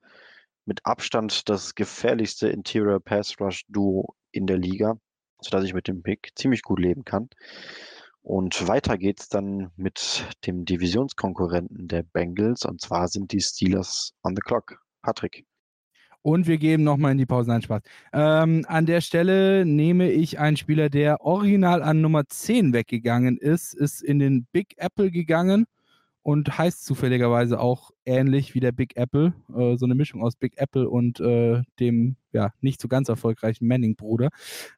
mit 0.66 0.86
Abstand 0.86 1.48
das 1.50 1.76
gefährlichste 1.76 2.50
Interior 2.50 3.00
Pass 3.00 3.40
Rush 3.40 3.66
Duo 3.70 4.16
in 4.34 4.48
der 4.48 4.58
Liga, 4.58 4.98
sodass 5.40 5.64
ich 5.64 5.74
mit 5.74 5.88
dem 5.88 6.04
Pick 6.04 6.32
ziemlich 6.36 6.62
gut 6.62 6.80
leben 6.80 7.06
kann. 7.06 7.30
Und 8.22 8.68
weiter 8.68 8.98
geht's 8.98 9.30
dann 9.30 9.72
mit 9.76 10.26
dem 10.46 10.66
Divisionskonkurrenten 10.66 11.88
der 11.88 12.04
Bengals 12.04 12.66
und 12.66 12.82
zwar 12.82 13.08
sind 13.08 13.32
die 13.32 13.42
Steelers 13.42 14.14
on 14.24 14.36
the 14.36 14.42
clock. 14.42 14.80
Patrick. 15.02 15.46
Und 16.22 16.48
wir 16.48 16.58
geben 16.58 16.84
nochmal 16.84 17.12
in 17.12 17.18
die 17.18 17.26
Pause. 17.26 17.50
Nein, 17.50 17.62
Spaß. 17.62 17.82
Ähm, 18.14 18.64
an 18.70 18.86
der 18.86 19.02
Stelle 19.02 19.66
nehme 19.66 20.10
ich 20.10 20.40
einen 20.40 20.56
Spieler, 20.56 20.90
der 20.90 21.20
original 21.20 21.84
an 21.84 22.00
Nummer 22.00 22.26
10 22.26 22.72
weggegangen 22.72 23.38
ist, 23.38 23.74
ist 23.74 24.02
in 24.02 24.20
den 24.20 24.48
Big 24.54 24.76
Apple 24.78 25.12
gegangen 25.12 25.66
und 26.24 26.58
heißt 26.58 26.86
zufälligerweise 26.86 27.60
auch 27.60 27.92
ähnlich 28.06 28.56
wie 28.56 28.60
der 28.60 28.72
Big 28.72 28.96
Apple. 28.96 29.34
Äh, 29.56 29.78
so 29.78 29.86
eine 29.86 29.96
Mischung 29.96 30.24
aus 30.24 30.36
Big 30.36 30.54
Apple 30.58 30.90
und 30.90 31.20
äh, 31.20 31.62
dem 31.80 32.16
ja 32.32 32.52
nicht 32.62 32.82
so 32.82 32.88
ganz 32.88 33.10
erfolgreichen 33.10 33.68
Manning-Bruder. 33.68 34.30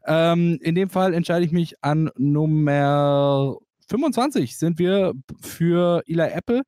Ähm, 0.05 0.59
in 0.61 0.75
dem 0.75 0.89
Fall 0.89 1.13
entscheide 1.13 1.45
ich 1.45 1.51
mich 1.51 1.75
an 1.83 2.09
Nummer 2.17 3.57
25 3.87 4.57
sind 4.57 4.79
wir 4.79 5.13
für 5.41 6.01
Eli 6.07 6.27
Apple 6.31 6.63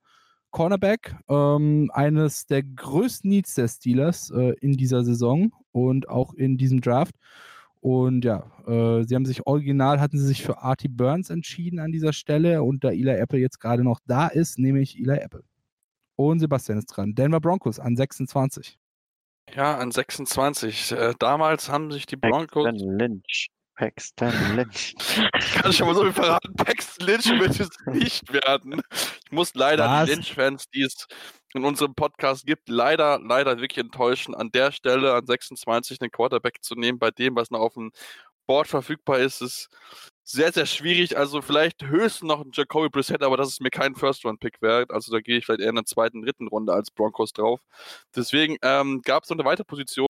Cornerback, 0.51 1.15
ähm, 1.29 1.91
eines 1.93 2.45
der 2.45 2.63
größten 2.63 3.29
Needs 3.29 3.55
der 3.55 3.67
Steelers 3.67 4.31
äh, 4.31 4.53
in 4.61 4.73
dieser 4.73 5.03
Saison 5.03 5.51
und 5.71 6.09
auch 6.09 6.33
in 6.33 6.57
diesem 6.57 6.81
Draft. 6.81 7.15
Und 7.87 8.25
ja, 8.25 8.43
äh, 8.67 9.05
sie 9.05 9.15
haben 9.15 9.25
sich 9.25 9.47
original, 9.47 10.01
hatten 10.01 10.17
sie 10.17 10.27
sich 10.27 10.43
für 10.43 10.57
Artie 10.57 10.89
Burns 10.89 11.29
entschieden 11.29 11.79
an 11.79 11.93
dieser 11.93 12.11
Stelle 12.11 12.61
und 12.61 12.83
da 12.83 12.89
Eli 12.89 13.11
Apple 13.11 13.39
jetzt 13.39 13.61
gerade 13.61 13.81
noch 13.81 14.01
da 14.05 14.27
ist, 14.27 14.59
nehme 14.59 14.81
ich 14.81 14.99
Eli 14.99 15.17
Apple. 15.17 15.45
Und 16.17 16.39
Sebastian 16.39 16.79
ist 16.79 16.87
dran. 16.87 17.15
Denver 17.15 17.39
Broncos 17.39 17.79
an 17.79 17.95
26. 17.95 18.77
Ja, 19.55 19.77
an 19.77 19.91
26. 19.91 20.91
Äh, 20.91 21.13
damals 21.17 21.69
haben 21.69 21.89
sich 21.89 22.05
die 22.05 22.17
Broncos. 22.17 22.67
Lynch. 22.73 23.51
Paxton 23.75 24.33
Lynch. 24.57 24.93
Ich 25.37 25.53
kann 25.53 25.71
schon 25.71 25.87
mal 25.87 25.95
so 25.95 26.03
viel 26.03 26.11
verraten. 26.11 26.53
Paxton 26.55 27.07
Lynch 27.07 27.39
wird 27.39 27.57
es 27.57 27.69
nicht 27.85 28.33
werden. 28.33 28.81
Ich 29.23 29.31
muss 29.31 29.53
leider 29.53 29.85
Was? 29.85 30.09
die 30.09 30.11
Lynch-Fans, 30.11 30.65
die 30.71 30.81
es 30.81 31.07
in 31.53 31.63
unserem 31.63 31.95
Podcast 31.95 32.45
gibt, 32.45 32.69
leider, 32.69 33.19
leider 33.19 33.59
wirklich 33.59 33.77
enttäuschen, 33.83 34.35
an 34.35 34.51
der 34.51 34.71
Stelle 34.71 35.13
an 35.13 35.25
26 35.25 36.01
einen 36.01 36.11
Quarterback 36.11 36.57
zu 36.61 36.75
nehmen, 36.75 36.99
bei 36.99 37.11
dem, 37.11 37.35
was 37.35 37.51
noch 37.51 37.59
auf 37.59 37.73
dem 37.75 37.91
Board 38.47 38.67
verfügbar 38.67 39.19
ist, 39.19 39.41
ist 39.41 39.69
sehr, 40.23 40.51
sehr 40.51 40.65
schwierig. 40.65 41.17
Also 41.17 41.41
vielleicht 41.41 41.83
höchstens 41.83 42.27
noch 42.27 42.41
ein 42.41 42.51
Jacoby 42.53 42.89
Brissett, 42.89 43.23
aber 43.23 43.37
das 43.37 43.49
ist 43.49 43.61
mir 43.61 43.69
kein 43.69 43.95
First-Round-Pick 43.95 44.61
wert. 44.61 44.91
Also 44.91 45.11
da 45.11 45.19
gehe 45.19 45.37
ich 45.37 45.45
vielleicht 45.45 45.61
eher 45.61 45.69
in 45.69 45.75
der 45.75 45.85
zweiten, 45.85 46.21
dritten 46.21 46.47
Runde 46.47 46.73
als 46.73 46.91
Broncos 46.91 47.33
drauf. 47.33 47.61
Deswegen 48.15 48.57
ähm, 48.61 49.01
gab 49.03 49.23
es 49.23 49.29
noch 49.29 49.37
eine 49.37 49.45
weitere 49.45 49.65
Position, 49.65 50.07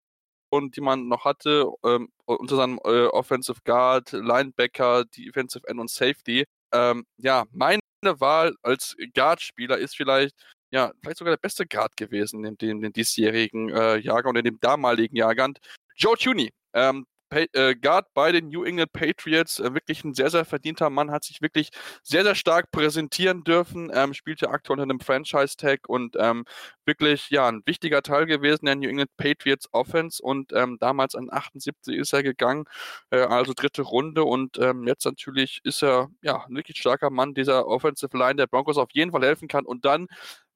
die 0.54 0.82
man 0.82 1.08
noch 1.08 1.26
hatte, 1.26 1.66
ähm, 1.84 2.10
unter 2.26 2.56
seinem 2.56 2.80
äh, 2.86 3.08
Offensive 3.08 3.60
Guard, 3.66 4.12
Linebacker, 4.14 5.06
Defensive 5.06 5.68
End 5.68 5.80
und 5.80 5.90
Safety. 5.90 6.46
Ähm, 6.74 7.06
ja, 7.18 7.46
meine 7.52 7.80
Wahl 8.04 8.56
als 8.62 8.96
Guard-Spieler 9.14 9.78
ist 9.78 9.98
vielleicht, 9.98 10.36
ja, 10.76 10.92
vielleicht 11.02 11.20
sogar 11.20 11.32
der 11.32 11.42
beste 11.42 11.66
Guard 11.66 11.96
gewesen 11.96 12.44
in 12.44 12.58
dem, 12.58 12.92
diesjährigen 12.92 13.70
äh, 13.70 13.96
Jahrgang 13.96 14.32
und 14.32 14.38
in 14.40 14.44
dem 14.44 14.60
damaligen 14.60 15.16
Jahrgang. 15.16 15.58
Joe 15.96 16.18
Tuney. 16.18 16.52
Ähm, 16.74 17.06
äh, 17.32 17.76
Guard 17.76 18.14
bei 18.14 18.32
den 18.32 18.50
New 18.50 18.64
England 18.64 18.94
Patriots, 18.94 19.60
äh, 19.60 19.74
wirklich 19.74 20.04
ein 20.04 20.14
sehr, 20.14 20.30
sehr 20.30 20.46
verdienter 20.46 20.90
Mann, 20.90 21.12
hat 21.12 21.24
sich 21.24 21.42
wirklich 21.42 21.70
sehr, 22.04 22.24
sehr 22.24 22.36
stark 22.36 22.72
präsentieren 22.72 23.44
dürfen, 23.44 23.92
ähm, 23.94 24.14
spielt 24.14 24.42
ja 24.42 24.50
aktuell 24.50 24.80
unter 24.80 24.84
einem 24.84 25.00
Franchise-Tag 25.00 25.90
und 25.90 26.16
ähm, 26.20 26.46
wirklich, 26.86 27.30
ja, 27.30 27.48
ein 27.48 27.62
wichtiger 27.66 28.02
Teil 28.04 28.26
gewesen 28.26 28.66
der 28.66 28.76
New 28.76 28.88
England 28.88 29.10
Patriots 29.18 29.68
Offense 29.72 30.22
und 30.22 30.54
ähm, 30.54 30.78
damals 30.80 31.16
an 31.16 31.30
78 31.32 31.96
ist 31.96 32.14
er 32.14 32.24
gegangen, 32.24 32.66
äh, 33.10 33.20
also 33.20 33.54
dritte 33.54 33.82
Runde 33.82 34.24
und 34.24 34.58
ähm, 34.60 34.88
jetzt 34.88 35.06
natürlich 35.06 35.62
ist 35.64 35.84
er, 35.84 36.10
ja, 36.22 36.46
ein 36.46 36.56
wirklich 36.56 36.78
starker 36.78 37.10
Mann 37.10 37.34
dieser 37.34 37.68
Offensive 37.68 38.16
Line 38.18 38.36
der 38.36 38.48
Broncos 38.48 38.78
auf 38.78 38.90
jeden 38.94 39.12
Fall 39.12 39.24
helfen 39.24 39.48
kann 39.48 39.66
und 39.66 39.84
dann 39.86 40.08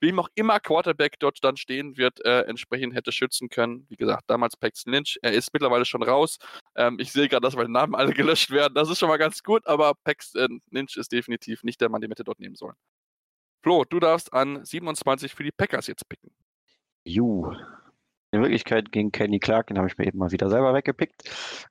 wem 0.02 0.20
auch 0.20 0.30
immer 0.36 0.60
Quarterback 0.60 1.20
dort 1.20 1.44
dann 1.44 1.58
stehen 1.58 1.98
wird, 1.98 2.24
äh, 2.26 2.42
entsprechend 2.42 2.96
hätte 2.96 3.12
schützen 3.12 3.50
können. 3.50 3.86
Wie 3.90 3.96
gesagt, 3.96 4.24
damals 4.28 4.58
Paxton 4.58 4.94
Lynch. 4.94 5.20
Er 5.22 5.34
ist 5.34 5.54
mittlerweile 5.54 5.86
schon 5.86 6.04
raus. 6.04 6.38
Ähm, 6.76 6.98
ich 7.00 7.12
sehe 7.12 7.28
gerade, 7.28 7.42
dass 7.42 7.56
meine 7.56 7.70
Namen 7.70 7.96
alle 7.96 8.14
gelöscht 8.14 8.52
werden. 8.52 8.74
Das 8.74 8.90
ist 8.90 9.00
schon 9.00 9.10
mal 9.10 9.18
ganz 9.18 9.44
gut, 9.44 9.66
aber 9.68 9.94
Paxton 10.04 10.62
Lynch 10.72 10.98
ist 10.98 11.12
definitiv 11.12 11.64
nicht 11.64 11.82
der 11.82 11.90
Mann, 11.90 12.02
den 12.02 12.10
wir 12.10 12.16
dort 12.16 12.40
nehmen 12.40 12.56
sollen. 12.56 12.76
Flo, 13.62 13.84
du 13.84 14.00
darfst 14.00 14.32
an 14.34 14.64
27 14.64 15.34
für 15.34 15.44
die 15.44 15.52
Packers 15.52 15.88
jetzt 15.88 16.08
picken. 16.08 16.32
Ju. 17.04 17.54
In 18.32 18.42
Wirklichkeit 18.42 18.92
ging 18.92 19.12
Kenny 19.12 19.40
Clark, 19.40 19.68
den 19.68 19.78
habe 19.78 19.88
ich 19.88 19.98
mir 19.98 20.06
eben 20.06 20.20
mal 20.20 20.32
wieder 20.32 20.50
selber 20.50 20.74
weggepickt. 20.74 21.24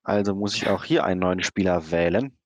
Also 0.03 0.35
muss 0.35 0.57
ich 0.57 0.69
auch 0.69 0.85
hier 0.85 1.05
einen 1.05 1.21
neuen 1.21 1.43
Spieler 1.43 1.91
wählen. 1.91 2.37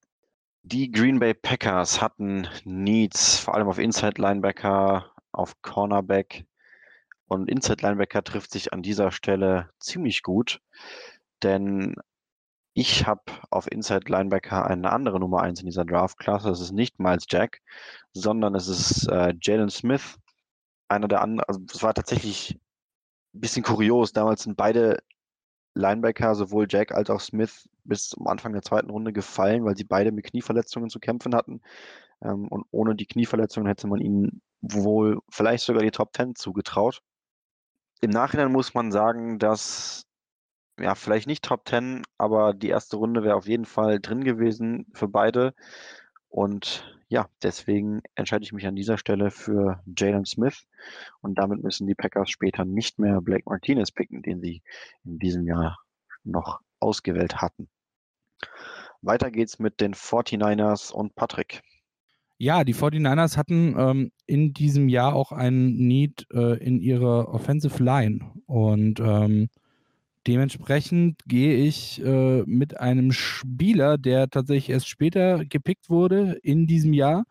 Die 0.65 0.93
Green 0.93 1.19
Bay 1.19 1.35
Packers 1.35 2.01
hatten 2.01 2.47
Needs, 2.65 3.39
vor 3.39 3.55
allem 3.55 3.69
auf 3.69 3.79
Inside 3.79 4.21
Linebacker, 4.21 5.12
auf 5.33 5.61
Cornerback 5.63 6.45
und 7.27 7.49
Inside 7.49 7.83
Linebacker 7.83 8.23
trifft 8.23 8.53
sich 8.53 8.73
an 8.73 8.83
dieser 8.83 9.11
Stelle 9.11 9.71
ziemlich 9.81 10.23
gut, 10.23 10.61
denn 11.43 11.97
ich 12.75 13.07
habe 13.07 13.23
auf 13.51 13.71
Inside 13.71 14.11
Linebacker 14.11 14.67
eine 14.67 14.93
andere 14.93 15.21
Nummer 15.21 15.43
1 15.43 15.61
in 15.61 15.67
dieser 15.67 15.85
Draft-Klasse. 15.85 16.51
Es 16.51 16.61
ist 16.61 16.73
nicht 16.73 16.99
Miles 16.99 17.27
Jack, 17.29 17.61
sondern 18.13 18.55
es 18.55 18.69
ist 18.69 19.09
äh, 19.09 19.35
Jalen 19.41 19.69
Smith. 19.71 20.19
Einer 20.89 21.09
der 21.09 21.21
anderen, 21.21 21.45
also 21.49 21.61
es 21.73 21.83
war 21.83 21.93
tatsächlich 21.95 22.59
ein 23.35 23.41
bisschen 23.41 23.63
kurios. 23.63 24.13
Damals 24.13 24.43
sind 24.43 24.57
beide 24.57 25.03
Linebacker, 25.75 26.35
sowohl 26.35 26.67
Jack 26.69 26.93
als 26.93 27.11
auch 27.11 27.21
Smith, 27.21 27.69
bis 27.85 28.09
zum 28.09 28.27
Anfang 28.27 28.53
der 28.53 28.63
zweiten 28.63 28.91
Runde 28.91 29.13
gefallen, 29.13 29.65
weil 29.65 29.77
sie 29.77 29.85
beide 29.85 30.13
mit 30.13 30.27
Knieverletzungen 30.27 30.91
zu 30.91 31.01
kämpfen 31.01 31.35
hatten. 31.35 31.61
Ähm, 32.23 32.49
und 32.49 32.65
ohne 32.71 32.95
die 32.95 33.07
Knieverletzungen 33.07 33.67
hätte 33.69 33.87
man 33.87 34.01
ihnen 34.01 34.43
wohl 34.63 35.21
vielleicht 35.29 35.65
sogar 35.65 35.83
die 35.83 35.91
Top 35.91 36.17
10 36.17 36.35
zugetraut. 36.37 37.03
Im 38.01 38.11
Nachhinein 38.11 38.51
muss 38.51 38.75
man 38.75 38.91
sagen, 38.91 39.39
dass 39.39 40.07
ja, 40.79 40.95
vielleicht 40.95 41.27
nicht 41.27 41.45
Top 41.45 41.69
10, 41.69 42.03
aber 42.19 42.55
die 42.55 42.69
erste 42.69 42.97
Runde 42.97 43.23
wäre 43.23 43.37
auf 43.37 43.47
jeden 43.47 43.67
Fall 43.67 44.01
drin 44.01 44.25
gewesen 44.25 44.87
für 44.95 45.09
beide. 45.09 45.55
Und 46.29 46.99
ja, 47.09 47.29
deswegen 47.43 48.01
entscheide 48.15 48.43
ich 48.43 48.53
mich 48.53 48.67
an 48.67 48.75
dieser 48.75 48.97
Stelle 48.97 49.31
für 49.31 49.83
Jalen 49.85 50.25
Smith. 50.25 50.67
Und 51.21 51.39
damit 51.39 51.63
müssen 51.63 51.87
die 51.87 51.95
Packers 51.95 52.31
später 52.31 52.65
nicht 52.65 52.99
mehr 52.99 53.21
Blake 53.21 53.45
Martinez 53.47 53.93
picken, 53.93 54.23
den 54.23 54.41
sie 54.41 54.63
in 55.05 55.19
diesem 55.19 55.47
Jahr 55.47 55.79
noch 56.25 56.61
ausgewählt 56.81 57.43
hatten. 57.43 57.69
Weiter 59.03 59.31
geht's 59.31 59.59
mit 59.59 59.81
den 59.81 59.95
49ers 59.95 60.93
und 60.93 61.15
Patrick. 61.15 61.63
Ja, 62.43 62.65
die 62.65 62.75
49ers 62.75 63.37
hatten 63.37 63.77
ähm, 63.79 64.11
in 64.27 64.53
diesem 64.53 64.89
Jahr 64.89 65.15
auch 65.15 65.31
einen 65.31 65.77
Need 65.87 66.27
äh, 66.33 66.59
in 66.59 66.81
ihrer 66.81 67.33
Offensive 67.33 67.81
Line. 67.81 68.19
Und 68.47 68.99
ähm, 68.99 69.49
dementsprechend 70.27 71.21
gehe 71.25 71.55
ich 71.55 72.05
äh, 72.05 72.43
mit 72.43 72.81
einem 72.81 73.13
Spieler, 73.13 73.97
der 73.97 74.29
tatsächlich 74.29 74.71
erst 74.71 74.89
später 74.89 75.45
gepickt 75.45 75.89
wurde 75.89 76.37
in 76.43 76.67
diesem 76.67 76.93
Jahr, 76.93 77.27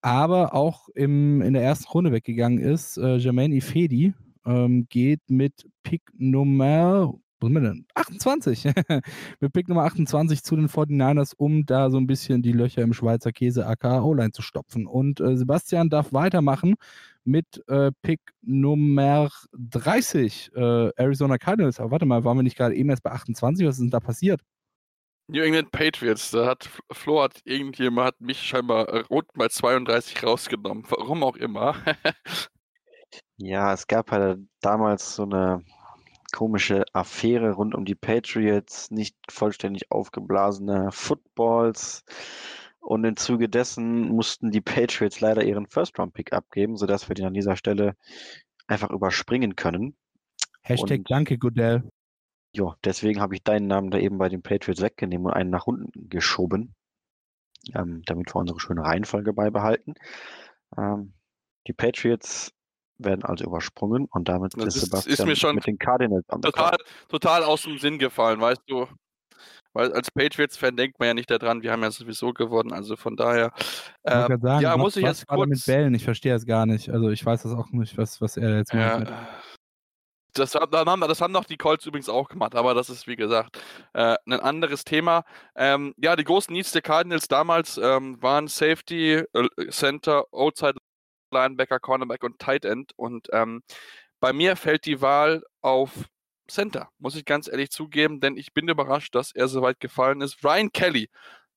aber 0.00 0.54
auch 0.54 0.88
im, 0.94 1.42
in 1.42 1.52
der 1.52 1.62
ersten 1.62 1.90
Runde 1.90 2.10
weggegangen 2.10 2.58
ist. 2.58 2.96
Äh, 2.96 3.16
Jermaine 3.16 3.56
Ifedi 3.56 4.14
ähm, 4.46 4.86
geht 4.88 5.20
mit 5.28 5.68
Pick 5.82 6.04
Nummer 6.16 7.12
wo 7.42 7.46
sind 7.46 7.54
wir 7.54 7.60
denn? 7.60 7.86
28. 7.94 8.64
mit 9.40 9.52
Pick 9.52 9.68
Nummer 9.68 9.84
28 9.84 10.42
zu 10.42 10.56
den 10.56 10.68
49ers, 10.68 11.34
um 11.36 11.66
da 11.66 11.90
so 11.90 11.98
ein 11.98 12.06
bisschen 12.06 12.42
die 12.42 12.52
Löcher 12.52 12.82
im 12.82 12.92
Schweizer 12.92 13.32
Käse 13.32 13.66
aka 13.66 14.00
O-Line 14.02 14.30
zu 14.30 14.42
stopfen. 14.42 14.86
Und 14.86 15.20
äh, 15.20 15.36
Sebastian 15.36 15.90
darf 15.90 16.12
weitermachen 16.12 16.76
mit 17.24 17.62
äh, 17.68 17.90
Pick 18.02 18.20
Nummer 18.42 19.28
30, 19.52 20.52
äh, 20.54 20.90
Arizona 20.96 21.38
Cardinals. 21.38 21.80
Aber 21.80 21.90
warte 21.90 22.06
mal, 22.06 22.24
waren 22.24 22.38
wir 22.38 22.42
nicht 22.42 22.56
gerade 22.56 22.74
eben 22.74 22.90
erst 22.90 23.02
bei 23.02 23.10
28? 23.10 23.66
Was 23.66 23.74
ist 23.74 23.82
denn 23.82 23.90
da 23.90 24.00
passiert? 24.00 24.40
New 25.28 25.42
England 25.42 25.70
Patriots, 25.70 26.30
da 26.30 26.46
hat 26.46 26.68
Flo 26.90 27.22
hat 27.22 27.40
irgendjemand 27.44 28.08
hat 28.08 28.20
mich 28.20 28.40
scheinbar 28.40 29.06
rund 29.06 29.26
bei 29.34 29.48
32 29.48 30.22
rausgenommen. 30.24 30.84
Warum 30.88 31.22
auch 31.22 31.36
immer. 31.36 31.76
ja, 33.36 33.72
es 33.72 33.86
gab 33.86 34.10
halt 34.10 34.40
damals 34.60 35.14
so 35.14 35.22
eine 35.22 35.64
komische 36.32 36.84
Affäre 36.92 37.52
rund 37.52 37.74
um 37.74 37.84
die 37.84 37.94
Patriots, 37.94 38.90
nicht 38.90 39.16
vollständig 39.30 39.90
aufgeblasene 39.90 40.90
Footballs. 40.90 42.04
Und 42.80 43.04
im 43.04 43.16
Zuge 43.16 43.48
dessen 43.48 44.08
mussten 44.08 44.50
die 44.50 44.60
Patriots 44.60 45.20
leider 45.20 45.44
ihren 45.44 45.66
First-Round-Pick 45.66 46.32
abgeben, 46.32 46.76
sodass 46.76 47.08
wir 47.08 47.14
den 47.14 47.26
an 47.26 47.34
dieser 47.34 47.56
Stelle 47.56 47.94
einfach 48.66 48.90
überspringen 48.90 49.54
können. 49.54 49.96
Hashtag 50.62 50.98
und, 50.98 51.10
Danke, 51.10 51.38
Goodell. 51.38 51.88
Ja, 52.54 52.76
deswegen 52.84 53.20
habe 53.20 53.34
ich 53.34 53.42
deinen 53.42 53.66
Namen 53.66 53.90
da 53.90 53.98
eben 53.98 54.18
bei 54.18 54.28
den 54.28 54.42
Patriots 54.42 54.82
weggenommen 54.82 55.26
und 55.26 55.32
einen 55.32 55.50
nach 55.50 55.66
unten 55.66 56.08
geschoben, 56.08 56.74
ähm, 57.74 58.02
damit 58.06 58.34
wir 58.34 58.40
unsere 58.40 58.60
schöne 58.60 58.82
Reihenfolge 58.82 59.32
beibehalten. 59.32 59.94
Ähm, 60.76 61.14
die 61.66 61.72
Patriots 61.72 62.52
werden 63.04 63.24
also 63.24 63.44
übersprungen 63.44 64.06
und 64.10 64.28
damit 64.28 64.54
das 64.56 64.76
ist, 64.76 64.84
Sebastian 64.84 65.12
ist 65.12 65.26
mir 65.26 65.36
schon 65.36 65.54
mit 65.54 65.66
den 65.66 65.78
Cardinals 65.78 66.26
total, 66.26 66.76
total 67.08 67.44
aus 67.44 67.62
dem 67.62 67.78
Sinn 67.78 67.98
gefallen, 67.98 68.40
weißt 68.40 68.62
du. 68.66 68.86
Weil 69.74 69.92
als 69.92 70.10
Patriots-Fan 70.10 70.76
denkt 70.76 70.98
man 70.98 71.08
ja 71.08 71.14
nicht 71.14 71.30
daran, 71.30 71.62
wir 71.62 71.72
haben 71.72 71.82
ja 71.82 71.90
sowieso 71.90 72.32
gewonnen, 72.32 72.72
also 72.72 72.96
von 72.96 73.16
daher. 73.16 73.52
Äh, 74.02 74.34
ich 74.34 74.40
sagen, 74.40 74.62
ja, 74.62 74.76
muss 74.76 74.96
ich 74.96 75.04
jetzt 75.04 75.26
kurz. 75.26 75.48
mit 75.48 75.64
Bällen, 75.64 75.94
ich 75.94 76.04
verstehe 76.04 76.34
es 76.34 76.44
gar 76.44 76.66
nicht. 76.66 76.90
Also 76.90 77.08
ich 77.08 77.24
weiß 77.24 77.42
das 77.42 77.52
auch 77.52 77.70
nicht, 77.70 77.96
was, 77.96 78.20
was 78.20 78.36
er 78.36 78.58
jetzt 78.58 78.72
ja, 78.74 78.98
macht. 78.98 79.12
Das, 80.34 80.52
das, 80.52 81.20
haben 81.20 81.32
doch 81.32 81.44
die 81.44 81.56
Colts 81.56 81.84
übrigens 81.84 82.08
auch 82.08 82.28
gemacht, 82.28 82.54
aber 82.54 82.74
das 82.74 82.88
ist 82.88 83.06
wie 83.06 83.16
gesagt 83.16 83.58
äh, 83.92 84.16
ein 84.26 84.40
anderes 84.40 84.84
Thema. 84.84 85.24
Ähm, 85.54 85.94
ja, 85.98 86.16
die 86.16 86.24
großen 86.24 86.52
Needs 86.52 86.72
der 86.72 86.82
Cardinals 86.82 87.28
damals 87.28 87.78
ähm, 87.78 88.22
waren 88.22 88.48
Safety, 88.48 89.24
äh, 89.32 89.68
Center, 89.70 90.24
Outside 90.32 90.76
Linebacker, 91.32 91.80
Cornerback 91.80 92.22
und 92.22 92.38
Tight 92.38 92.64
End. 92.64 92.92
Und 92.96 93.28
ähm, 93.32 93.62
bei 94.20 94.32
mir 94.32 94.56
fällt 94.56 94.86
die 94.86 95.00
Wahl 95.00 95.42
auf 95.60 95.90
Center, 96.48 96.90
muss 96.98 97.16
ich 97.16 97.24
ganz 97.24 97.48
ehrlich 97.48 97.70
zugeben, 97.70 98.20
denn 98.20 98.36
ich 98.36 98.52
bin 98.52 98.68
überrascht, 98.68 99.14
dass 99.14 99.32
er 99.32 99.48
so 99.48 99.62
weit 99.62 99.80
gefallen 99.80 100.20
ist. 100.20 100.44
Ryan 100.44 100.70
Kelly 100.72 101.08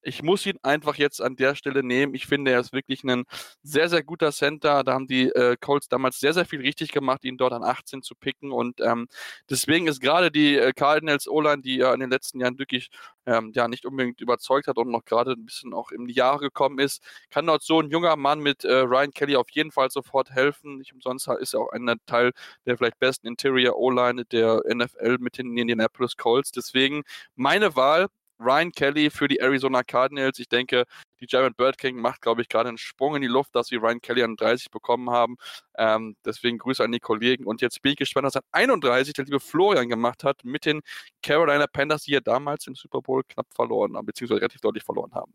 ich 0.05 0.21
muss 0.21 0.45
ihn 0.45 0.57
einfach 0.61 0.95
jetzt 0.95 1.21
an 1.21 1.35
der 1.35 1.55
Stelle 1.55 1.83
nehmen. 1.83 2.13
Ich 2.13 2.27
finde, 2.27 2.51
er 2.51 2.59
ist 2.59 2.73
wirklich 2.73 3.03
ein 3.03 3.25
sehr, 3.63 3.89
sehr 3.89 4.03
guter 4.03 4.31
Center. 4.31 4.83
Da 4.83 4.93
haben 4.93 5.07
die 5.07 5.29
äh, 5.29 5.57
Colts 5.59 5.87
damals 5.89 6.19
sehr, 6.19 6.33
sehr 6.33 6.45
viel 6.45 6.61
richtig 6.61 6.91
gemacht, 6.91 7.25
ihn 7.25 7.37
dort 7.37 7.53
an 7.53 7.63
18 7.63 8.03
zu 8.03 8.15
picken. 8.15 8.51
Und 8.51 8.79
ähm, 8.81 9.07
deswegen 9.49 9.87
ist 9.87 10.01
gerade 10.01 10.31
die 10.31 10.57
äh, 10.57 10.73
Cardinals 10.73 11.27
O-Line, 11.27 11.63
die 11.63 11.77
ja 11.77 11.93
in 11.93 11.99
den 11.99 12.11
letzten 12.11 12.39
Jahren 12.39 12.59
wirklich 12.59 12.89
ähm, 13.25 13.51
ja 13.55 13.67
nicht 13.67 13.85
unbedingt 13.85 14.21
überzeugt 14.21 14.67
hat 14.67 14.77
und 14.77 14.91
noch 14.91 15.05
gerade 15.05 15.31
ein 15.31 15.45
bisschen 15.45 15.73
auch 15.73 15.91
in 15.91 16.05
die 16.05 16.13
Jahre 16.13 16.39
gekommen 16.39 16.77
ist, 16.79 17.01
kann 17.31 17.47
dort 17.47 17.63
so 17.63 17.79
ein 17.79 17.89
junger 17.89 18.15
Mann 18.15 18.39
mit 18.39 18.63
äh, 18.63 18.73
Ryan 18.73 19.11
Kelly 19.11 19.35
auf 19.35 19.49
jeden 19.51 19.71
Fall 19.71 19.89
sofort 19.89 20.29
helfen. 20.29 20.77
Nicht 20.77 20.93
umsonst 20.93 21.27
ist 21.39 21.55
er 21.55 21.61
auch 21.61 21.71
ein 21.71 21.91
Teil 22.05 22.31
der 22.65 22.77
vielleicht 22.77 22.99
besten 22.99 23.27
Interior 23.27 23.75
O-Line 23.75 24.25
der 24.25 24.61
NFL 24.67 25.17
mit 25.19 25.37
den 25.39 25.57
Indianapolis 25.57 26.15
Colts. 26.15 26.51
Deswegen 26.51 27.03
meine 27.35 27.75
Wahl 27.75 28.07
Ryan 28.39 28.71
Kelly 28.71 29.09
für 29.09 29.27
die 29.27 29.39
Arizona 29.39 29.83
Cardinals. 29.83 30.39
Ich 30.39 30.49
denke, 30.49 30.85
die 31.19 31.25
Jared 31.27 31.57
Bird 31.57 31.77
King 31.77 31.97
macht, 31.97 32.21
glaube 32.21 32.41
ich, 32.41 32.49
gerade 32.49 32.69
einen 32.69 32.77
Sprung 32.77 33.15
in 33.15 33.21
die 33.21 33.27
Luft, 33.27 33.55
dass 33.55 33.67
sie 33.67 33.75
Ryan 33.75 34.01
Kelly 34.01 34.23
an 34.23 34.35
30 34.35 34.71
bekommen 34.71 35.09
haben. 35.09 35.37
Ähm, 35.77 36.15
deswegen 36.25 36.57
Grüße 36.57 36.83
an 36.83 36.91
die 36.91 36.99
Kollegen. 36.99 37.45
Und 37.45 37.61
jetzt 37.61 37.81
bin 37.81 37.93
ich 37.93 37.97
gespannt, 37.97 38.25
was 38.25 38.35
an 38.35 38.43
31 38.51 39.13
der 39.13 39.25
liebe 39.25 39.39
Florian 39.39 39.89
gemacht 39.89 40.23
hat 40.23 40.43
mit 40.43 40.65
den 40.65 40.81
Carolina 41.21 41.67
Panthers, 41.67 42.03
die 42.03 42.11
ja 42.11 42.19
damals 42.19 42.67
im 42.67 42.75
Super 42.75 43.01
Bowl 43.01 43.23
knapp 43.27 43.47
verloren 43.53 43.95
haben, 43.95 44.05
beziehungsweise 44.05 44.41
relativ 44.41 44.61
deutlich 44.61 44.83
verloren 44.83 45.13
haben. 45.13 45.33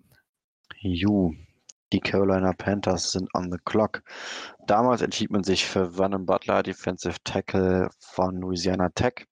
Ju, 0.79 1.35
die 1.93 2.01
Carolina 2.01 2.53
Panthers 2.53 3.11
sind 3.13 3.29
on 3.35 3.51
the 3.51 3.59
clock. 3.65 4.03
Damals 4.67 5.03
entschied 5.03 5.31
man 5.31 5.43
sich 5.43 5.67
für 5.67 5.93
Vernon 5.93 6.25
Butler, 6.25 6.63
Defensive 6.63 7.17
Tackle 7.25 7.91
von 7.99 8.37
Louisiana 8.37 8.91
Tech. 8.91 9.27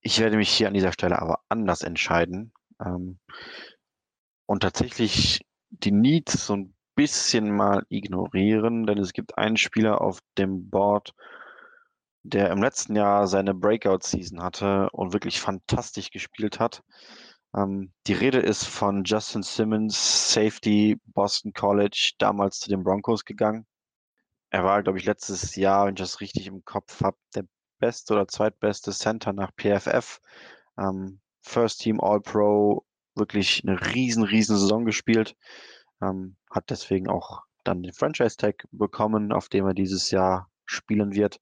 Ich 0.00 0.20
werde 0.20 0.36
mich 0.36 0.50
hier 0.50 0.68
an 0.68 0.74
dieser 0.74 0.92
Stelle 0.92 1.20
aber 1.20 1.40
anders 1.48 1.82
entscheiden. 1.82 2.52
Ähm, 2.84 3.18
und 4.46 4.60
tatsächlich 4.60 5.40
die 5.70 5.92
Needs 5.92 6.46
so 6.46 6.56
ein 6.56 6.74
bisschen 6.94 7.54
mal 7.54 7.84
ignorieren, 7.88 8.86
denn 8.86 8.98
es 8.98 9.12
gibt 9.12 9.38
einen 9.38 9.56
Spieler 9.56 10.00
auf 10.00 10.20
dem 10.36 10.68
Board, 10.68 11.14
der 12.22 12.50
im 12.50 12.62
letzten 12.62 12.94
Jahr 12.94 13.26
seine 13.26 13.54
Breakout-Season 13.54 14.42
hatte 14.42 14.90
und 14.90 15.12
wirklich 15.12 15.40
fantastisch 15.40 16.10
gespielt 16.10 16.60
hat. 16.60 16.82
Ähm, 17.56 17.92
die 18.06 18.12
Rede 18.12 18.38
ist 18.38 18.64
von 18.64 19.04
Justin 19.04 19.42
Simmons, 19.42 20.32
Safety, 20.32 21.00
Boston 21.06 21.52
College, 21.52 22.12
damals 22.18 22.60
zu 22.60 22.68
den 22.68 22.84
Broncos 22.84 23.24
gegangen. 23.24 23.66
Er 24.50 24.64
war, 24.64 24.82
glaube 24.82 24.98
ich, 24.98 25.06
letztes 25.06 25.56
Jahr, 25.56 25.86
wenn 25.86 25.94
ich 25.94 26.00
das 26.00 26.20
richtig 26.20 26.46
im 26.46 26.62
Kopf 26.64 27.00
habe, 27.02 27.16
der 27.34 27.46
beste 27.78 28.12
oder 28.12 28.28
zweitbeste 28.28 28.92
Center 28.92 29.32
nach 29.32 29.50
PFF. 29.56 30.20
Ähm, 30.78 31.21
First 31.42 31.80
Team 31.80 32.00
All-Pro, 32.00 32.84
wirklich 33.14 33.62
eine 33.64 33.94
riesen, 33.94 34.24
riesen 34.24 34.56
Saison 34.56 34.84
gespielt. 34.84 35.36
Ähm, 36.00 36.36
hat 36.50 36.70
deswegen 36.70 37.08
auch 37.08 37.42
dann 37.64 37.82
den 37.82 37.92
Franchise 37.92 38.36
Tag 38.36 38.66
bekommen, 38.72 39.32
auf 39.32 39.48
dem 39.48 39.66
er 39.66 39.74
dieses 39.74 40.10
Jahr 40.10 40.50
spielen 40.64 41.12
wird. 41.12 41.40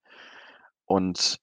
Und 0.85 1.39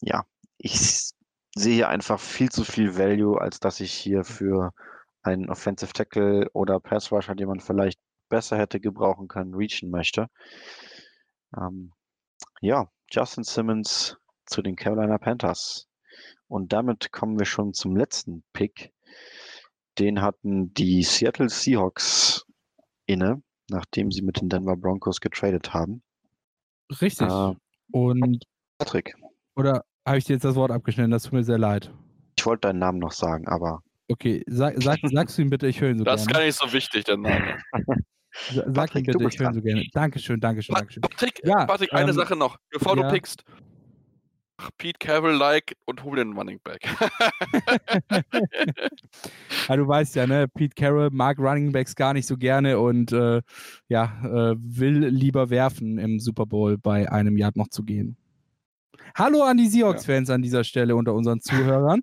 ja, 0.00 0.24
ich 0.58 1.12
sehe 1.54 1.74
hier 1.74 1.88
einfach 1.88 2.18
viel 2.18 2.50
zu 2.50 2.64
viel 2.64 2.96
Value, 2.96 3.40
als 3.40 3.60
dass 3.60 3.80
ich 3.80 3.92
hier 3.92 4.24
für 4.24 4.72
einen 5.22 5.50
Offensive 5.50 5.92
Tackle 5.92 6.48
oder 6.52 6.80
Pass 6.80 7.12
Rusher, 7.12 7.34
den 7.34 7.48
man 7.48 7.60
vielleicht 7.60 8.00
besser 8.28 8.56
hätte 8.56 8.80
gebrauchen 8.80 9.28
können, 9.28 9.54
reachen 9.54 9.90
möchte. 9.90 10.28
Ähm, 11.56 11.92
ja, 12.60 12.90
Justin 13.10 13.44
Simmons 13.44 14.16
zu 14.46 14.62
den 14.62 14.76
Carolina 14.76 15.18
Panthers. 15.18 15.89
Und 16.48 16.72
damit 16.72 17.12
kommen 17.12 17.38
wir 17.38 17.46
schon 17.46 17.74
zum 17.74 17.96
letzten 17.96 18.42
Pick. 18.52 18.92
Den 19.98 20.20
hatten 20.22 20.72
die 20.74 21.02
Seattle 21.02 21.48
Seahawks 21.48 22.44
inne, 23.06 23.42
nachdem 23.68 24.10
sie 24.10 24.22
mit 24.22 24.40
den 24.40 24.48
Denver 24.48 24.76
Broncos 24.76 25.20
getradet 25.20 25.72
haben. 25.74 26.02
Richtig. 27.00 27.28
Äh, 27.28 27.54
Und 27.92 28.44
Patrick. 28.78 29.14
Oder 29.56 29.84
habe 30.06 30.18
ich 30.18 30.24
dir 30.24 30.34
jetzt 30.34 30.44
das 30.44 30.54
Wort 30.54 30.70
abgeschnitten? 30.70 31.10
Das 31.10 31.24
tut 31.24 31.34
mir 31.34 31.44
sehr 31.44 31.58
leid. 31.58 31.92
Ich 32.36 32.46
wollte 32.46 32.68
deinen 32.68 32.78
Namen 32.78 32.98
noch 32.98 33.12
sagen, 33.12 33.46
aber. 33.48 33.82
Okay, 34.08 34.42
sag, 34.46 34.82
sag, 34.82 34.98
sagst 35.12 35.38
du 35.38 35.42
ihm 35.42 35.50
bitte, 35.50 35.66
ich 35.66 35.80
höre 35.80 35.90
ihn 35.90 35.98
so 35.98 36.04
das 36.04 36.26
gerne. 36.26 36.46
Das 36.46 36.54
ist 36.54 36.60
gar 36.60 36.66
nicht 36.66 36.72
so 36.72 36.76
wichtig, 36.76 37.04
der 37.04 37.16
Name. 37.16 37.58
Sag 38.52 38.72
Patrick, 38.72 39.06
bitte, 39.06 39.24
ich 39.28 39.38
höre 39.38 39.48
ihn 39.48 39.54
so 39.54 39.60
gerne. 39.60 39.84
Dankeschön, 39.92 40.40
Dankeschön, 40.40 40.74
Dankeschön. 40.74 41.02
Patrick, 41.02 41.42
ja, 41.44 41.66
Patrick 41.66 41.92
eine 41.92 42.10
ähm, 42.10 42.16
Sache 42.16 42.36
noch, 42.36 42.56
bevor 42.70 42.96
ja. 42.96 43.02
du 43.02 43.12
pickst. 43.12 43.44
Pete 44.78 44.98
Carroll-like 44.98 45.76
und 45.86 46.04
hol 46.04 46.16
den 46.16 46.32
Running 46.32 46.60
Back. 46.62 46.80
ja, 49.68 49.76
du 49.76 49.86
weißt 49.86 50.16
ja, 50.16 50.26
ne, 50.26 50.48
Pete 50.48 50.74
Carroll 50.74 51.10
mag 51.10 51.38
Running 51.38 51.72
Backs 51.72 51.94
gar 51.94 52.12
nicht 52.12 52.26
so 52.26 52.36
gerne 52.36 52.78
und 52.78 53.12
äh, 53.12 53.42
ja, 53.88 54.20
äh, 54.24 54.54
will 54.58 55.06
lieber 55.06 55.50
werfen 55.50 55.98
im 55.98 56.18
Super 56.20 56.46
Bowl 56.46 56.78
bei 56.78 57.10
einem 57.10 57.36
Yard 57.36 57.56
noch 57.56 57.68
zu 57.68 57.82
gehen. 57.82 58.16
Hallo 59.14 59.42
an 59.42 59.56
die 59.56 59.68
Seahawks-Fans 59.68 60.28
ja. 60.28 60.34
an 60.34 60.42
dieser 60.42 60.64
Stelle 60.64 60.94
unter 60.94 61.14
unseren 61.14 61.40
Zuhörern. 61.40 62.00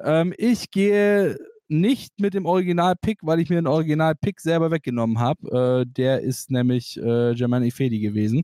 ähm, 0.00 0.34
ich 0.36 0.70
gehe 0.70 1.38
nicht 1.70 2.20
mit 2.20 2.34
dem 2.34 2.46
Original-Pick, 2.46 3.20
weil 3.22 3.40
ich 3.40 3.48
mir 3.48 3.56
den 3.56 3.68
Original-Pick 3.68 4.40
selber 4.40 4.70
weggenommen 4.70 5.20
habe. 5.20 5.82
Äh, 5.82 5.86
der 5.86 6.20
ist 6.20 6.50
nämlich 6.50 6.96
äh, 6.98 7.34
German 7.34 7.62
Ifedi 7.62 8.00
gewesen. 8.00 8.42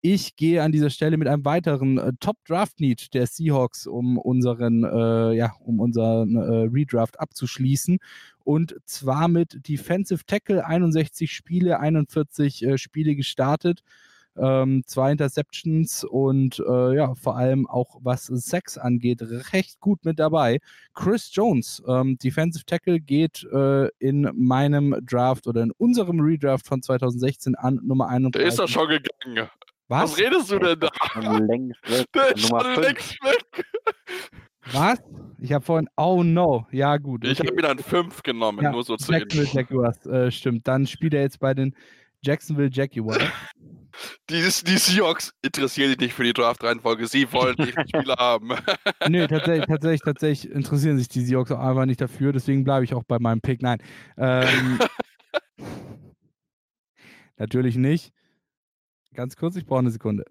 Ich 0.00 0.36
gehe 0.36 0.62
an 0.62 0.70
dieser 0.70 0.90
Stelle 0.90 1.16
mit 1.16 1.26
einem 1.26 1.44
weiteren 1.44 1.98
äh, 1.98 2.12
Top-Draft-Need 2.20 3.14
der 3.14 3.26
Seahawks, 3.26 3.86
um 3.86 4.16
unseren, 4.16 4.84
äh, 4.84 5.32
ja, 5.34 5.52
um 5.60 5.80
unseren 5.80 6.36
äh, 6.36 6.68
Redraft 6.72 7.18
abzuschließen. 7.18 7.98
Und 8.44 8.76
zwar 8.84 9.26
mit 9.26 9.68
Defensive 9.68 10.24
Tackle, 10.24 10.64
61 10.64 11.32
Spiele, 11.32 11.80
41 11.80 12.62
äh, 12.62 12.78
Spiele 12.78 13.16
gestartet. 13.16 13.82
Ähm, 14.40 14.82
zwei 14.86 15.12
Interceptions 15.12 16.04
und 16.04 16.58
äh, 16.60 16.96
ja, 16.96 17.14
vor 17.14 17.36
allem 17.36 17.66
auch 17.66 17.98
was 18.02 18.26
Sex 18.26 18.78
angeht, 18.78 19.20
recht 19.52 19.80
gut 19.80 20.04
mit 20.04 20.18
dabei. 20.18 20.58
Chris 20.94 21.30
Jones, 21.32 21.82
ähm, 21.86 22.18
Defensive 22.18 22.64
Tackle, 22.64 23.00
geht 23.00 23.44
äh, 23.52 23.88
in 23.98 24.30
meinem 24.34 24.96
Draft 25.02 25.46
oder 25.46 25.62
in 25.62 25.72
unserem 25.72 26.20
Redraft 26.20 26.66
von 26.66 26.82
2016 26.82 27.54
an 27.54 27.80
Nummer 27.82 28.08
31. 28.08 28.32
Der 28.32 28.48
ist 28.48 28.58
doch 28.58 28.68
schon 28.68 28.88
gegangen. 28.88 29.50
Was? 29.88 30.12
Was 30.12 30.18
redest 30.18 30.50
du 30.50 30.58
denn 30.58 30.80
da? 30.80 30.90
Schon 31.12 31.46
längst 31.46 31.90
weg. 31.90 32.06
Der 32.14 32.36
ist 32.36 32.50
Nummer 32.50 32.62
schon 32.62 32.74
fünf. 32.74 32.86
längst 32.86 33.24
weg. 33.24 33.64
Was? 34.72 34.98
Ich 35.40 35.52
habe 35.52 35.64
vorhin, 35.64 35.88
oh 35.96 36.22
no, 36.22 36.66
ja 36.72 36.96
gut. 36.96 37.24
Ich 37.24 37.40
okay. 37.40 37.48
habe 37.48 37.60
ihn 37.60 37.64
an 37.64 37.78
5 37.78 38.22
genommen, 38.22 38.62
Ja, 38.62 38.72
nur 38.72 38.82
so 38.82 38.96
zu 38.96 39.12
Jacksonville. 39.12 39.48
Jaguars, 39.52 40.04
äh, 40.06 40.30
stimmt. 40.30 40.66
Dann 40.66 40.86
spielt 40.86 41.14
er 41.14 41.22
jetzt 41.22 41.38
bei 41.38 41.54
den 41.54 41.74
Jacksonville 42.22 42.70
Jaguars. 42.70 43.22
Die, 44.30 44.42
die 44.42 44.78
Seahawks 44.78 45.32
interessieren 45.42 45.88
sich 45.88 45.98
nicht 45.98 46.14
für 46.14 46.22
die 46.22 46.32
Draft-Reihenfolge. 46.32 47.08
Sie 47.08 47.32
wollen 47.32 47.56
die 47.56 47.72
Spieler 47.88 48.14
haben. 48.16 48.50
Nö, 49.08 49.26
tatsächlich, 49.26 49.66
tatsächlich, 49.66 50.02
tatsächlich 50.02 50.52
interessieren 50.52 50.98
sich 50.98 51.08
die 51.08 51.22
Seahawks 51.22 51.50
auch 51.50 51.58
einfach 51.58 51.84
nicht 51.84 52.00
dafür, 52.00 52.32
deswegen 52.32 52.62
bleibe 52.62 52.84
ich 52.84 52.94
auch 52.94 53.02
bei 53.02 53.18
meinem 53.18 53.40
Pick. 53.40 53.60
Nein. 53.60 53.82
Ähm, 54.16 54.78
natürlich 57.38 57.76
nicht. 57.76 58.12
Ganz 59.14 59.34
kurz, 59.34 59.56
ich 59.56 59.66
brauche 59.66 59.80
eine 59.80 59.90
Sekunde. 59.90 60.24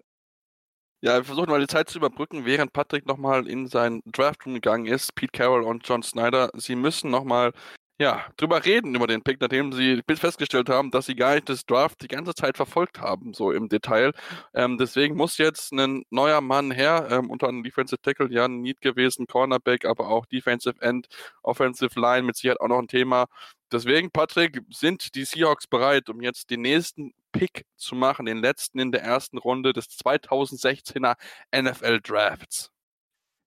Ja, 1.00 1.16
wir 1.16 1.24
versuchen 1.24 1.50
mal 1.50 1.60
die 1.60 1.66
Zeit 1.66 1.88
zu 1.90 1.98
überbrücken, 1.98 2.44
während 2.44 2.72
Patrick 2.72 3.06
nochmal 3.06 3.46
in 3.46 3.66
seinen 3.66 4.00
Draftroom 4.06 4.54
gegangen 4.54 4.86
ist. 4.86 5.14
Pete 5.14 5.30
Carroll 5.30 5.62
und 5.62 5.86
John 5.86 6.02
Snyder, 6.02 6.50
sie 6.54 6.74
müssen 6.74 7.10
nochmal 7.10 7.52
ja, 8.00 8.24
drüber 8.36 8.64
reden, 8.64 8.94
über 8.94 9.08
den 9.08 9.22
Pick, 9.22 9.40
nachdem 9.40 9.72
sie 9.72 10.02
bis 10.06 10.20
festgestellt 10.20 10.68
haben, 10.68 10.92
dass 10.92 11.06
sie 11.06 11.16
gar 11.16 11.34
nicht 11.34 11.48
das 11.48 11.66
Draft 11.66 12.00
die 12.00 12.06
ganze 12.08 12.32
Zeit 12.32 12.56
verfolgt 12.56 13.00
haben, 13.00 13.34
so 13.34 13.50
im 13.50 13.68
Detail. 13.68 14.12
Ähm, 14.54 14.78
deswegen 14.78 15.16
muss 15.16 15.36
jetzt 15.36 15.72
ein 15.72 16.04
neuer 16.10 16.40
Mann 16.40 16.70
her, 16.70 17.08
ähm, 17.10 17.28
unter 17.28 17.48
anderem 17.48 17.64
Defensive 17.64 18.00
Tackle, 18.00 18.32
ja, 18.32 18.44
ein 18.44 18.60
Need 18.60 18.80
gewesen, 18.80 19.26
Cornerback, 19.26 19.84
aber 19.84 20.08
auch 20.08 20.26
Defensive 20.26 20.80
End, 20.80 21.08
Offensive 21.42 21.98
Line, 21.98 22.22
mit 22.22 22.36
Sicherheit 22.36 22.60
auch 22.60 22.68
noch 22.68 22.78
ein 22.78 22.86
Thema. 22.86 23.26
Deswegen, 23.72 24.12
Patrick, 24.12 24.62
sind 24.70 25.16
die 25.16 25.24
Seahawks 25.24 25.66
bereit, 25.66 26.08
um 26.08 26.22
jetzt 26.22 26.50
den 26.50 26.62
nächsten 26.62 27.14
Pick 27.32 27.66
zu 27.76 27.96
machen, 27.96 28.26
den 28.26 28.38
letzten 28.38 28.78
in 28.78 28.92
der 28.92 29.02
ersten 29.02 29.38
Runde 29.38 29.72
des 29.72 29.88
2016er 29.88 31.16
NFL 31.52 32.00
Drafts? 32.00 32.70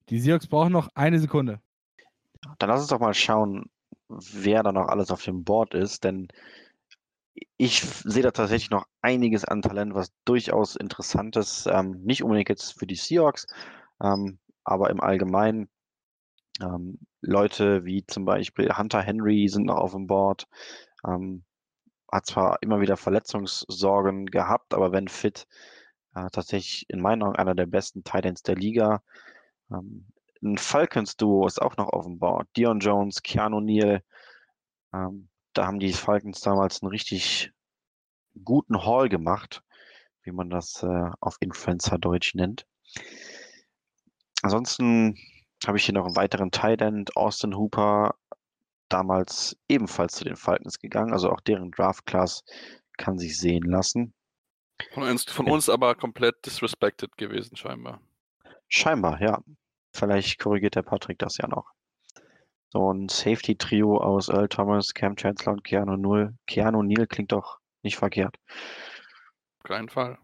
Die 0.09 0.19
Seahawks 0.19 0.47
brauchen 0.47 0.73
noch 0.73 0.89
eine 0.93 1.19
Sekunde. 1.19 1.61
Dann 2.59 2.69
lass 2.69 2.81
uns 2.81 2.89
doch 2.89 2.99
mal 2.99 3.13
schauen, 3.13 3.70
wer 4.11 4.63
da 4.63 4.71
noch 4.71 4.87
alles 4.87 5.11
auf 5.11 5.23
dem 5.23 5.43
Board 5.43 5.73
ist, 5.73 6.03
denn 6.03 6.27
ich 7.57 7.81
sehe 7.81 8.23
da 8.23 8.31
tatsächlich 8.31 8.69
noch 8.69 8.85
einiges 9.01 9.45
an 9.45 9.61
Talent, 9.61 9.93
was 9.95 10.11
durchaus 10.25 10.75
interessant 10.75 11.35
ist. 11.37 11.67
Ähm, 11.67 12.01
nicht 12.03 12.23
unbedingt 12.23 12.49
jetzt 12.49 12.77
für 12.77 12.87
die 12.87 12.95
Seahawks, 12.95 13.47
ähm, 14.01 14.39
aber 14.63 14.89
im 14.89 14.99
Allgemeinen 14.99 15.69
ähm, 16.61 16.99
Leute 17.21 17.85
wie 17.85 18.05
zum 18.05 18.25
Beispiel 18.25 18.75
Hunter 18.77 19.01
Henry 19.01 19.47
sind 19.47 19.65
noch 19.65 19.77
auf 19.77 19.91
dem 19.91 20.07
Board. 20.07 20.47
Ähm, 21.07 21.43
hat 22.11 22.25
zwar 22.25 22.57
immer 22.61 22.81
wieder 22.81 22.97
Verletzungssorgen 22.97 24.25
gehabt, 24.25 24.73
aber 24.73 24.91
wenn 24.91 25.07
fit, 25.07 25.47
äh, 26.15 26.27
tatsächlich 26.31 26.89
in 26.89 27.01
meinen 27.01 27.23
Augen 27.23 27.37
einer 27.37 27.55
der 27.55 27.67
besten 27.67 28.03
Titans 28.03 28.43
der 28.43 28.55
Liga. 28.55 29.01
Ein 30.43 30.57
Falcons-Duo 30.57 31.45
ist 31.45 31.61
auch 31.61 31.77
noch 31.77 31.89
auf 31.89 32.05
dem 32.05 32.17
Board. 32.17 32.47
Dion 32.55 32.79
Jones, 32.79 33.21
Keanu 33.21 33.59
Neal. 33.59 34.03
Ähm, 34.93 35.29
da 35.53 35.67
haben 35.67 35.79
die 35.79 35.93
Falcons 35.93 36.41
damals 36.41 36.81
einen 36.81 36.89
richtig 36.89 37.51
guten 38.43 38.83
Haul 38.83 39.09
gemacht, 39.09 39.63
wie 40.23 40.31
man 40.31 40.49
das 40.49 40.81
äh, 40.83 41.09
auf 41.19 41.37
Influencer-Deutsch 41.39 42.35
nennt. 42.35 42.65
Ansonsten 44.41 45.17
habe 45.65 45.77
ich 45.77 45.85
hier 45.85 45.93
noch 45.93 46.05
einen 46.05 46.15
weiteren 46.15 46.51
Tight 46.51 46.81
End, 46.81 47.15
Austin 47.15 47.55
Hooper, 47.55 48.15
damals 48.89 49.57
ebenfalls 49.67 50.15
zu 50.15 50.23
den 50.23 50.35
Falcons 50.35 50.79
gegangen. 50.79 51.13
Also 51.13 51.31
auch 51.31 51.41
deren 51.41 51.71
Draft-Class 51.71 52.43
kann 52.97 53.17
sich 53.17 53.37
sehen 53.37 53.63
lassen. 53.63 54.13
Von 54.93 55.03
uns, 55.03 55.23
von 55.25 55.47
uns 55.47 55.69
aber 55.69 55.93
komplett 55.95 56.43
disrespected 56.45 57.15
gewesen, 57.17 57.55
scheinbar. 57.55 58.01
Scheinbar, 58.67 59.21
ja. 59.21 59.39
Vielleicht 59.93 60.39
korrigiert 60.39 60.75
der 60.75 60.83
Patrick 60.83 61.19
das 61.19 61.37
ja 61.37 61.47
noch. 61.47 61.71
So 62.69 62.93
ein 62.93 63.09
Safety-Trio 63.09 63.97
aus 63.97 64.29
Earl 64.29 64.47
Thomas, 64.47 64.93
Cam 64.93 65.15
Chancellor 65.17 65.53
und 65.53 65.63
Keanu 65.63 65.97
Null. 65.97 66.33
Keanu 66.47 66.83
Neal 66.83 67.07
klingt 67.07 67.33
doch 67.33 67.59
nicht 67.83 67.97
verkehrt. 67.97 68.35
Auf 69.59 69.63
keinen 69.63 69.89
Fall. 69.89 70.17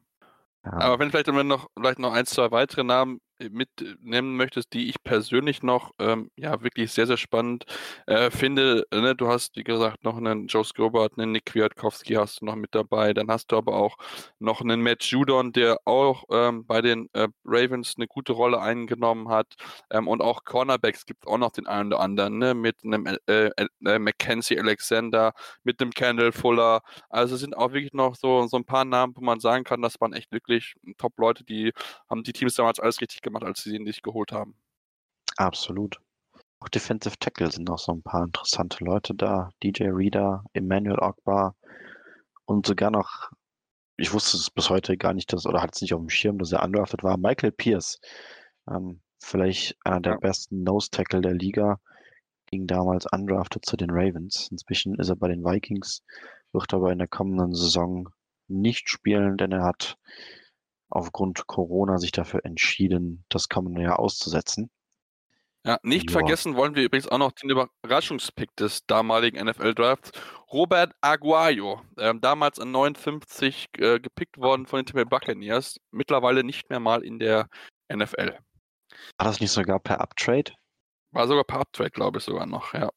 Ja. 0.64 0.74
Aber 0.74 1.00
wenn 1.00 1.12
vielleicht, 1.12 1.28
noch, 1.28 1.68
vielleicht 1.78 2.00
noch 2.00 2.14
ein, 2.14 2.26
zwei 2.26 2.52
weitere 2.52 2.84
Namen 2.84 3.20
mitnehmen 3.50 4.36
möchtest, 4.36 4.74
die 4.74 4.90
ich 4.90 5.04
persönlich 5.04 5.64
noch 5.64 5.94
ähm, 6.00 6.32
ja 6.36 6.62
wirklich 6.62 6.92
sehr, 6.92 7.08
sehr 7.08 7.18
spannend 7.18 7.66
äh, 8.06 8.32
finde. 8.32 8.86
Ne? 8.94 9.16
Du 9.16 9.28
hast, 9.28 9.56
wie 9.56 9.64
gesagt, 9.64 10.04
noch 10.04 10.18
einen 10.18 10.48
Joe 10.48 10.64
Scobart, 10.64 11.18
einen 11.18 11.32
Nick 11.32 11.46
Kwiatkowski 11.46 12.16
hast 12.16 12.42
du 12.42 12.46
noch 12.46 12.56
mit 12.56 12.74
dabei. 12.74 13.14
Dann 13.14 13.30
hast 13.30 13.52
du 13.52 13.58
aber 13.58 13.76
auch 13.76 13.98
noch 14.40 14.62
einen 14.62 14.82
Matt 14.82 15.04
Judon, 15.04 15.52
der 15.54 15.80
auch 15.86 16.24
ähm, 16.32 16.66
bei 16.66 16.82
den 16.82 17.10
äh, 17.14 17.28
Ravens 17.46 17.96
eine 17.98 18.08
gute 18.08 18.34
Rolle 18.34 18.60
eingenommen 18.60 19.30
hat. 19.30 19.56
Ähm, 19.92 20.08
und 20.08 20.22
auch 20.22 20.44
Cornerbacks 20.44 21.06
gibt 21.06 21.24
es 21.26 21.32
auch 21.32 21.38
noch 21.38 21.52
den 21.52 21.68
einen 21.68 21.94
oder 21.94 22.02
anderen, 22.02 22.38
ne? 22.40 22.54
mit 22.54 22.78
einem 22.84 23.08
äh, 23.28 23.52
äh, 23.86 24.00
Mackenzie 24.00 24.60
Alexander, 24.60 25.34
mit 25.64 25.82
einem 25.82 25.92
Kendall 25.92 26.32
Fuller. 26.32 26.82
Also 27.10 27.36
sind 27.36 27.56
auch 27.56 27.74
wirklich 27.74 27.94
noch 27.94 28.16
so, 28.16 28.48
so 28.48 28.58
ein 28.58 28.66
paar 28.66 28.86
Namen, 28.86 29.14
wo 29.16 29.22
man 29.22 29.40
sagen 29.40 29.64
kann, 29.64 29.82
das 29.82 30.00
waren 30.02 30.14
echt 30.14 30.32
wirklich 30.32 30.76
Top-Leute, 30.98 31.44
die 31.44 31.72
haben 32.10 32.24
die 32.24 32.34
Teams 32.34 32.56
damals 32.56 32.80
alles 32.80 33.02
richtig 33.02 33.22
gemacht, 33.28 33.44
als 33.44 33.64
sie 33.64 33.76
ihn 33.76 33.84
nicht 33.84 34.04
geholt 34.04 34.32
haben. 34.32 34.56
Absolut. 35.38 36.00
Auch 36.60 36.70
Defensive 36.70 37.18
Tackle 37.20 37.52
sind 37.52 37.68
noch 37.68 37.80
so 37.80 37.92
ein 37.94 38.02
paar 38.04 38.24
interessante 38.24 38.84
Leute 38.84 39.14
da. 39.16 39.52
DJ 39.64 39.86
Reader, 39.90 40.44
Emmanuel 40.54 41.00
Ogbar 41.00 41.56
und 42.46 42.66
sogar 42.66 42.92
noch, 42.92 43.32
ich 43.98 44.14
wusste 44.14 44.38
es 44.38 44.50
bis 44.50 44.70
heute 44.70 44.98
gar 44.98 45.14
nicht, 45.14 45.32
dass, 45.34 45.46
oder 45.46 45.62
hatte 45.62 45.74
es 45.76 45.82
nicht 45.82 45.94
auf 45.94 46.02
dem 46.02 46.10
Schirm, 46.10 46.40
dass 46.40 46.52
er 46.52 46.64
undrafted 46.64 47.04
war, 47.04 47.18
Michael 47.18 47.52
Pierce. 47.52 48.00
Ähm, 48.70 49.02
vielleicht 49.20 49.78
einer 49.86 50.02
der 50.02 50.14
Ja. 50.14 50.18
besten 50.20 50.64
Nose 50.64 50.90
Tackle 50.92 51.22
der 51.22 51.34
Liga. 51.34 51.80
Ging 52.48 52.68
damals 52.68 53.06
undrafted 53.12 53.66
zu 53.66 53.78
den 53.78 53.92
Ravens. 53.92 54.48
Inzwischen 54.52 54.96
ist 55.00 55.10
er 55.10 55.16
bei 55.18 55.28
den 55.28 55.44
Vikings, 55.44 56.04
wird 56.54 56.74
aber 56.74 56.92
in 56.92 57.00
der 57.00 57.08
kommenden 57.08 57.54
Saison 57.56 58.10
nicht 58.48 58.90
spielen, 58.90 59.38
denn 59.38 59.52
er 59.52 59.64
hat 59.64 59.98
aufgrund 60.90 61.48
Corona 61.48 61.98
sich 61.98 62.12
dafür 62.12 62.46
entschieden, 62.46 63.26
das 63.30 63.50
kommende 63.50 63.82
Jahr 63.82 64.00
auszusetzen. 64.00 64.70
Ja, 65.66 65.80
nicht 65.84 66.10
Ja. 66.12 66.20
vergessen 66.20 66.56
wollen 66.56 66.76
wir 66.76 66.84
übrigens 66.84 67.10
auch 67.10 67.18
noch 67.18 67.34
den 67.34 67.50
Überraschungspick 67.50 68.56
des 68.56 68.86
damaligen 68.86 69.38
NFL-Drafts. 69.38 70.12
Robert 70.54 70.94
Aguayo, 71.02 71.82
ähm, 71.98 72.22
damals 72.22 72.58
an 72.60 72.72
59 72.72 73.68
äh, 73.78 74.00
gepickt 74.00 74.38
worden 74.38 74.66
von 74.66 74.80
den 74.80 74.86
Tampa 74.86 75.04
Buccaneers, 75.04 75.78
mittlerweile 75.92 76.44
nicht 76.46 76.70
mehr 76.70 76.80
mal 76.80 77.04
in 77.04 77.20
der 77.20 77.50
NFL. 77.92 78.38
War 79.18 79.26
das 79.28 79.42
nicht 79.42 79.52
sogar 79.52 79.80
per 79.80 80.00
Uptrade? 80.00 80.54
War 81.12 81.28
sogar 81.28 81.44
per 81.44 81.60
Uptrade, 81.60 81.92
glaube 81.92 82.20
ich, 82.20 82.24
sogar 82.24 82.46
noch, 82.46 82.74
ja. 82.74 82.90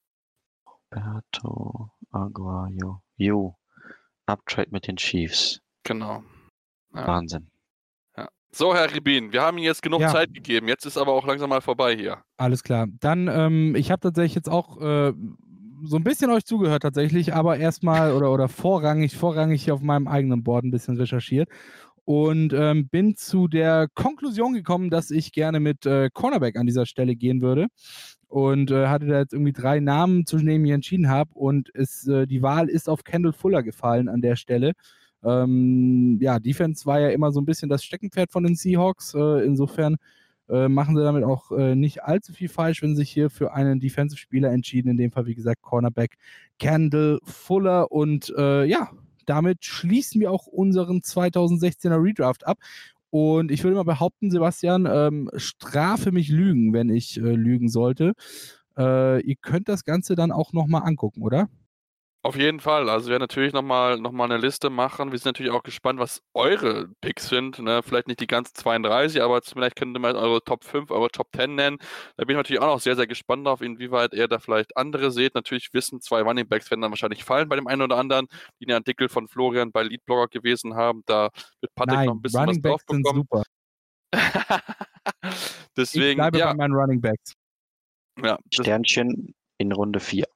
Roberto 0.93 1.91
Aguayo. 2.13 3.03
Jo. 3.17 3.57
Uptrade 4.27 4.71
mit 4.71 4.87
den 4.87 4.97
Chiefs. 4.97 5.61
Genau. 5.83 6.23
Ja. 6.95 7.07
Wahnsinn. 7.07 7.50
So, 8.53 8.75
Herr 8.75 8.93
Ribin, 8.93 9.33
wir 9.33 9.43
haben 9.43 9.59
Ihnen 9.59 9.67
jetzt 9.67 9.83
genug 9.83 10.01
Ja. 10.01 10.09
Zeit 10.09 10.35
gegeben. 10.35 10.67
Jetzt 10.69 10.85
ist 10.85 10.97
aber 10.97 11.13
auch 11.13 11.27
langsam 11.27 11.51
mal 11.51 11.61
vorbei 11.61 11.97
hier. 11.97 12.19
Alles 12.37 12.65
klar. 12.65 12.89
Dann, 13.01 13.29
ähm, 13.29 13.75
ich 13.77 13.91
habe 13.91 14.01
tatsächlich 14.01 14.35
jetzt 14.35 14.49
auch 14.49 14.81
äh, 14.81 15.13
so 15.85 15.97
ein 15.97 16.05
bisschen 16.05 16.31
euch 16.31 16.45
zugehört 16.45 16.83
tatsächlich, 16.83 17.33
aber 17.33 17.59
erstmal 17.59 18.13
oder, 18.13 18.33
oder 18.33 18.49
vorrangig, 18.49 19.17
vorrangig 19.17 19.65
hier 19.65 19.75
auf 19.75 19.81
meinem 19.81 20.09
eigenen 20.09 20.43
Board 20.43 20.65
ein 20.65 20.71
bisschen 20.71 20.97
recherchiert 20.97 21.49
und 22.05 22.53
ähm, 22.53 22.89
bin 22.89 23.15
zu 23.17 23.47
der 23.47 23.87
Konklusion 23.95 24.53
gekommen, 24.53 24.91
dass 24.91 25.11
ich 25.11 25.33
gerne 25.33 25.61
mit 25.61 25.87
äh, 25.87 26.11
Cornerback 26.13 26.57
an 26.57 26.67
dieser 26.67 26.87
Stelle 26.87 27.15
gehen 27.15 27.41
würde 27.41 27.69
und 28.29 28.71
äh, 28.71 28.89
hatte 28.89 29.07
da 29.07 29.21
jetzt 29.21 29.33
irgendwie 29.33 29.53
drei 29.53 29.81
Namen, 29.81 30.27
zwischen 30.27 30.47
denen 30.47 30.65
ich 30.65 30.73
entschieden 30.73 31.09
habe 31.09 31.31
und 31.35 31.71
es, 31.75 32.07
äh, 32.09 32.27
die 32.27 32.43
Wahl 32.43 32.69
ist 32.69 32.89
auf 32.89 33.05
Kendall 33.05 33.33
Fuller 33.33 33.63
gefallen 33.63 34.09
an 34.09 34.23
der 34.23 34.37
Stelle. 34.37 34.73
Ähm, 35.25 36.19
ja, 36.21 36.39
Defense 36.39 36.87
war 36.87 37.01
ja 37.01 37.09
immer 37.11 37.33
so 37.33 37.41
ein 37.41 37.47
bisschen 37.47 37.69
das 37.69 37.85
Steckenpferd 37.85 38.33
von 38.33 38.45
den 38.45 38.55
Seahawks. 38.55 39.15
Äh, 39.15 39.45
insofern 39.45 39.97
äh, 40.49 40.69
machen 40.69 40.97
sie 40.97 41.03
damit 41.03 41.25
auch 41.25 41.53
äh, 41.53 41.75
nicht 41.75 42.03
allzu 42.03 42.33
viel 42.33 42.49
falsch, 42.49 42.83
wenn 42.83 42.97
sie 42.97 43.03
sich 43.03 43.11
hier 43.11 43.31
für 43.31 43.53
einen 43.53 43.81
Defensive-Spieler 43.81 44.51
entschieden. 44.51 44.91
In 44.91 44.97
dem 44.97 45.13
Fall, 45.13 45.27
wie 45.27 45.35
gesagt, 45.35 45.63
Cornerback 45.63 46.17
Kendall 46.59 47.21
Fuller. 47.25 47.93
Und 47.93 48.33
äh, 48.37 48.65
ja, 48.65 48.91
damit 49.27 49.65
schließen 49.65 50.21
wir 50.21 50.33
auch 50.33 50.47
unseren 50.47 51.01
2016er 51.01 52.03
Redraft 52.03 52.47
ab. 52.47 52.59
Und 53.11 53.51
ich 53.51 53.65
würde 53.65 53.77
mal 53.77 53.85
behaupten, 53.85 54.31
Sebastian, 54.31 54.87
ähm, 54.91 55.31
strafe 55.37 56.13
mich 56.13 56.29
Lügen, 56.29 56.73
wenn 56.73 56.91
ich 56.91 57.17
äh, 57.17 57.21
lügen 57.21 57.69
sollte. 57.69 58.13
Äh, 58.79 59.21
ihr 59.23 59.37
könnt 59.37 59.69
das 59.69 59.85
Ganze 59.85 60.15
dann 60.15 60.33
auch 60.33 60.53
nochmal 60.53 60.83
angucken, 60.85 61.23
oder? 61.23 61.49
Auf 62.23 62.37
jeden 62.37 62.61
Fall. 62.61 62.91
Also 62.91 63.07
wir 63.07 63.13
werden 63.13 63.23
natürlich 63.23 63.55
nochmal 63.55 63.99
noch 63.99 64.13
mal 64.13 64.25
eine 64.25 64.37
Liste 64.37 64.69
machen. 64.69 65.11
Wir 65.11 65.19
sind 65.19 65.31
natürlich 65.31 65.53
auch 65.53 65.63
gespannt, 65.63 65.99
was 65.99 66.21
eure 66.35 66.89
Picks 67.01 67.29
sind. 67.31 67.59
Ne? 67.59 67.83
Vielleicht 67.83 68.09
nicht 68.09 68.21
die 68.21 68.27
ganzen 68.27 68.55
32, 68.55 69.23
aber 69.23 69.41
vielleicht 69.41 69.75
könnt 69.77 69.97
ihr 69.97 70.01
mal 70.01 70.15
eure 70.15 70.45
Top 70.45 70.65
5, 70.65 70.91
eure 70.91 71.09
Top 71.09 71.29
10 71.35 71.55
nennen. 71.55 71.79
Da 72.19 72.25
bin 72.25 72.35
ich 72.35 72.37
natürlich 72.37 72.61
auch 72.61 72.75
noch 72.75 72.81
sehr, 72.81 72.95
sehr 72.95 73.07
gespannt 73.07 73.47
darauf, 73.47 73.63
inwieweit 73.63 74.13
ihr 74.13 74.29
da 74.29 74.39
vielleicht 74.39 74.77
andere 74.77 75.11
seht. 75.11 75.35
Natürlich 75.35 75.73
wissen, 75.73 76.03
zwei 76.03 76.21
Running 76.21 76.47
Backs 76.47 76.71
werden 76.71 76.83
dann 76.83 76.91
wahrscheinlich 76.91 77.25
fallen 77.25 77.49
bei 77.49 77.57
dem 77.57 77.67
einen 77.67 77.81
oder 77.81 77.97
anderen, 77.97 78.27
die 78.61 78.67
den 78.67 78.75
Artikel 78.75 79.09
von 79.09 79.27
Florian 79.27 79.73
bei 79.73 79.83
Leadblogger 79.83 80.29
gewesen 80.29 80.75
haben. 80.75 81.03
Da 81.07 81.31
wird 81.63 81.75
Patrick 81.75 81.97
Nein, 81.97 82.07
noch 82.07 82.15
ein 82.17 82.21
bisschen 82.21 82.41
Running 82.41 82.57
was 82.57 82.71
Backs 82.71 82.85
sind 82.87 83.03
drauf 83.03 83.15
bekommen. 83.15 83.27
super. 83.33 83.43
Deswegen, 85.77 86.11
ich 86.11 86.17
bleibe 86.17 86.39
ja, 86.39 86.47
bei 86.49 86.55
meinen 86.55 86.75
Running 86.75 87.01
Backs. 87.01 87.33
ja, 88.23 88.39
Sternchen 88.53 89.35
in 89.57 89.73
Runde 89.73 90.01
4. 90.01 90.27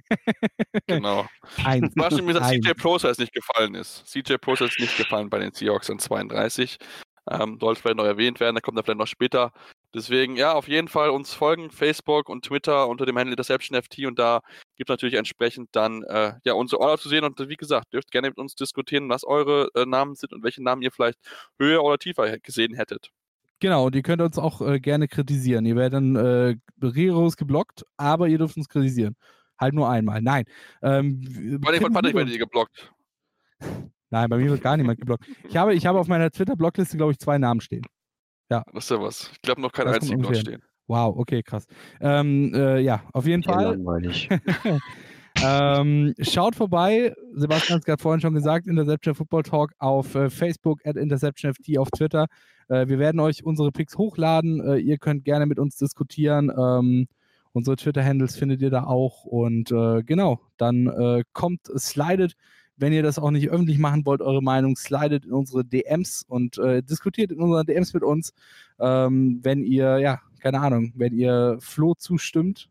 genau. 0.86 1.26
Eins. 1.64 1.94
Überraschend 1.94 2.26
mir, 2.26 2.34
dass. 2.34 2.48
CJ 2.48 2.72
Process 2.72 3.18
nicht 3.18 3.32
gefallen 3.32 3.74
ist. 3.74 4.06
CJ 4.06 4.34
Process 4.36 4.70
ist 4.70 4.80
nicht 4.80 4.96
gefallen 4.96 5.30
bei 5.30 5.38
den 5.38 5.52
Seahawks 5.52 5.90
an 5.90 5.98
32. 5.98 6.78
Ähm, 7.28 7.58
sollte 7.60 7.80
vielleicht 7.80 7.96
noch 7.96 8.04
erwähnt 8.04 8.38
werden, 8.38 8.54
da 8.54 8.60
kommt 8.60 8.78
er 8.78 8.84
vielleicht 8.84 9.00
noch 9.00 9.06
später. 9.08 9.52
Deswegen, 9.92 10.36
ja, 10.36 10.52
auf 10.52 10.68
jeden 10.68 10.86
Fall 10.86 11.10
uns 11.10 11.32
folgen, 11.32 11.70
Facebook 11.70 12.28
und 12.28 12.44
Twitter 12.44 12.86
unter 12.86 13.04
dem 13.04 13.16
Handle 13.18 13.32
Interception 13.32 13.80
FT 13.80 14.06
und 14.06 14.18
da 14.18 14.42
gibt 14.76 14.88
es 14.88 14.92
natürlich 14.92 15.14
entsprechend 15.14 15.70
dann 15.72 16.04
äh, 16.04 16.34
ja 16.44 16.52
unsere 16.52 16.80
Order 16.80 16.98
zu 16.98 17.08
sehen 17.08 17.24
und 17.24 17.38
wie 17.48 17.56
gesagt, 17.56 17.92
dürft 17.92 18.12
gerne 18.12 18.28
mit 18.28 18.38
uns 18.38 18.54
diskutieren, 18.54 19.08
was 19.08 19.24
eure 19.24 19.68
äh, 19.74 19.86
Namen 19.86 20.14
sind 20.14 20.32
und 20.32 20.44
welche 20.44 20.62
Namen 20.62 20.82
ihr 20.82 20.92
vielleicht 20.92 21.18
höher 21.58 21.82
oder 21.82 21.98
tiefer 21.98 22.38
gesehen 22.38 22.74
hättet. 22.74 23.10
Genau, 23.58 23.86
und 23.86 23.96
ihr 23.96 24.02
könnt 24.02 24.20
uns 24.20 24.38
auch 24.38 24.60
äh, 24.60 24.78
gerne 24.78 25.08
kritisieren. 25.08 25.64
Ihr 25.64 25.76
werdet 25.76 25.94
dann 25.94 26.16
äh, 26.16 26.56
rigoros 26.82 27.36
geblockt, 27.36 27.84
aber 27.96 28.28
ihr 28.28 28.38
dürft 28.38 28.56
uns 28.58 28.68
kritisieren. 28.68 29.16
Halt 29.58 29.74
nur 29.74 29.88
einmal. 29.88 30.22
Nein. 30.22 30.44
Ähm, 30.82 31.60
allem 31.64 31.80
von 31.80 31.92
Patrick 31.92 32.14
werdet 32.14 32.32
ihr 32.32 32.38
geblockt. 32.38 32.92
Nein, 34.10 34.28
bei 34.28 34.36
mir 34.38 34.50
wird 34.50 34.62
gar 34.62 34.76
niemand 34.76 34.98
geblockt. 35.00 35.26
Ich 35.48 35.56
habe, 35.56 35.74
ich 35.74 35.86
habe 35.86 35.98
auf 35.98 36.06
meiner 36.06 36.30
Twitter-Blockliste, 36.30 36.96
glaube 36.96 37.12
ich, 37.12 37.18
zwei 37.18 37.38
Namen 37.38 37.60
stehen. 37.60 37.84
Das 38.48 38.62
ist 38.74 38.90
ja 38.90 39.00
was. 39.00 39.30
Ich 39.32 39.42
glaube 39.42 39.60
noch 39.60 39.72
kein 39.72 39.86
Das 39.86 39.94
kommt 39.94 40.02
einzigen 40.04 40.22
dort 40.22 40.36
stehen. 40.36 40.62
Wow, 40.86 41.16
okay, 41.18 41.42
krass. 41.42 41.66
Ähm, 42.00 42.52
äh, 42.54 42.78
ja, 42.78 43.02
auf 43.12 43.26
jeden 43.26 43.42
Sehr 43.42 43.52
Fall. 43.52 43.64
langweilig. 43.76 44.28
ähm, 45.42 46.14
schaut 46.20 46.54
vorbei. 46.54 47.12
Sebastian 47.34 47.76
hat 47.76 47.80
es 47.80 47.86
gerade 47.86 48.02
vorhin 48.02 48.20
schon 48.20 48.34
gesagt, 48.34 48.68
Interception 48.68 49.14
Football 49.14 49.42
Talk 49.42 49.72
auf 49.78 50.14
äh, 50.14 50.30
Facebook, 50.30 50.86
at 50.86 50.96
InterceptionFT 50.96 51.78
auf 51.78 51.90
Twitter. 51.90 52.26
Äh, 52.68 52.86
wir 52.86 53.00
werden 53.00 53.20
euch 53.20 53.44
unsere 53.44 53.72
Picks 53.72 53.98
hochladen. 53.98 54.60
Äh, 54.60 54.76
ihr 54.76 54.98
könnt 54.98 55.24
gerne 55.24 55.46
mit 55.46 55.58
uns 55.58 55.76
diskutieren. 55.76 56.52
Ähm, 56.56 57.08
unsere 57.56 57.76
Twitter-Handles 57.76 58.36
findet 58.36 58.60
ihr 58.60 58.68
da 58.68 58.84
auch. 58.84 59.24
Und 59.24 59.72
äh, 59.72 60.02
genau, 60.02 60.40
dann 60.58 60.88
äh, 60.88 61.24
kommt, 61.32 61.62
slidet, 61.78 62.36
wenn 62.76 62.92
ihr 62.92 63.02
das 63.02 63.18
auch 63.18 63.30
nicht 63.30 63.48
öffentlich 63.48 63.78
machen 63.78 64.04
wollt, 64.04 64.20
eure 64.20 64.42
Meinung, 64.42 64.76
slidet 64.76 65.24
in 65.24 65.32
unsere 65.32 65.64
DMs 65.64 66.22
und 66.28 66.58
äh, 66.58 66.82
diskutiert 66.82 67.32
in 67.32 67.40
unseren 67.40 67.64
DMs 67.64 67.94
mit 67.94 68.02
uns. 68.02 68.34
Ähm, 68.78 69.40
wenn 69.42 69.64
ihr, 69.64 69.98
ja, 69.98 70.20
keine 70.40 70.60
Ahnung, 70.60 70.92
wenn 70.96 71.14
ihr 71.14 71.56
Flo 71.60 71.94
zustimmt, 71.94 72.68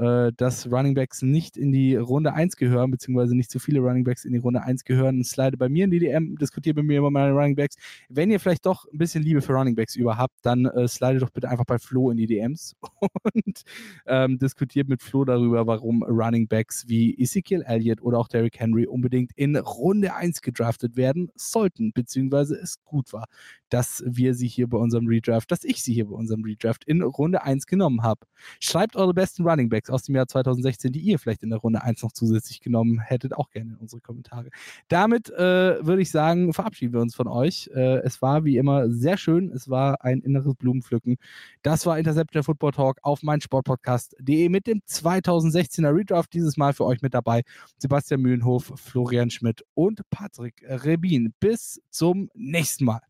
äh, 0.00 0.32
dass 0.36 0.70
Running 0.70 0.94
Backs 0.94 1.20
nicht 1.20 1.58
in 1.58 1.72
die 1.72 1.94
Runde 1.94 2.32
1 2.32 2.56
gehören, 2.56 2.90
beziehungsweise 2.90 3.36
nicht 3.36 3.50
so 3.50 3.58
viele 3.58 3.80
Running 3.80 4.04
Backs 4.04 4.24
in 4.24 4.32
die 4.32 4.38
Runde 4.38 4.62
1 4.62 4.84
gehören, 4.84 5.22
slide 5.24 5.58
bei 5.58 5.68
mir 5.68 5.84
in 5.84 5.90
die 5.90 5.98
DM, 5.98 6.36
diskutiert 6.36 6.76
mit 6.76 6.86
mir 6.86 6.98
über 6.98 7.10
meine 7.10 7.32
Running 7.32 7.54
Backs. 7.54 7.76
Wenn 8.08 8.30
ihr 8.30 8.40
vielleicht 8.40 8.64
doch 8.64 8.86
ein 8.90 8.96
bisschen 8.96 9.22
Liebe 9.22 9.42
für 9.42 9.52
Running 9.52 9.74
Backs 9.74 9.96
über 9.96 10.16
habt, 10.16 10.34
dann 10.42 10.64
äh, 10.64 10.88
slide 10.88 11.18
doch 11.18 11.30
bitte 11.30 11.50
einfach 11.50 11.66
bei 11.66 11.78
Flo 11.78 12.10
in 12.10 12.16
die 12.16 12.26
DMs 12.26 12.74
und 13.34 13.62
ähm, 14.06 14.38
diskutiert 14.38 14.88
mit 14.88 15.02
Flo 15.02 15.24
darüber, 15.26 15.66
warum 15.66 16.02
Running 16.02 16.48
Backs 16.48 16.88
wie 16.88 17.14
Ezekiel 17.18 17.62
Elliott 17.66 18.00
oder 18.00 18.18
auch 18.18 18.28
Derrick 18.28 18.58
Henry 18.58 18.86
unbedingt 18.86 19.32
in 19.36 19.54
Runde 19.56 20.14
1 20.14 20.40
gedraftet 20.40 20.96
werden 20.96 21.30
sollten, 21.34 21.92
beziehungsweise 21.92 22.56
es 22.56 22.82
gut 22.84 23.12
war, 23.12 23.26
dass 23.70 24.02
wir 24.06 24.34
sie 24.34 24.48
hier 24.48 24.68
bei 24.68 24.78
unserem 24.78 25.06
Redraft, 25.06 25.50
dass 25.50 25.64
ich 25.64 25.82
sie 25.82 25.94
hier 25.94 26.06
bei 26.06 26.14
unserem 26.14 26.44
Redraft 26.44 26.84
in 26.84 27.02
Runde 27.02 27.42
1 27.42 27.66
genommen 27.66 28.02
habe. 28.02 28.26
Schreibt 28.60 28.96
eure 28.96 29.14
besten 29.14 29.46
Running 29.48 29.68
Backs 29.68 29.90
aus 29.90 30.02
dem 30.02 30.14
Jahr 30.14 30.26
2016, 30.26 30.92
die 30.92 31.00
ihr 31.00 31.18
vielleicht 31.18 31.42
in 31.42 31.50
der 31.50 31.58
Runde 31.58 31.82
1 31.82 32.02
noch 32.02 32.12
zusätzlich 32.12 32.60
genommen 32.60 33.00
hättet, 33.00 33.34
auch 33.34 33.50
gerne 33.50 33.72
in 33.72 33.76
unsere 33.76 34.00
Kommentare. 34.00 34.50
Damit 34.88 35.30
äh, 35.30 35.84
würde 35.84 36.02
ich 36.02 36.10
sagen, 36.10 36.52
verabschieden 36.52 36.92
wir 36.92 37.00
uns 37.00 37.14
von 37.14 37.28
euch. 37.28 37.70
Äh, 37.74 37.98
es 37.98 38.20
war 38.20 38.44
wie 38.44 38.56
immer 38.56 38.90
sehr 38.90 39.16
schön. 39.16 39.50
Es 39.50 39.68
war 39.68 40.04
ein 40.04 40.20
inneres 40.20 40.54
Blumenpflücken. 40.54 41.16
Das 41.62 41.86
war 41.86 41.98
Interception 41.98 42.42
Football 42.42 42.72
Talk 42.72 42.98
auf 43.02 43.22
meinsportpodcast.de 43.22 44.48
mit 44.48 44.66
dem 44.66 44.80
2016er 44.80 45.94
Redraft. 45.94 46.32
Dieses 46.32 46.56
Mal 46.56 46.72
für 46.72 46.84
euch 46.84 47.02
mit 47.02 47.14
dabei 47.14 47.42
Sebastian 47.78 48.20
Mühlenhof, 48.20 48.72
Florian 48.76 49.30
Schmidt 49.30 49.64
und 49.74 50.02
Patrick 50.10 50.64
Rebin. 50.66 51.32
Bis 51.40 51.80
zum 51.90 52.30
nächsten 52.34 52.84
Mal. 52.84 53.09